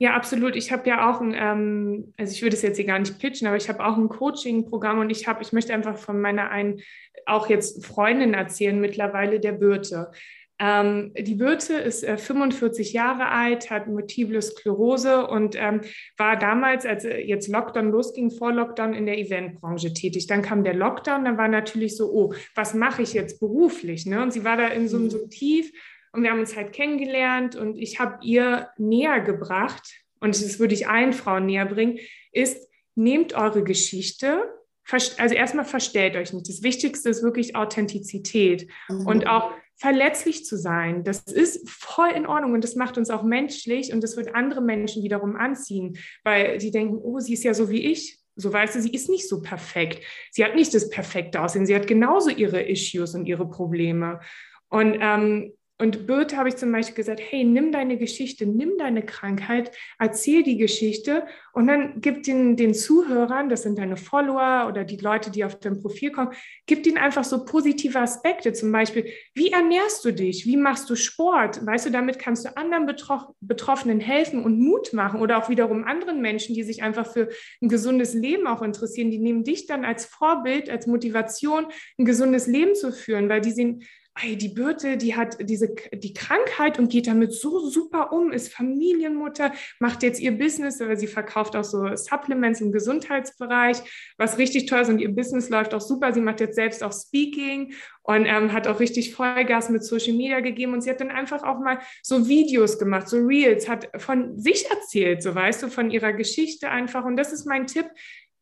Ja, 0.00 0.14
absolut. 0.14 0.54
Ich 0.54 0.70
habe 0.70 0.88
ja 0.88 1.10
auch 1.10 1.20
ein, 1.20 1.34
ähm, 1.36 2.14
also 2.16 2.32
ich 2.32 2.42
würde 2.42 2.54
es 2.54 2.62
jetzt 2.62 2.76
hier 2.76 2.86
gar 2.86 3.00
nicht 3.00 3.18
pitchen, 3.18 3.48
aber 3.48 3.56
ich 3.56 3.68
habe 3.68 3.84
auch 3.84 3.96
ein 3.96 4.08
Coaching-Programm 4.08 5.00
und 5.00 5.10
ich 5.10 5.26
habe, 5.26 5.42
ich 5.42 5.52
möchte 5.52 5.74
einfach 5.74 5.98
von 5.98 6.20
meiner 6.20 6.50
einen, 6.50 6.80
auch 7.26 7.48
jetzt 7.48 7.84
Freundin 7.84 8.32
erzählen, 8.32 8.80
mittlerweile 8.80 9.40
der 9.40 9.52
Birte. 9.52 10.12
Ähm, 10.60 11.12
die 11.16 11.34
Birte 11.34 11.74
ist 11.74 12.02
äh, 12.02 12.16
45 12.16 12.92
Jahre 12.92 13.28
alt, 13.28 13.70
hat 13.70 13.86
Multiple 13.86 14.42
Sklerose 14.42 15.26
und 15.26 15.56
ähm, 15.56 15.80
war 16.16 16.36
damals, 16.36 16.84
als 16.84 17.04
äh, 17.04 17.18
jetzt 17.18 17.48
Lockdown 17.48 17.90
losging, 17.90 18.30
vor 18.30 18.52
Lockdown 18.52 18.92
in 18.92 19.06
der 19.06 19.18
Eventbranche 19.18 19.92
tätig. 19.92 20.26
Dann 20.26 20.42
kam 20.42 20.64
der 20.64 20.74
Lockdown, 20.74 21.24
dann 21.24 21.38
war 21.38 21.48
natürlich 21.48 21.96
so, 21.96 22.12
oh, 22.12 22.34
was 22.54 22.74
mache 22.74 23.02
ich 23.02 23.12
jetzt 23.12 23.38
beruflich? 23.38 24.06
Ne? 24.06 24.20
Und 24.22 24.32
sie 24.32 24.44
war 24.44 24.56
da 24.56 24.68
in 24.68 24.88
so 24.88 24.96
einem 24.96 25.10
so 25.10 25.26
Tief 25.28 25.72
und 26.12 26.22
wir 26.22 26.30
haben 26.30 26.40
uns 26.40 26.56
halt 26.56 26.72
kennengelernt 26.72 27.56
und 27.56 27.76
ich 27.76 28.00
habe 28.00 28.18
ihr 28.22 28.68
näher 28.76 29.20
gebracht, 29.20 29.82
und 30.20 30.34
das 30.34 30.58
würde 30.58 30.74
ich 30.74 30.88
allen 30.88 31.12
Frauen 31.12 31.46
näher 31.46 31.66
bringen, 31.66 31.98
ist, 32.32 32.68
nehmt 32.94 33.34
eure 33.34 33.62
Geschichte, 33.62 34.52
also 34.90 35.34
erstmal 35.34 35.66
verstellt 35.66 36.16
euch 36.16 36.32
nicht. 36.32 36.48
Das 36.48 36.62
Wichtigste 36.62 37.10
ist 37.10 37.22
wirklich 37.22 37.54
Authentizität 37.54 38.68
mhm. 38.88 39.06
und 39.06 39.26
auch 39.26 39.52
verletzlich 39.76 40.44
zu 40.44 40.56
sein, 40.56 41.04
das 41.04 41.20
ist 41.20 41.68
voll 41.70 42.10
in 42.10 42.26
Ordnung 42.26 42.52
und 42.52 42.64
das 42.64 42.74
macht 42.74 42.98
uns 42.98 43.10
auch 43.10 43.22
menschlich 43.22 43.92
und 43.92 44.02
das 44.02 44.16
wird 44.16 44.34
andere 44.34 44.60
Menschen 44.60 45.04
wiederum 45.04 45.36
anziehen, 45.36 45.98
weil 46.24 46.58
die 46.58 46.72
denken, 46.72 46.98
oh, 47.00 47.20
sie 47.20 47.34
ist 47.34 47.44
ja 47.44 47.54
so 47.54 47.70
wie 47.70 47.86
ich. 47.86 48.18
So 48.34 48.52
weißt 48.52 48.76
du, 48.76 48.80
sie 48.80 48.92
ist 48.92 49.08
nicht 49.08 49.28
so 49.28 49.42
perfekt. 49.42 50.04
Sie 50.30 50.44
hat 50.44 50.54
nicht 50.54 50.72
das 50.72 50.90
perfekte 50.90 51.40
Aussehen. 51.40 51.66
Sie 51.66 51.74
hat 51.74 51.88
genauso 51.88 52.30
ihre 52.30 52.62
Issues 52.62 53.14
und 53.14 53.26
ihre 53.26 53.48
Probleme. 53.48 54.20
Und 54.68 54.96
ähm, 55.00 55.52
und 55.80 56.08
Birte 56.08 56.36
habe 56.36 56.48
ich 56.48 56.56
zum 56.56 56.72
Beispiel 56.72 56.96
gesagt, 56.96 57.20
hey, 57.22 57.44
nimm 57.44 57.70
deine 57.70 57.98
Geschichte, 57.98 58.46
nimm 58.46 58.72
deine 58.78 59.04
Krankheit, 59.04 59.70
erzähl 60.00 60.42
die 60.42 60.56
Geschichte 60.56 61.24
und 61.52 61.68
dann 61.68 62.00
gib 62.00 62.24
den, 62.24 62.56
den 62.56 62.74
Zuhörern, 62.74 63.48
das 63.48 63.62
sind 63.62 63.78
deine 63.78 63.96
Follower 63.96 64.66
oder 64.68 64.82
die 64.82 64.96
Leute, 64.96 65.30
die 65.30 65.44
auf 65.44 65.60
dein 65.60 65.80
Profil 65.80 66.10
kommen, 66.10 66.32
gib 66.66 66.84
ihnen 66.84 66.98
einfach 66.98 67.22
so 67.22 67.44
positive 67.44 68.00
Aspekte. 68.00 68.52
Zum 68.52 68.72
Beispiel, 68.72 69.06
wie 69.34 69.52
ernährst 69.52 70.04
du 70.04 70.12
dich? 70.12 70.46
Wie 70.46 70.56
machst 70.56 70.90
du 70.90 70.96
Sport? 70.96 71.64
Weißt 71.64 71.86
du, 71.86 71.90
damit 71.90 72.18
kannst 72.18 72.44
du 72.44 72.56
anderen 72.56 72.86
Betroff 72.86 73.28
Betroffenen 73.40 74.00
helfen 74.00 74.42
und 74.42 74.58
Mut 74.58 74.92
machen 74.92 75.20
oder 75.20 75.38
auch 75.38 75.48
wiederum 75.48 75.84
anderen 75.84 76.20
Menschen, 76.20 76.54
die 76.54 76.64
sich 76.64 76.82
einfach 76.82 77.12
für 77.12 77.28
ein 77.62 77.68
gesundes 77.68 78.14
Leben 78.14 78.46
auch 78.46 78.62
interessieren. 78.62 79.10
Die 79.10 79.18
nehmen 79.18 79.44
dich 79.44 79.66
dann 79.66 79.84
als 79.84 80.06
Vorbild, 80.06 80.68
als 80.70 80.86
Motivation, 80.86 81.66
ein 81.98 82.04
gesundes 82.04 82.46
Leben 82.48 82.74
zu 82.74 82.92
führen, 82.92 83.28
weil 83.28 83.40
die 83.40 83.52
sehen, 83.52 83.84
hey, 84.18 84.36
die 84.36 84.48
Birte, 84.48 84.96
die 84.96 85.14
hat 85.14 85.36
diese, 85.40 85.74
die 85.92 86.12
Krankheit 86.12 86.78
und 86.78 86.90
geht 86.90 87.06
damit 87.06 87.32
so 87.32 87.68
super 87.68 88.12
um, 88.12 88.32
ist 88.32 88.52
Familienmutter, 88.52 89.52
macht 89.78 90.02
jetzt 90.02 90.20
ihr 90.20 90.36
Business, 90.36 90.80
aber 90.80 90.96
sie 90.96 91.06
verkauft 91.06 91.54
auch 91.54 91.64
so 91.64 91.94
Supplements 91.94 92.60
im 92.60 92.72
Gesundheitsbereich, 92.72 93.78
was 94.16 94.38
richtig 94.38 94.66
toll 94.66 94.80
ist 94.80 94.88
und 94.88 94.98
ihr 94.98 95.14
Business 95.14 95.48
läuft 95.50 95.72
auch 95.74 95.80
super. 95.80 96.12
Sie 96.12 96.20
macht 96.20 96.40
jetzt 96.40 96.56
selbst 96.56 96.82
auch 96.82 96.92
Speaking 96.92 97.74
und 98.02 98.26
ähm, 98.26 98.52
hat 98.52 98.66
auch 98.66 98.80
richtig 98.80 99.14
Vollgas 99.14 99.68
mit 99.68 99.84
Social 99.84 100.14
Media 100.14 100.40
gegeben 100.40 100.72
und 100.72 100.82
sie 100.82 100.90
hat 100.90 101.00
dann 101.00 101.10
einfach 101.10 101.42
auch 101.42 101.60
mal 101.60 101.78
so 102.02 102.28
Videos 102.28 102.78
gemacht, 102.78 103.08
so 103.08 103.18
Reels, 103.18 103.68
hat 103.68 103.88
von 104.00 104.38
sich 104.38 104.68
erzählt, 104.70 105.22
so 105.22 105.34
weißt 105.34 105.62
du, 105.62 105.68
von 105.68 105.90
ihrer 105.90 106.12
Geschichte 106.12 106.70
einfach. 106.70 107.04
Und 107.04 107.16
das 107.16 107.32
ist 107.32 107.46
mein 107.46 107.66
Tipp, 107.66 107.86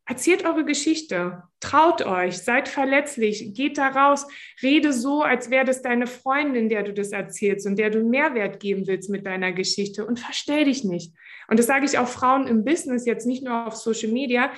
Erzählt 0.09 0.45
eure 0.45 0.65
Geschichte, 0.65 1.43
traut 1.59 2.07
euch, 2.07 2.39
seid 2.39 2.69
verletzlich, 2.69 3.53
geht 3.55 3.77
da 3.77 3.89
raus, 3.89 4.29
rede 4.63 4.93
so, 4.93 5.23
als 5.23 5.51
wäre 5.51 5.65
das 5.65 5.83
deine 5.83 6.07
Freundin, 6.07 6.69
der 6.69 6.85
du 6.85 6.93
das 6.93 7.11
erzählst 7.11 7.67
und 7.67 7.77
der 7.77 7.91
du 7.91 8.05
Mehrwert 8.05 8.61
geben 8.61 8.87
willst 8.87 9.11
mit 9.11 9.27
deiner 9.27 9.53
Geschichte. 9.53 10.07
Und 10.07 10.21
verstell 10.21 10.67
dich 10.67 10.85
nicht. 10.85 11.13
Und 11.49 11.59
das 11.59 11.67
sage 11.67 11.85
ich 11.85 11.99
auch 11.99 12.09
Frauen 12.09 12.47
im 12.47 12.65
Business, 12.65 13.07
jetzt 13.07 13.27
nicht 13.27 13.45
nur 13.45 13.67
auf 13.67 13.77
Social 13.77 14.11
Media. 14.11 14.51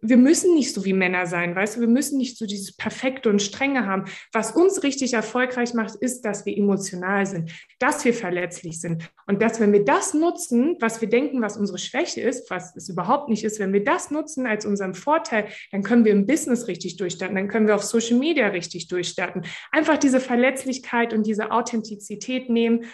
Wir 0.00 0.16
müssen 0.16 0.54
nicht 0.54 0.74
so 0.74 0.84
wie 0.84 0.92
Männer 0.92 1.26
sein, 1.26 1.54
weißt 1.54 1.76
du, 1.76 1.80
wir 1.80 1.88
müssen 1.88 2.18
nicht 2.18 2.38
so 2.38 2.46
dieses 2.46 2.76
Perfekte 2.76 3.28
und 3.28 3.42
Strenge 3.42 3.86
haben. 3.86 4.04
Was 4.32 4.52
uns 4.52 4.82
richtig 4.82 5.14
erfolgreich 5.14 5.74
macht, 5.74 5.94
ist, 5.96 6.22
dass 6.22 6.46
wir 6.46 6.56
emotional 6.56 7.26
sind, 7.26 7.50
dass 7.78 8.04
wir 8.04 8.14
verletzlich 8.14 8.80
sind 8.80 9.10
und 9.26 9.42
dass, 9.42 9.60
wenn 9.60 9.72
wir 9.72 9.84
das 9.84 10.14
nutzen, 10.14 10.76
was 10.80 11.00
wir 11.00 11.08
denken, 11.08 11.42
was 11.42 11.56
unsere 11.56 11.78
Schwäche 11.78 12.20
ist, 12.20 12.50
was 12.50 12.74
es 12.76 12.88
überhaupt 12.88 13.28
nicht 13.28 13.44
ist, 13.44 13.58
wenn 13.58 13.72
wir 13.72 13.84
das 13.84 14.10
nutzen 14.10 14.46
als 14.46 14.66
unseren 14.66 14.94
Vorteil, 14.94 15.48
dann 15.72 15.82
können 15.82 16.04
wir 16.04 16.12
im 16.12 16.26
Business 16.26 16.68
richtig 16.68 16.96
durchstarten, 16.96 17.36
dann 17.36 17.48
können 17.48 17.66
wir 17.66 17.74
auf 17.74 17.82
Social 17.82 18.18
Media 18.18 18.48
richtig 18.48 18.88
durchstarten. 18.88 19.44
Einfach 19.70 19.98
diese 19.98 20.20
Verletzlichkeit 20.20 21.12
und 21.12 21.26
diese 21.26 21.50
Authentizität 21.50 22.48
nehmen 22.48 22.84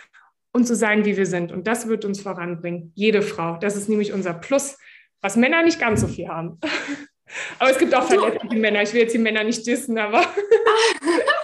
und 0.53 0.67
so 0.69 0.75
sein, 0.75 1.05
wie 1.05 1.17
wir 1.17 1.27
sind. 1.27 1.51
Und 1.51 1.67
das 1.67 1.89
wird 1.89 2.05
uns 2.05 2.21
voranbringen. 2.21 2.93
Jede 2.95 3.23
Frau. 3.23 3.57
Das 3.57 3.77
ist 3.77 3.89
nämlich 3.89 4.13
unser 4.13 4.35
Plus, 4.35 4.79
was 5.21 5.37
Männer 5.37 5.63
nicht 5.63 5.81
ganz 5.81 6.03
so 6.03 6.07
viel 6.07 6.29
haben. 6.29 6.61
aber 7.59 7.71
es 7.71 7.79
gibt 7.79 7.95
auch 7.95 8.05
verletzliche 8.05 8.57
Männer. 8.57 8.83
Ich 8.83 8.93
will 8.93 9.03
jetzt 9.03 9.15
die 9.15 9.19
Männer 9.19 9.45
nicht 9.45 9.67
dissen, 9.67 9.99
aber. 9.99 10.21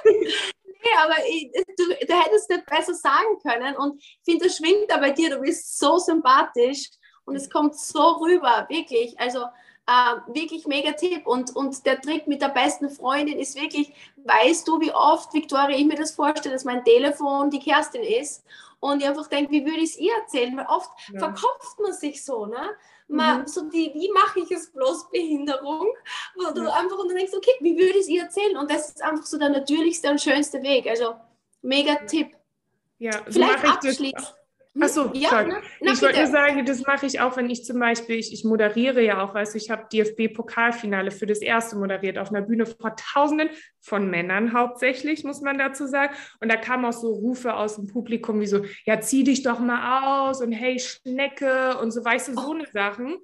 nee, 0.04 0.96
aber 1.02 1.16
ich, 1.28 1.50
du, 1.76 1.84
du 1.88 2.14
hättest 2.14 2.50
das 2.50 2.64
besser 2.66 2.94
sagen 2.94 3.38
können. 3.42 3.76
Und 3.76 4.02
ich 4.02 4.20
finde, 4.24 4.46
das 4.46 4.56
schwingt 4.56 4.90
da 4.90 4.98
bei 4.98 5.10
dir. 5.10 5.30
Du 5.30 5.40
bist 5.40 5.78
so 5.78 5.98
sympathisch 5.98 6.90
und 7.24 7.36
es 7.36 7.48
kommt 7.48 7.76
so 7.76 8.18
rüber, 8.20 8.66
wirklich. 8.68 9.18
Also 9.18 9.40
äh, 9.86 10.34
wirklich 10.34 10.66
mega 10.66 10.92
Tipp. 10.92 11.26
Und, 11.26 11.56
und 11.56 11.86
der 11.86 11.98
Trick 12.02 12.26
mit 12.26 12.42
der 12.42 12.48
besten 12.48 12.90
Freundin 12.90 13.38
ist 13.38 13.58
wirklich, 13.58 13.90
weißt 14.16 14.68
du, 14.68 14.80
wie 14.80 14.92
oft, 14.92 15.32
Victoria, 15.32 15.76
ich 15.76 15.86
mir 15.86 15.96
das 15.96 16.10
vorstelle, 16.10 16.54
dass 16.54 16.64
mein 16.64 16.84
Telefon 16.84 17.48
die 17.48 17.58
Kerstin 17.58 18.02
ist 18.02 18.44
und 18.80 19.02
ich 19.02 19.08
einfach 19.08 19.26
denke, 19.26 19.50
wie 19.50 19.64
würde 19.64 19.80
ich 19.80 19.90
es 19.90 19.98
ihr 19.98 20.12
erzählen? 20.14 20.56
Weil 20.56 20.66
oft 20.66 20.90
ja. 21.12 21.18
verkauft 21.18 21.80
man 21.80 21.92
sich 21.92 22.24
so, 22.24 22.46
ne? 22.46 22.70
Man, 23.08 23.40
mhm. 23.40 23.46
so 23.46 23.68
die, 23.68 23.90
wie 23.94 24.10
mache 24.12 24.40
ich 24.40 24.50
es 24.50 24.70
bloß 24.70 25.10
Behinderung? 25.10 25.88
Wo 26.36 26.52
du 26.52 26.64
ja. 26.64 26.72
einfach 26.74 26.98
und 26.98 27.08
du 27.08 27.14
denkst, 27.14 27.32
okay, 27.34 27.52
wie 27.60 27.76
würde 27.76 27.98
ich 27.98 28.02
es 28.02 28.08
ihr 28.08 28.22
erzählen? 28.22 28.56
Und 28.56 28.70
das 28.70 28.90
ist 28.90 29.02
einfach 29.02 29.24
so 29.24 29.38
der 29.38 29.48
natürlichste 29.48 30.10
und 30.10 30.20
schönste 30.20 30.62
Weg. 30.62 30.86
Also 30.86 31.14
mega 31.62 31.94
Tipp. 32.06 32.36
Ja, 32.98 33.12
so 33.26 33.32
Vielleicht 33.32 33.64
abschließend. 33.64 34.34
Achso, 34.80 35.10
ja, 35.14 35.44
na, 35.44 35.60
na, 35.80 35.92
ich 35.92 36.02
wollte 36.02 36.18
nur 36.18 36.26
sagen, 36.28 36.64
das 36.64 36.86
mache 36.86 37.06
ich 37.06 37.20
auch, 37.20 37.36
wenn 37.36 37.50
ich 37.50 37.64
zum 37.64 37.78
Beispiel, 37.78 38.16
ich, 38.16 38.32
ich 38.32 38.44
moderiere 38.44 39.02
ja 39.02 39.22
auch, 39.22 39.34
weißt 39.34 39.54
du, 39.54 39.58
ich 39.58 39.70
habe 39.70 39.86
DFB-Pokalfinale 39.92 41.10
für 41.10 41.26
das 41.26 41.38
erste 41.38 41.76
moderiert 41.76 42.18
auf 42.18 42.30
einer 42.30 42.42
Bühne 42.42 42.66
vor 42.66 42.94
Tausenden 42.96 43.50
von 43.80 44.08
Männern 44.10 44.52
hauptsächlich, 44.52 45.24
muss 45.24 45.40
man 45.40 45.58
dazu 45.58 45.86
sagen. 45.86 46.14
Und 46.40 46.50
da 46.50 46.56
kamen 46.56 46.84
auch 46.84 46.92
so 46.92 47.12
Rufe 47.12 47.54
aus 47.54 47.76
dem 47.76 47.86
Publikum 47.86 48.40
wie 48.40 48.46
so, 48.46 48.64
ja, 48.84 49.00
zieh 49.00 49.24
dich 49.24 49.42
doch 49.42 49.58
mal 49.58 50.28
aus 50.28 50.40
und 50.40 50.52
hey, 50.52 50.78
Schnecke 50.78 51.78
und 51.78 51.90
so, 51.90 52.04
weißt 52.04 52.28
du, 52.28 52.34
so 52.34 52.52
eine 52.52 52.66
Sachen. 52.72 53.16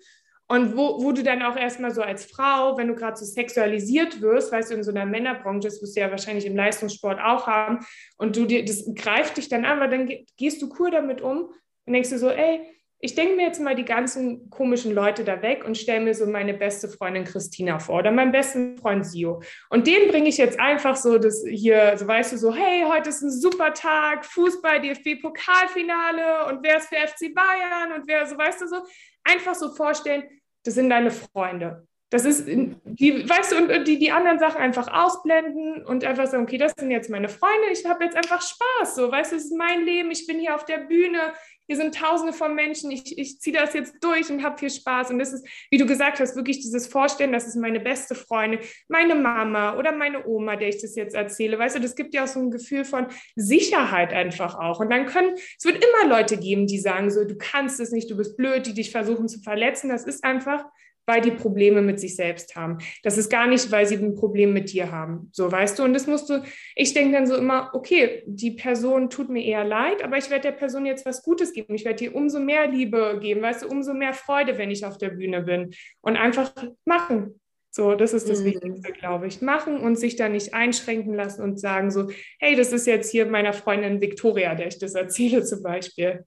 Und 0.47 0.77
wo, 0.77 1.03
wo 1.03 1.13
du 1.13 1.23
dann 1.23 1.43
auch 1.43 1.57
erstmal 1.57 1.91
so 1.91 2.03
als 2.03 2.27
Frau, 2.27 2.77
wenn 2.77 2.89
du 2.89 2.95
gerade 2.95 3.17
so 3.17 3.25
sexualisiert 3.25 4.21
wirst, 4.21 4.53
weißt 4.53 4.71
du, 4.71 4.75
in 4.75 4.85
so 4.85 4.91
einer 4.91 5.07
Männerbranche, 5.07 5.69
das 5.69 5.81
wirst 5.81 5.97
du 5.97 6.01
ja 6.01 6.11
wahrscheinlich 6.11 6.45
im 6.45 6.55
Leistungssport 6.55 7.19
auch 7.19 7.47
haben, 7.47 7.79
und 8.19 8.37
du 8.37 8.45
dir, 8.45 8.65
das 8.65 8.85
greift 8.95 9.39
dich 9.39 9.49
dann 9.49 9.65
an, 9.65 9.81
weil 9.81 9.91
dann 9.91 10.11
gehst 10.37 10.61
du 10.61 10.75
cool 10.79 10.91
damit 10.91 11.23
um 11.23 11.51
und 11.87 11.93
denkst 11.93 12.11
du 12.11 12.19
so, 12.19 12.29
ey, 12.29 12.61
ich 13.05 13.15
denke 13.15 13.37
mir 13.37 13.47
jetzt 13.47 13.61
mal 13.61 13.75
die 13.75 13.85
ganzen 13.85 14.49
komischen 14.49 14.95
Leute 14.95 15.25
da 15.25 15.43
weg 15.43 15.65
und 15.67 15.77
stelle 15.77 16.01
mir 16.01 16.15
so 16.15 16.27
meine 16.27 16.55
beste 16.55 16.89
Freundin 16.89 17.25
Christina 17.25 17.79
vor 17.79 17.99
oder 17.99 18.11
meinen 18.11 18.33
besten 18.33 18.79
Freund 18.79 19.05
Sio. 19.05 19.43
Und 19.69 19.87
den 19.87 20.09
bringe 20.09 20.29
ich 20.29 20.39
jetzt 20.39 20.59
einfach 20.59 20.97
so 20.97 21.19
das 21.19 21.45
hier, 21.47 21.99
so 21.99 22.07
weißt 22.07 22.33
du, 22.33 22.39
so, 22.39 22.55
hey, 22.55 22.85
heute 22.89 23.11
ist 23.11 23.21
ein 23.21 23.31
super 23.31 23.75
Tag, 23.75 24.25
Fußball, 24.25 24.81
DFB-Pokalfinale 24.81 26.47
und 26.49 26.63
wer 26.63 26.79
ist 26.79 26.89
für 26.89 26.97
FC 26.97 27.35
Bayern 27.35 27.93
und 27.95 28.09
wer, 28.09 28.25
so 28.25 28.39
weißt 28.39 28.63
du 28.63 28.69
so, 28.69 28.77
einfach 29.25 29.55
so 29.55 29.75
vorstellen, 29.75 30.25
das 30.65 30.75
sind 30.75 30.91
deine 30.91 31.11
Freunde. 31.11 31.87
Das 32.11 32.25
ist, 32.25 32.47
die, 32.47 33.29
weißt 33.29 33.53
du, 33.53 33.57
und 33.57 33.89
die, 33.89 33.99
die 33.99 34.13
anderen 34.13 34.39
Sachen 34.39 34.61
einfach 34.61 34.87
ausblenden 34.87 35.85
und 35.85 36.05
einfach 36.05 36.27
sagen, 36.27 36.45
okay, 36.45 36.59
das 36.59 36.73
sind 36.79 36.93
jetzt 36.93 37.11
meine 37.11 37.29
Freunde, 37.29 37.71
ich 37.73 37.85
habe 37.87 38.05
jetzt 38.05 38.17
einfach 38.17 38.41
Spaß, 38.41 38.95
so, 38.95 39.11
weißt 39.11 39.33
du, 39.33 39.37
es 39.37 39.47
ist 39.47 39.57
mein 39.57 39.85
Leben, 39.85 40.13
ich 40.13 40.27
bin 40.27 40.39
hier 40.39 40.55
auf 40.55 40.65
der 40.65 40.79
Bühne, 40.79 41.33
hier 41.67 41.77
sind 41.77 41.95
tausende 41.95 42.33
von 42.33 42.55
Menschen, 42.55 42.91
ich, 42.91 43.19
ich 43.19 43.41
ziehe 43.41 43.57
das 43.57 43.75
jetzt 43.75 44.03
durch 44.03 44.31
und 44.31 44.43
habe 44.43 44.59
viel 44.59 44.71
Spaß. 44.71 45.11
Und 45.11 45.19
das 45.19 45.33
ist, 45.33 45.47
wie 45.71 45.79
du 45.79 45.87
gesagt 45.87 46.21
hast, 46.21 46.37
wirklich 46.37 46.61
dieses 46.61 46.87
Vorstellen, 46.87 47.33
das 47.33 47.47
ist 47.47 47.57
meine 47.57 47.81
beste 47.81 48.15
Freundin, 48.15 48.61
meine 48.89 49.15
Mama 49.15 49.77
oder 49.77 49.93
meine 49.93 50.27
Oma, 50.27 50.57
der 50.57 50.69
ich 50.69 50.81
das 50.81 50.95
jetzt 50.95 51.15
erzähle. 51.15 51.59
Weißt 51.59 51.77
du, 51.77 51.81
das 51.81 51.97
gibt 51.97 52.15
ja 52.15 52.25
auch 52.25 52.29
so 52.29 52.41
ein 52.41 52.51
Gefühl 52.51 52.85
von 52.85 53.07
Sicherheit 53.37 54.13
einfach 54.13 54.57
auch. 54.59 54.81
Und 54.81 54.91
dann 54.91 55.07
können, 55.07 55.35
es 55.35 55.65
wird 55.65 55.83
immer 55.83 56.15
Leute 56.15 56.37
geben, 56.37 56.67
die 56.67 56.79
sagen 56.79 57.11
so, 57.11 57.25
du 57.25 57.37
kannst 57.37 57.81
es 57.81 57.91
nicht, 57.91 58.11
du 58.11 58.17
bist 58.17 58.37
blöd, 58.37 58.67
die 58.67 58.75
dich 58.75 58.91
versuchen 58.91 59.29
zu 59.29 59.41
verletzen. 59.41 59.89
Das 59.89 60.05
ist 60.05 60.25
einfach 60.25 60.65
weil 61.07 61.21
die 61.21 61.31
Probleme 61.31 61.83
mit 61.83 62.01
sich 62.01 62.17
selbst 62.17 62.57
haben. 62.57 62.79
Das 63.03 63.19
ist 63.19 63.31
gar 63.31 63.47
nicht, 63.47 63.71
weil 63.71 63.87
sie 63.87 63.97
ein 63.97 64.15
Problem 64.15 64.53
mit 64.53 64.73
dir 64.73 64.91
haben. 64.91 65.29
So, 65.33 65.51
weißt 65.51 65.79
du? 65.79 65.85
Und 65.85 65.95
das 65.95 66.07
musst 66.07 66.31
du, 66.31 66.43
ich 66.75 66.95
denke 66.95 67.13
dann 67.13 67.27
so 67.27 67.37
immer, 67.37 67.71
okay, 67.75 68.23
die 68.27 68.53
Person 68.53 69.11
tut 69.11 69.29
mir 69.29 69.45
eher 69.45 69.65
leid, 69.65 70.03
aber 70.03 70.17
ich 70.17 70.31
werde 70.31 70.49
der 70.49 70.53
Person 70.53 70.87
jetzt 70.87 71.07
was 71.07 71.23
Gutes 71.23 71.53
geben. 71.53 71.75
Ich 71.75 71.85
werde 71.85 72.05
ihr 72.05 72.15
umso 72.15 72.41
mehr 72.41 72.67
Liebe 72.67 73.19
geben, 73.21 73.43
weißt 73.43 73.63
du, 73.63 73.69
umso 73.69 73.95
mehr 73.95 74.15
Freude, 74.15 74.59
wenn 74.59 74.71
ich 74.71 74.85
auf 74.85 74.99
der 74.99 75.11
Bühne 75.11 75.43
bin. 75.43 75.75
Und 76.01 76.17
einfach 76.17 76.53
machen. 76.85 77.41
So, 77.71 77.97
das 77.97 78.13
ist 78.13 78.31
das 78.31 78.41
mhm. 78.41 78.45
Wichtigste, 78.45 78.93
glaube 78.93 79.27
ich. 79.27 79.43
Machen 79.43 79.79
und 79.79 79.97
sich 79.97 80.15
da 80.15 80.29
nicht 80.29 80.55
einschränken 80.55 81.13
lassen 81.13 81.43
und 81.43 81.59
sagen 81.59 81.91
so, 81.91 82.09
hey, 82.39 82.55
das 82.55 82.73
ist 82.73 82.87
jetzt 82.87 83.11
hier 83.11 83.27
meiner 83.27 83.53
Freundin 83.53 84.01
Victoria, 84.01 84.55
der 84.55 84.69
ich 84.69 84.79
das 84.79 84.95
erzähle 84.95 85.43
zum 85.45 85.61
Beispiel. 85.63 86.25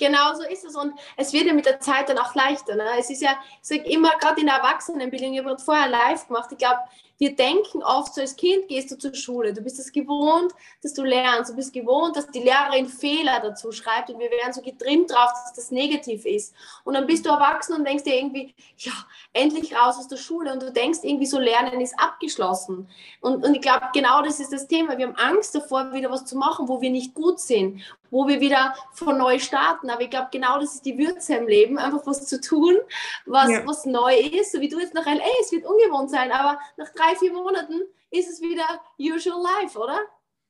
Genau 0.00 0.34
so 0.34 0.42
ist 0.44 0.64
es 0.64 0.74
und 0.74 0.94
es 1.18 1.32
wird 1.34 1.44
ja 1.44 1.52
mit 1.52 1.66
der 1.66 1.78
Zeit 1.78 2.08
dann 2.08 2.16
auch 2.16 2.34
leichter. 2.34 2.74
Ne? 2.74 2.84
Es 2.98 3.10
ist 3.10 3.20
ja, 3.20 3.36
ich 3.60 3.68
sage 3.68 3.82
immer, 3.82 4.10
gerade 4.18 4.40
in 4.40 4.46
der 4.46 4.56
Erwachsenenbildung, 4.56 5.34
ich 5.34 5.44
habe 5.44 5.58
vorher 5.58 5.88
live 5.88 6.26
gemacht, 6.26 6.50
ich 6.50 6.58
glaube, 6.58 6.80
wir 7.20 7.36
denken 7.36 7.82
oft 7.82 8.14
so, 8.14 8.22
als 8.22 8.34
Kind 8.34 8.66
gehst 8.68 8.90
du 8.90 8.96
zur 8.96 9.14
Schule, 9.14 9.52
du 9.52 9.60
bist 9.60 9.78
es 9.78 9.92
gewohnt, 9.92 10.52
dass 10.82 10.94
du 10.94 11.04
lernst, 11.04 11.50
du 11.50 11.54
bist 11.54 11.74
gewohnt, 11.74 12.16
dass 12.16 12.26
die 12.30 12.40
Lehrerin 12.40 12.86
Fehler 12.86 13.40
dazu 13.40 13.72
schreibt 13.72 14.08
und 14.08 14.18
wir 14.18 14.30
werden 14.30 14.54
so 14.54 14.62
getrimmt 14.62 15.10
drauf, 15.10 15.30
dass 15.34 15.52
das 15.52 15.70
negativ 15.70 16.24
ist. 16.24 16.54
Und 16.82 16.94
dann 16.94 17.06
bist 17.06 17.26
du 17.26 17.30
erwachsen 17.30 17.74
und 17.74 17.84
denkst 17.84 18.04
dir 18.04 18.16
irgendwie, 18.16 18.54
ja, 18.78 18.92
endlich 19.34 19.76
raus 19.76 19.98
aus 19.98 20.08
der 20.08 20.16
Schule 20.16 20.50
und 20.50 20.62
du 20.62 20.72
denkst 20.72 21.00
irgendwie 21.02 21.26
so, 21.26 21.38
Lernen 21.38 21.82
ist 21.82 21.94
abgeschlossen. 22.00 22.88
Und, 23.20 23.44
und 23.44 23.54
ich 23.54 23.60
glaube, 23.60 23.88
genau 23.92 24.22
das 24.22 24.40
ist 24.40 24.54
das 24.54 24.66
Thema. 24.66 24.96
Wir 24.96 25.08
haben 25.08 25.16
Angst 25.16 25.54
davor, 25.54 25.92
wieder 25.92 26.10
was 26.10 26.24
zu 26.24 26.38
machen, 26.38 26.68
wo 26.68 26.80
wir 26.80 26.90
nicht 26.90 27.12
gut 27.12 27.38
sind, 27.38 27.82
wo 28.10 28.26
wir 28.26 28.40
wieder 28.40 28.74
von 28.92 29.18
neu 29.18 29.38
starten. 29.38 29.90
Aber 29.90 30.00
ich 30.00 30.10
glaube, 30.10 30.28
genau 30.32 30.58
das 30.58 30.76
ist 30.76 30.86
die 30.86 30.98
Würze 30.98 31.34
im 31.34 31.46
Leben, 31.46 31.78
einfach 31.78 32.06
was 32.06 32.26
zu 32.26 32.40
tun, 32.40 32.78
was, 33.26 33.50
ja. 33.50 33.66
was 33.66 33.84
neu 33.84 34.16
ist, 34.18 34.52
so 34.52 34.60
wie 34.60 34.68
du 34.68 34.80
jetzt 34.80 34.94
nach 34.94 35.06
LA, 35.06 35.20
es 35.42 35.52
wird 35.52 35.66
ungewohnt 35.66 36.10
sein, 36.10 36.32
aber 36.32 36.58
nach 36.76 36.88
drei, 36.90 37.09
vier 37.18 37.32
Monaten 37.32 37.80
ist 38.10 38.28
es 38.28 38.40
wieder 38.40 38.80
usual 38.98 39.42
life, 39.42 39.78
oder? 39.78 40.00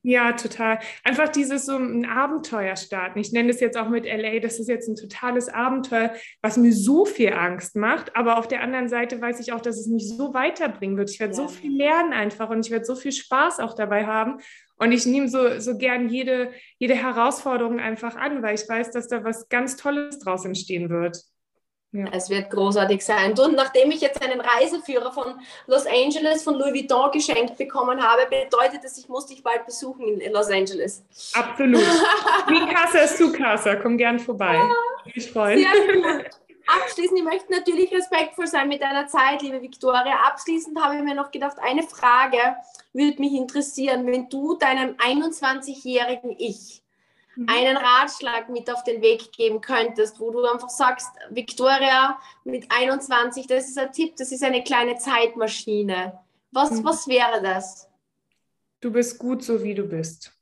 Ja, 0.03 0.33
total. 0.33 0.79
Einfach 1.05 1.29
dieses 1.29 1.67
so 1.67 1.77
ein 1.77 2.07
Abenteuer 2.07 2.75
starten. 2.77 3.19
Ich 3.19 3.33
nenne 3.33 3.51
es 3.51 3.61
jetzt 3.61 3.77
auch 3.77 3.91
mit 3.91 4.07
LA, 4.07 4.41
das 4.41 4.59
ist 4.59 4.69
jetzt 4.69 4.89
ein 4.89 4.97
totales 4.97 5.51
Abenteuer, 5.51 6.15
was 6.41 6.57
mir 6.57 6.73
so 6.73 7.05
viel 7.05 7.35
Angst 7.35 7.77
macht. 7.77 8.17
Aber 8.17 8.39
auf 8.39 8.49
der 8.49 8.63
anderen 8.63 8.89
Seite 8.89 9.21
weiß 9.21 9.41
ich 9.41 9.53
auch, 9.53 9.61
dass 9.61 9.79
es 9.79 9.89
mich 9.89 10.09
so 10.09 10.33
weiterbringen 10.33 10.97
wird. 10.97 11.11
Ich 11.11 11.21
werde 11.21 11.35
ja. 11.35 11.43
so 11.43 11.49
viel 11.49 11.77
lernen 11.77 12.15
einfach 12.15 12.49
und 12.49 12.65
ich 12.65 12.73
werde 12.73 12.87
so 12.87 12.95
viel 12.97 13.13
Spaß 13.13 13.61
auch 13.61 13.75
dabei 13.75 14.07
haben. 14.07 14.39
Und 14.77 14.93
ich 14.93 15.05
nehme 15.05 15.29
so, 15.29 15.61
so 15.61 15.77
gern 15.77 16.09
jede, 16.09 16.51
jede 16.79 16.95
Herausforderung 16.95 17.79
einfach 17.79 18.17
an, 18.17 18.43
weil 18.43 18.55
ich 18.55 18.67
weiß, 18.67 18.93
dass 18.93 19.07
da 19.07 19.23
was 19.23 19.51
ganz 19.51 19.77
Tolles 19.77 20.19
draus 20.19 20.47
entstehen 20.47 20.89
wird. 20.89 21.23
Ja. 21.93 22.05
Es 22.13 22.31
wird 22.31 22.51
großartig 22.51 23.05
sein. 23.05 23.37
Und 23.37 23.57
nachdem 23.57 23.91
ich 23.91 24.01
jetzt 24.01 24.23
einen 24.23 24.41
Reiseführer 24.41 25.11
von 25.11 25.41
Los 25.67 25.87
Angeles 25.87 26.45
von 26.45 26.55
Louis 26.55 26.73
Vuitton 26.73 27.11
geschenkt 27.11 27.57
bekommen 27.57 28.01
habe, 28.01 28.27
bedeutet 28.27 28.85
das, 28.85 28.97
ich 28.97 29.09
muss 29.09 29.27
dich 29.27 29.43
bald 29.43 29.67
besuchen 29.67 30.21
in 30.21 30.33
Los 30.33 30.49
Angeles. 30.51 31.03
Absolut. 31.35 31.81
Wie 32.49 32.73
Casa 32.73 33.01
ist 33.01 33.19
zu 33.19 33.33
Casa. 33.33 33.75
Komm 33.75 33.99
gern 33.99 34.21
vorbei. 34.21 34.55
Ja, 34.55 34.71
ich 35.15 35.31
freue 35.33 35.57
mich. 35.57 35.67
Abschließend, 36.85 37.19
ich 37.19 37.25
möchte 37.25 37.53
natürlich 37.53 37.93
respektvoll 37.93 38.47
sein 38.47 38.69
mit 38.69 38.81
deiner 38.81 39.09
Zeit, 39.09 39.43
liebe 39.43 39.61
Viktoria. 39.61 40.21
Abschließend 40.29 40.81
habe 40.81 40.97
ich 40.97 41.03
mir 41.03 41.17
noch 41.17 41.33
gedacht, 41.33 41.57
eine 41.61 41.83
Frage 41.83 42.39
würde 42.93 43.21
mich 43.21 43.33
interessieren, 43.33 44.07
wenn 44.07 44.29
du 44.29 44.57
deinem 44.57 44.95
21-jährigen 44.95 46.37
Ich 46.39 46.83
mhm. 47.37 47.47
einen 47.49 47.77
Ratschlag 47.77 48.49
mit 48.49 48.71
auf 48.71 48.85
den 48.85 49.03
Weg 49.03 49.33
geben 49.33 49.61
könntest, 49.61 50.21
wo 50.21 50.31
du 50.31 50.45
einfach 50.45 50.69
sagst, 50.69 51.11
Victoria 51.31 52.19
mit 52.45 52.67
21, 52.71 53.47
das 53.47 53.69
ist 53.69 53.79
ein 53.79 53.93
Tipp, 53.93 54.17
das 54.17 54.33
ist 54.33 54.43
eine 54.43 54.63
kleine 54.63 54.97
Zeitmaschine. 54.97 56.19
Was, 56.53 56.71
mhm. 56.71 56.85
was 56.85 57.09
wäre 57.09 57.43
das? 57.43 57.89
Du 58.81 58.91
bist 58.91 59.19
gut 59.19 59.43
so, 59.43 59.63
wie 59.63 59.75
du 59.75 59.85
bist. 59.85 60.33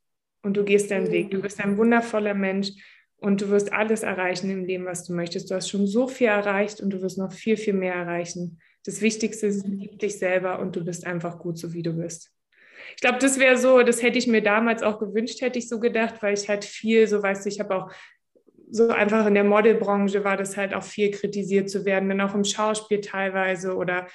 Und 0.42 0.56
du 0.56 0.64
gehst 0.64 0.90
deinen 0.90 1.08
mhm. 1.08 1.12
Weg. 1.12 1.30
Du 1.30 1.40
bist 1.40 1.60
ein 1.60 1.76
wundervoller 1.76 2.34
Mensch 2.34 2.70
und 3.16 3.40
du 3.40 3.48
wirst 3.48 3.72
alles 3.72 4.02
erreichen 4.02 4.48
im 4.50 4.64
Leben, 4.64 4.86
was 4.86 5.04
du 5.04 5.12
möchtest. 5.12 5.50
Du 5.50 5.54
hast 5.54 5.68
schon 5.68 5.86
so 5.86 6.06
viel 6.06 6.28
erreicht 6.28 6.80
und 6.80 6.90
du 6.90 7.02
wirst 7.02 7.18
noch 7.18 7.32
viel, 7.32 7.56
viel 7.56 7.74
mehr 7.74 7.94
erreichen. 7.94 8.60
Das 8.84 9.00
Wichtigste 9.00 9.48
ist, 9.48 9.66
lieb 9.66 9.98
dich 9.98 10.18
selber 10.18 10.60
und 10.60 10.76
du 10.76 10.84
bist 10.84 11.04
einfach 11.04 11.38
gut 11.38 11.58
so, 11.58 11.72
wie 11.72 11.82
du 11.82 11.92
bist 11.92 12.32
ich 12.94 13.00
glaube, 13.00 13.18
das 13.18 13.38
wäre 13.38 13.56
so, 13.56 13.82
das 13.82 14.02
hätte 14.02 14.18
ich 14.18 14.26
mir 14.26 14.42
damals 14.42 14.82
auch 14.82 14.98
gewünscht, 14.98 15.40
hätte 15.40 15.58
ich 15.58 15.68
so 15.68 15.80
gedacht, 15.80 16.22
weil 16.22 16.34
ich 16.34 16.48
halt 16.48 16.64
viel, 16.64 17.06
so 17.06 17.22
weißt 17.22 17.44
du, 17.44 17.48
ich 17.48 17.60
habe 17.60 17.74
auch 17.74 17.90
so 18.70 18.88
einfach 18.88 19.26
in 19.26 19.34
der 19.34 19.44
Modelbranche 19.44 20.24
war 20.24 20.36
das 20.36 20.56
halt 20.56 20.74
auch 20.74 20.82
viel 20.82 21.10
kritisiert 21.10 21.70
zu 21.70 21.84
werden, 21.84 22.08
dann 22.08 22.20
auch 22.20 22.34
im 22.34 22.44
Schauspiel 22.44 23.00
teilweise 23.00 23.74
oder 23.74 24.06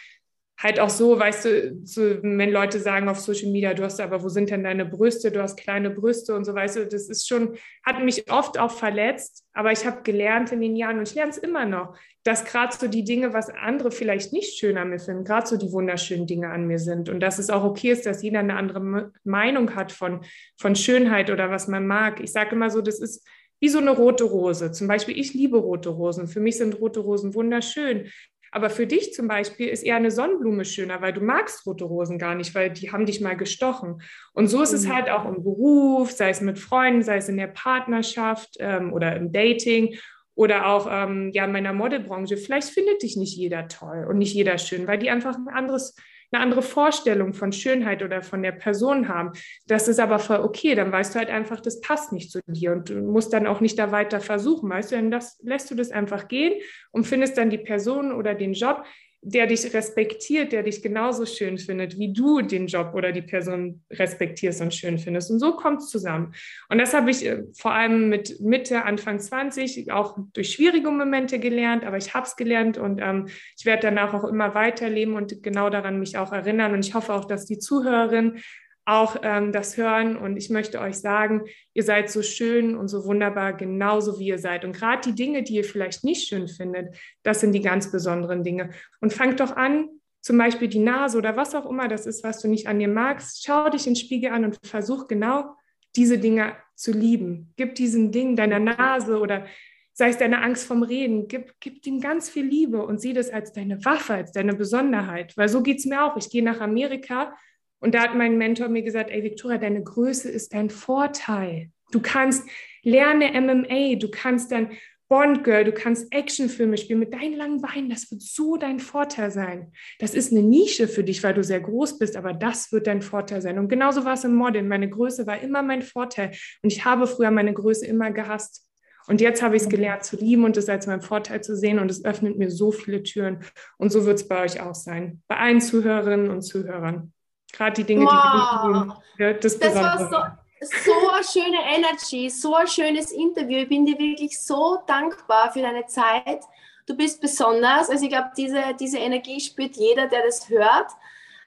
halt 0.57 0.79
auch 0.79 0.89
so, 0.89 1.19
weißt 1.19 1.45
du, 1.45 1.79
so, 1.83 2.01
wenn 2.21 2.51
Leute 2.51 2.79
sagen 2.79 3.09
auf 3.09 3.19
Social 3.19 3.51
Media, 3.51 3.73
du 3.73 3.83
hast 3.83 3.99
aber, 3.99 4.23
wo 4.23 4.29
sind 4.29 4.49
denn 4.49 4.63
deine 4.63 4.85
Brüste, 4.85 5.31
du 5.31 5.41
hast 5.41 5.57
kleine 5.57 5.89
Brüste 5.89 6.35
und 6.35 6.45
so, 6.45 6.53
weißt 6.53 6.77
du, 6.77 6.87
das 6.87 7.09
ist 7.09 7.27
schon, 7.27 7.57
hat 7.83 8.03
mich 8.03 8.31
oft 8.31 8.57
auch 8.59 8.71
verletzt, 8.71 9.43
aber 9.53 9.71
ich 9.71 9.85
habe 9.85 10.03
gelernt 10.03 10.51
in 10.51 10.61
den 10.61 10.75
Jahren 10.75 10.99
und 10.99 11.07
ich 11.07 11.15
lerne 11.15 11.31
es 11.31 11.37
immer 11.37 11.65
noch, 11.65 11.97
dass 12.23 12.45
gerade 12.45 12.75
so 12.75 12.87
die 12.87 13.03
Dinge, 13.03 13.33
was 13.33 13.49
andere 13.49 13.91
vielleicht 13.91 14.31
nicht 14.31 14.57
schön 14.57 14.77
an 14.77 14.89
mir 14.89 14.99
finden, 14.99 15.25
gerade 15.25 15.47
so 15.47 15.57
die 15.57 15.71
wunderschönen 15.71 16.27
Dinge 16.27 16.49
an 16.49 16.67
mir 16.67 16.79
sind 16.79 17.09
und 17.09 17.19
dass 17.19 17.39
es 17.39 17.49
auch 17.49 17.63
okay 17.63 17.91
ist, 17.91 18.05
dass 18.05 18.23
jeder 18.23 18.39
eine 18.39 18.55
andere 18.55 19.11
Meinung 19.23 19.75
hat 19.75 19.91
von, 19.91 20.21
von 20.57 20.75
Schönheit 20.75 21.29
oder 21.29 21.49
was 21.49 21.67
man 21.67 21.85
mag. 21.85 22.21
Ich 22.21 22.31
sage 22.31 22.55
immer 22.55 22.69
so, 22.69 22.81
das 22.81 22.99
ist 22.99 23.27
wie 23.59 23.69
so 23.69 23.79
eine 23.79 23.91
rote 23.91 24.25
Rose. 24.25 24.73
Zum 24.73 24.89
Beispiel, 24.89 25.17
ich 25.17 25.33
liebe 25.33 25.57
rote 25.57 25.87
Rosen. 25.87 26.27
Für 26.27 26.41
mich 26.41 26.57
sind 26.57 26.81
rote 26.81 26.99
Rosen 26.99 27.33
wunderschön. 27.33 28.09
Aber 28.53 28.69
für 28.69 28.85
dich 28.85 29.13
zum 29.13 29.27
Beispiel 29.27 29.67
ist 29.67 29.83
eher 29.83 29.95
eine 29.95 30.11
Sonnenblume 30.11 30.63
schöner, 30.63 31.01
weil 31.01 31.11
du 31.11 31.21
magst 31.21 31.65
rote 31.65 31.85
Rosen 31.85 32.19
gar 32.19 32.35
nicht, 32.35 32.53
weil 32.53 32.69
die 32.69 32.91
haben 32.91 33.07
dich 33.07 33.19
mal 33.19 33.35
gestochen. 33.35 34.01
Und 34.33 34.47
so 34.47 34.61
ist 34.61 34.71
mhm. 34.71 34.77
es 34.77 34.89
halt 34.89 35.09
auch 35.09 35.25
im 35.25 35.43
Beruf, 35.43 36.11
sei 36.11 36.29
es 36.29 36.39
mit 36.39 36.59
Freunden, 36.59 37.01
sei 37.01 37.17
es 37.17 37.29
in 37.29 37.37
der 37.37 37.47
Partnerschaft 37.47 38.57
ähm, 38.59 38.93
oder 38.93 39.15
im 39.15 39.31
Dating 39.31 39.97
oder 40.35 40.67
auch 40.67 40.87
ähm, 40.89 41.31
ja 41.33 41.45
in 41.45 41.51
meiner 41.51 41.73
Modelbranche. 41.73 42.37
Vielleicht 42.37 42.69
findet 42.69 43.01
dich 43.01 43.17
nicht 43.17 43.35
jeder 43.35 43.67
toll 43.67 44.05
und 44.07 44.19
nicht 44.19 44.35
jeder 44.35 44.59
schön, 44.59 44.87
weil 44.87 44.99
die 44.99 45.09
einfach 45.09 45.35
ein 45.35 45.47
anderes 45.47 45.95
eine 46.33 46.43
andere 46.43 46.61
Vorstellung 46.61 47.33
von 47.33 47.51
Schönheit 47.51 48.03
oder 48.03 48.21
von 48.21 48.41
der 48.41 48.51
Person 48.51 49.07
haben. 49.07 49.31
Das 49.67 49.87
ist 49.87 49.99
aber 49.99 50.19
voll 50.19 50.39
okay, 50.39 50.75
dann 50.75 50.91
weißt 50.91 51.13
du 51.13 51.19
halt 51.19 51.29
einfach, 51.29 51.59
das 51.59 51.81
passt 51.81 52.11
nicht 52.11 52.31
zu 52.31 52.39
dir 52.47 52.71
und 52.71 52.89
du 52.89 52.95
musst 52.95 53.33
dann 53.33 53.47
auch 53.47 53.61
nicht 53.61 53.77
da 53.77 53.91
weiter 53.91 54.19
versuchen, 54.19 54.69
weißt 54.69 54.91
du, 54.91 54.95
dann 54.95 55.11
das, 55.11 55.39
lässt 55.43 55.69
du 55.71 55.75
das 55.75 55.91
einfach 55.91 56.27
gehen 56.27 56.53
und 56.91 57.05
findest 57.05 57.37
dann 57.37 57.49
die 57.49 57.57
Person 57.57 58.11
oder 58.11 58.33
den 58.33 58.53
Job, 58.53 58.83
der 59.25 59.47
dich 59.47 59.73
respektiert, 59.73 60.51
der 60.51 60.63
dich 60.63 60.81
genauso 60.81 61.25
schön 61.25 61.57
findet, 61.57 61.97
wie 61.97 62.11
du 62.11 62.41
den 62.41 62.67
Job 62.67 62.93
oder 62.93 63.13
die 63.13 63.21
Person 63.21 63.81
respektierst 63.89 64.61
und 64.61 64.73
schön 64.73 64.97
findest. 64.97 65.31
Und 65.31 65.39
so 65.39 65.55
kommt 65.55 65.81
es 65.81 65.89
zusammen. 65.89 66.33
Und 66.69 66.77
das 66.77 66.93
habe 66.93 67.09
ich 67.09 67.25
äh, 67.25 67.43
vor 67.57 67.73
allem 67.73 68.09
mit 68.09 68.41
Mitte, 68.41 68.83
Anfang 68.83 69.19
20 69.19 69.91
auch 69.91 70.17
durch 70.33 70.51
schwierige 70.51 70.91
Momente 70.91 71.39
gelernt, 71.39 71.85
aber 71.85 71.97
ich 71.97 72.13
habe 72.13 72.27
es 72.27 72.35
gelernt 72.35 72.77
und 72.77 72.99
ähm, 73.01 73.27
ich 73.57 73.65
werde 73.65 73.83
danach 73.83 74.13
auch 74.13 74.25
immer 74.25 74.55
weiterleben 74.55 75.15
und 75.15 75.41
genau 75.41 75.69
daran 75.69 75.99
mich 75.99 76.17
auch 76.17 76.33
erinnern. 76.33 76.73
Und 76.73 76.85
ich 76.85 76.93
hoffe 76.93 77.13
auch, 77.13 77.25
dass 77.25 77.45
die 77.45 77.59
Zuhörerin 77.59 78.39
auch 78.85 79.17
ähm, 79.23 79.51
das 79.51 79.77
hören. 79.77 80.17
Und 80.17 80.37
ich 80.37 80.49
möchte 80.49 80.79
euch 80.79 80.95
sagen, 80.95 81.43
ihr 81.73 81.83
seid 81.83 82.09
so 82.09 82.21
schön 82.21 82.75
und 82.75 82.87
so 82.87 83.05
wunderbar, 83.05 83.53
genauso 83.53 84.19
wie 84.19 84.27
ihr 84.27 84.39
seid. 84.39 84.65
Und 84.65 84.75
gerade 84.75 85.01
die 85.09 85.15
Dinge, 85.15 85.43
die 85.43 85.55
ihr 85.55 85.63
vielleicht 85.63 86.03
nicht 86.03 86.27
schön 86.27 86.47
findet, 86.47 86.95
das 87.23 87.39
sind 87.39 87.53
die 87.53 87.61
ganz 87.61 87.91
besonderen 87.91 88.43
Dinge. 88.43 88.71
Und 88.99 89.13
fangt 89.13 89.39
doch 89.39 89.55
an, 89.55 89.89
zum 90.21 90.37
Beispiel 90.37 90.69
die 90.69 90.79
Nase 90.79 91.17
oder 91.17 91.35
was 91.35 91.53
auch 91.53 91.69
immer 91.69 91.87
das 91.87 92.05
ist, 92.05 92.23
was 92.23 92.41
du 92.41 92.47
nicht 92.47 92.67
an 92.67 92.79
dir 92.79 92.87
magst. 92.87 93.43
Schau 93.45 93.69
dich 93.69 93.87
in 93.87 93.93
den 93.93 93.99
Spiegel 93.99 94.31
an 94.31 94.45
und 94.45 94.57
versuch 94.65 95.07
genau 95.07 95.55
diese 95.95 96.17
Dinge 96.17 96.55
zu 96.75 96.91
lieben. 96.91 97.53
Gib 97.57 97.75
diesen 97.75 98.11
Dingen 98.11 98.35
deiner 98.35 98.59
Nase 98.59 99.19
oder 99.19 99.45
sei 99.91 100.09
es 100.09 100.17
deine 100.17 100.41
Angst 100.41 100.65
vom 100.65 100.81
Reden, 100.81 101.27
gib, 101.27 101.53
gib 101.59 101.83
dem 101.83 101.99
ganz 101.99 102.29
viel 102.29 102.45
Liebe 102.45 102.83
und 102.83 102.99
sieh 102.99 103.13
das 103.13 103.29
als 103.29 103.53
deine 103.53 103.83
Waffe, 103.85 104.15
als 104.15 104.31
deine 104.31 104.55
Besonderheit. 104.55 105.37
Weil 105.37 105.49
so 105.49 105.61
geht 105.61 105.79
es 105.79 105.85
mir 105.85 106.03
auch. 106.03 106.17
Ich 106.17 106.29
gehe 106.29 106.43
nach 106.43 106.61
Amerika 106.61 107.35
und 107.83 107.93
da 107.93 108.03
hat 108.03 108.15
mein 108.15 108.37
Mentor 108.37 108.69
mir 108.69 108.81
gesagt, 108.81 109.11
ey 109.11 109.23
Victoria, 109.23 109.57
deine 109.57 109.83
Größe 109.83 110.29
ist 110.29 110.53
dein 110.53 110.69
Vorteil. 110.69 111.69
Du 111.91 111.99
kannst 111.99 112.47
lerne 112.81 113.39
MMA, 113.39 113.95
du 113.95 114.09
kannst 114.09 114.53
dann 114.53 114.69
Bond 115.09 115.43
Girl, 115.43 115.65
du 115.65 115.73
kannst 115.73 116.13
Actionfilme 116.13 116.77
spielen 116.77 116.99
mit 116.99 117.13
deinen 117.13 117.35
langen 117.35 117.61
Beinen, 117.61 117.89
das 117.89 118.09
wird 118.09 118.21
so 118.21 118.55
dein 118.55 118.79
Vorteil 118.79 119.31
sein. 119.31 119.73
Das 119.99 120.13
ist 120.13 120.31
eine 120.31 120.41
Nische 120.41 120.87
für 120.87 121.03
dich, 121.03 121.23
weil 121.23 121.33
du 121.33 121.43
sehr 121.43 121.59
groß 121.59 121.99
bist, 121.99 122.15
aber 122.15 122.31
das 122.31 122.71
wird 122.71 122.87
dein 122.87 123.01
Vorteil 123.01 123.41
sein. 123.41 123.59
Und 123.59 123.67
genauso 123.67 124.05
war 124.05 124.13
es 124.13 124.23
im 124.23 124.33
Modeln. 124.33 124.69
Meine 124.69 124.89
Größe 124.89 125.27
war 125.27 125.41
immer 125.41 125.61
mein 125.61 125.81
Vorteil 125.81 126.31
und 126.61 126.71
ich 126.71 126.85
habe 126.85 127.05
früher 127.05 127.31
meine 127.31 127.53
Größe 127.53 127.85
immer 127.85 128.11
gehasst. 128.11 128.65
Und 129.07 129.19
jetzt 129.19 129.43
habe 129.43 129.57
ich 129.57 129.63
es 129.63 129.69
gelernt 129.69 130.05
zu 130.05 130.15
lieben 130.15 130.45
und 130.45 130.55
es 130.55 130.69
als 130.69 130.87
meinen 130.87 131.01
Vorteil 131.01 131.43
zu 131.43 131.57
sehen 131.57 131.79
und 131.79 131.91
es 131.91 132.05
öffnet 132.05 132.37
mir 132.37 132.49
so 132.49 132.71
viele 132.71 133.03
Türen. 133.03 133.39
Und 133.77 133.91
so 133.91 134.05
wird 134.05 134.19
es 134.19 134.27
bei 134.29 134.41
euch 134.41 134.61
auch 134.61 134.73
sein. 134.73 135.21
Bei 135.27 135.35
allen 135.35 135.59
Zuhörerinnen 135.59 136.29
und 136.29 136.43
Zuhörern. 136.43 137.11
Gerade 137.53 137.75
die 137.75 137.83
Dinge, 137.85 138.05
wow. 138.05 138.97
die 139.15 139.19
wir 139.19 139.33
das, 139.35 139.57
das 139.59 139.75
war 139.75 139.97
so, 139.99 140.65
so 140.83 141.09
eine 141.13 141.23
schöne 141.23 141.61
Energy, 141.75 142.29
so 142.29 142.55
ein 142.55 142.67
schönes 142.67 143.11
Interview. 143.11 143.59
Ich 143.59 143.69
bin 143.69 143.85
dir 143.85 143.97
wirklich 143.97 144.39
so 144.39 144.79
dankbar 144.87 145.51
für 145.53 145.61
deine 145.61 145.85
Zeit. 145.85 146.43
Du 146.87 146.97
bist 146.97 147.21
besonders. 147.21 147.89
Also 147.89 148.05
ich 148.05 148.09
glaube, 148.09 148.31
diese, 148.35 148.61
diese 148.79 148.97
Energie 148.97 149.39
spürt 149.39 149.75
jeder, 149.75 150.07
der 150.07 150.25
das 150.25 150.49
hört. 150.49 150.91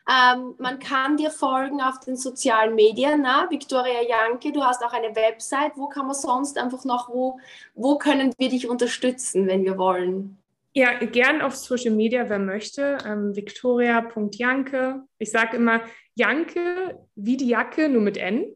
Ähm, 0.08 0.54
man 0.58 0.78
kann 0.78 1.16
dir 1.16 1.32
folgen 1.32 1.82
auf 1.82 1.98
den 1.98 2.16
sozialen 2.16 2.76
Medien, 2.76 3.22
na? 3.22 3.50
Victoria 3.50 4.02
Janke, 4.02 4.52
du 4.52 4.62
hast 4.62 4.84
auch 4.84 4.92
eine 4.92 5.14
Website. 5.16 5.72
Wo 5.74 5.88
kann 5.88 6.06
man 6.06 6.14
sonst 6.14 6.56
einfach 6.56 6.84
noch, 6.84 7.08
wo, 7.08 7.40
wo 7.74 7.98
können 7.98 8.32
wir 8.38 8.48
dich 8.48 8.68
unterstützen, 8.68 9.48
wenn 9.48 9.64
wir 9.64 9.76
wollen? 9.76 10.38
Ja, 10.76 10.92
gern 10.98 11.40
auf 11.40 11.56
Social 11.56 11.94
Media, 11.94 12.28
wer 12.28 12.38
möchte. 12.38 12.98
Ähm, 13.06 13.34
Victoria.janke. 13.34 15.00
Ich 15.18 15.30
sage 15.30 15.56
immer 15.56 15.80
Janke 16.16 16.98
wie 17.14 17.38
die 17.38 17.48
Jacke, 17.48 17.88
nur 17.88 18.02
mit 18.02 18.18
N. 18.18 18.54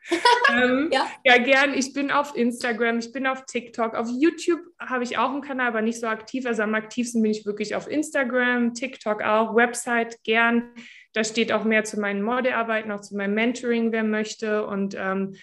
ähm, 0.50 0.88
ja. 0.90 1.06
ja, 1.24 1.36
gern. 1.36 1.74
Ich 1.74 1.92
bin 1.92 2.10
auf 2.10 2.34
Instagram, 2.34 3.00
ich 3.00 3.12
bin 3.12 3.26
auf 3.26 3.44
TikTok. 3.44 3.94
Auf 3.94 4.08
YouTube 4.10 4.60
habe 4.80 5.04
ich 5.04 5.18
auch 5.18 5.30
einen 5.30 5.42
Kanal, 5.42 5.68
aber 5.68 5.82
nicht 5.82 6.00
so 6.00 6.06
aktiv. 6.06 6.46
Also 6.46 6.62
am 6.62 6.74
aktivsten 6.74 7.20
bin 7.20 7.32
ich 7.32 7.44
wirklich 7.44 7.74
auf 7.74 7.86
Instagram, 7.86 8.72
TikTok 8.72 9.22
auch, 9.22 9.54
Website 9.54 10.24
gern. 10.24 10.70
Da 11.12 11.22
steht 11.22 11.52
auch 11.52 11.64
mehr 11.64 11.84
zu 11.84 12.00
meinen 12.00 12.22
Modearbeiten, 12.22 12.90
auch 12.90 13.02
zu 13.02 13.14
meinem 13.14 13.34
Mentoring, 13.34 13.92
wer 13.92 14.04
möchte. 14.04 14.66
Und 14.66 14.96
ähm, 14.98 15.34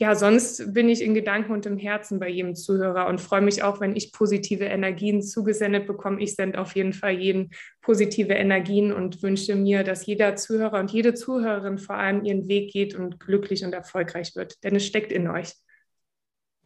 ja, 0.00 0.14
sonst 0.14 0.72
bin 0.72 0.88
ich 0.88 1.02
in 1.02 1.12
Gedanken 1.12 1.52
und 1.52 1.66
im 1.66 1.76
Herzen 1.76 2.20
bei 2.20 2.28
jedem 2.28 2.54
Zuhörer 2.54 3.08
und 3.08 3.20
freue 3.20 3.40
mich 3.40 3.64
auch, 3.64 3.80
wenn 3.80 3.96
ich 3.96 4.12
positive 4.12 4.64
Energien 4.64 5.22
zugesendet 5.22 5.88
bekomme. 5.88 6.22
Ich 6.22 6.36
sende 6.36 6.60
auf 6.60 6.76
jeden 6.76 6.92
Fall 6.92 7.14
jeden 7.14 7.50
positive 7.82 8.32
Energien 8.32 8.92
und 8.92 9.24
wünsche 9.24 9.56
mir, 9.56 9.82
dass 9.82 10.06
jeder 10.06 10.36
Zuhörer 10.36 10.78
und 10.78 10.92
jede 10.92 11.14
Zuhörerin 11.14 11.78
vor 11.78 11.96
allem 11.96 12.24
ihren 12.24 12.46
Weg 12.46 12.72
geht 12.72 12.94
und 12.94 13.18
glücklich 13.18 13.64
und 13.64 13.72
erfolgreich 13.72 14.36
wird, 14.36 14.62
denn 14.62 14.76
es 14.76 14.86
steckt 14.86 15.10
in 15.10 15.26
euch. 15.26 15.54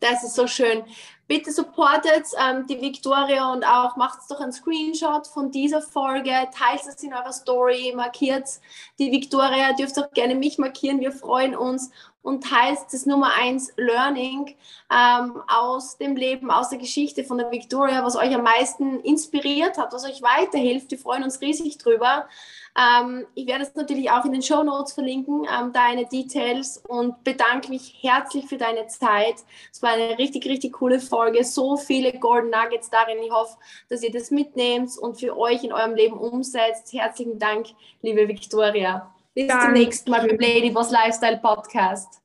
Das 0.02 0.24
ist 0.24 0.34
so 0.34 0.48
schön. 0.48 0.82
Bitte 1.28 1.52
supportet 1.52 2.26
ähm, 2.36 2.66
die 2.66 2.80
Victoria 2.80 3.52
und 3.52 3.64
auch 3.64 3.96
macht 3.96 4.18
doch 4.28 4.40
einen 4.40 4.52
Screenshot 4.52 5.28
von 5.28 5.52
dieser 5.52 5.80
Folge, 5.80 6.32
teilt 6.52 6.82
es 6.86 7.02
in 7.04 7.14
eurer 7.14 7.32
Story, 7.32 7.94
markiert 7.96 8.48
die 8.98 9.12
Victoria, 9.12 9.72
dürft 9.74 9.96
auch 10.00 10.10
gerne 10.10 10.34
mich 10.34 10.58
markieren, 10.58 11.00
wir 11.00 11.12
freuen 11.12 11.54
uns 11.54 11.92
und 12.22 12.44
teilt 12.44 12.78
das 12.92 13.06
Nummer 13.06 13.32
eins 13.34 13.72
Learning 13.76 14.54
ähm, 14.90 15.42
aus 15.48 15.98
dem 15.98 16.16
Leben, 16.16 16.50
aus 16.50 16.70
der 16.70 16.78
Geschichte 16.78 17.24
von 17.24 17.38
der 17.38 17.50
Victoria, 17.50 18.04
was 18.04 18.16
euch 18.16 18.34
am 18.34 18.44
meisten 18.44 19.00
inspiriert 19.00 19.76
hat, 19.78 19.92
was 19.92 20.04
euch 20.04 20.22
weiterhilft. 20.22 20.90
Wir 20.90 20.98
freuen 20.98 21.24
uns 21.24 21.40
riesig 21.40 21.78
drüber. 21.78 22.26
Ähm, 22.78 23.26
ich 23.34 23.46
werde 23.46 23.64
es 23.64 23.74
natürlich 23.74 24.10
auch 24.10 24.24
in 24.24 24.32
den 24.32 24.42
Show 24.42 24.62
Notes 24.62 24.92
verlinken, 24.92 25.46
ähm, 25.52 25.72
deine 25.72 26.06
Details 26.06 26.82
und 26.88 27.22
bedanke 27.24 27.68
mich 27.68 27.98
herzlich 28.00 28.46
für 28.46 28.56
deine 28.56 28.86
Zeit. 28.86 29.36
Es 29.70 29.82
war 29.82 29.90
eine 29.90 30.16
richtig, 30.18 30.46
richtig 30.46 30.72
coole 30.74 31.00
Folge. 31.00 31.44
So 31.44 31.76
viele 31.76 32.12
Golden 32.18 32.50
Nuggets 32.50 32.88
darin. 32.88 33.18
Ich 33.22 33.30
hoffe, 33.30 33.56
dass 33.88 34.02
ihr 34.02 34.12
das 34.12 34.30
mitnehmt 34.30 34.96
und 34.98 35.18
für 35.18 35.36
euch 35.36 35.64
in 35.64 35.72
eurem 35.72 35.94
Leben 35.94 36.16
umsetzt. 36.16 36.92
Herzlichen 36.92 37.38
Dank, 37.38 37.66
liebe 38.00 38.26
Victoria. 38.26 39.12
Bis 39.34 39.48
Danke. 39.48 39.64
zum 39.64 39.72
nächsten 39.74 40.10
Mal 40.10 40.26
beim 40.26 40.38
Lady 40.38 40.70
Boss 40.70 40.90
Lifestyle 40.90 41.38
Podcast. 41.38 42.21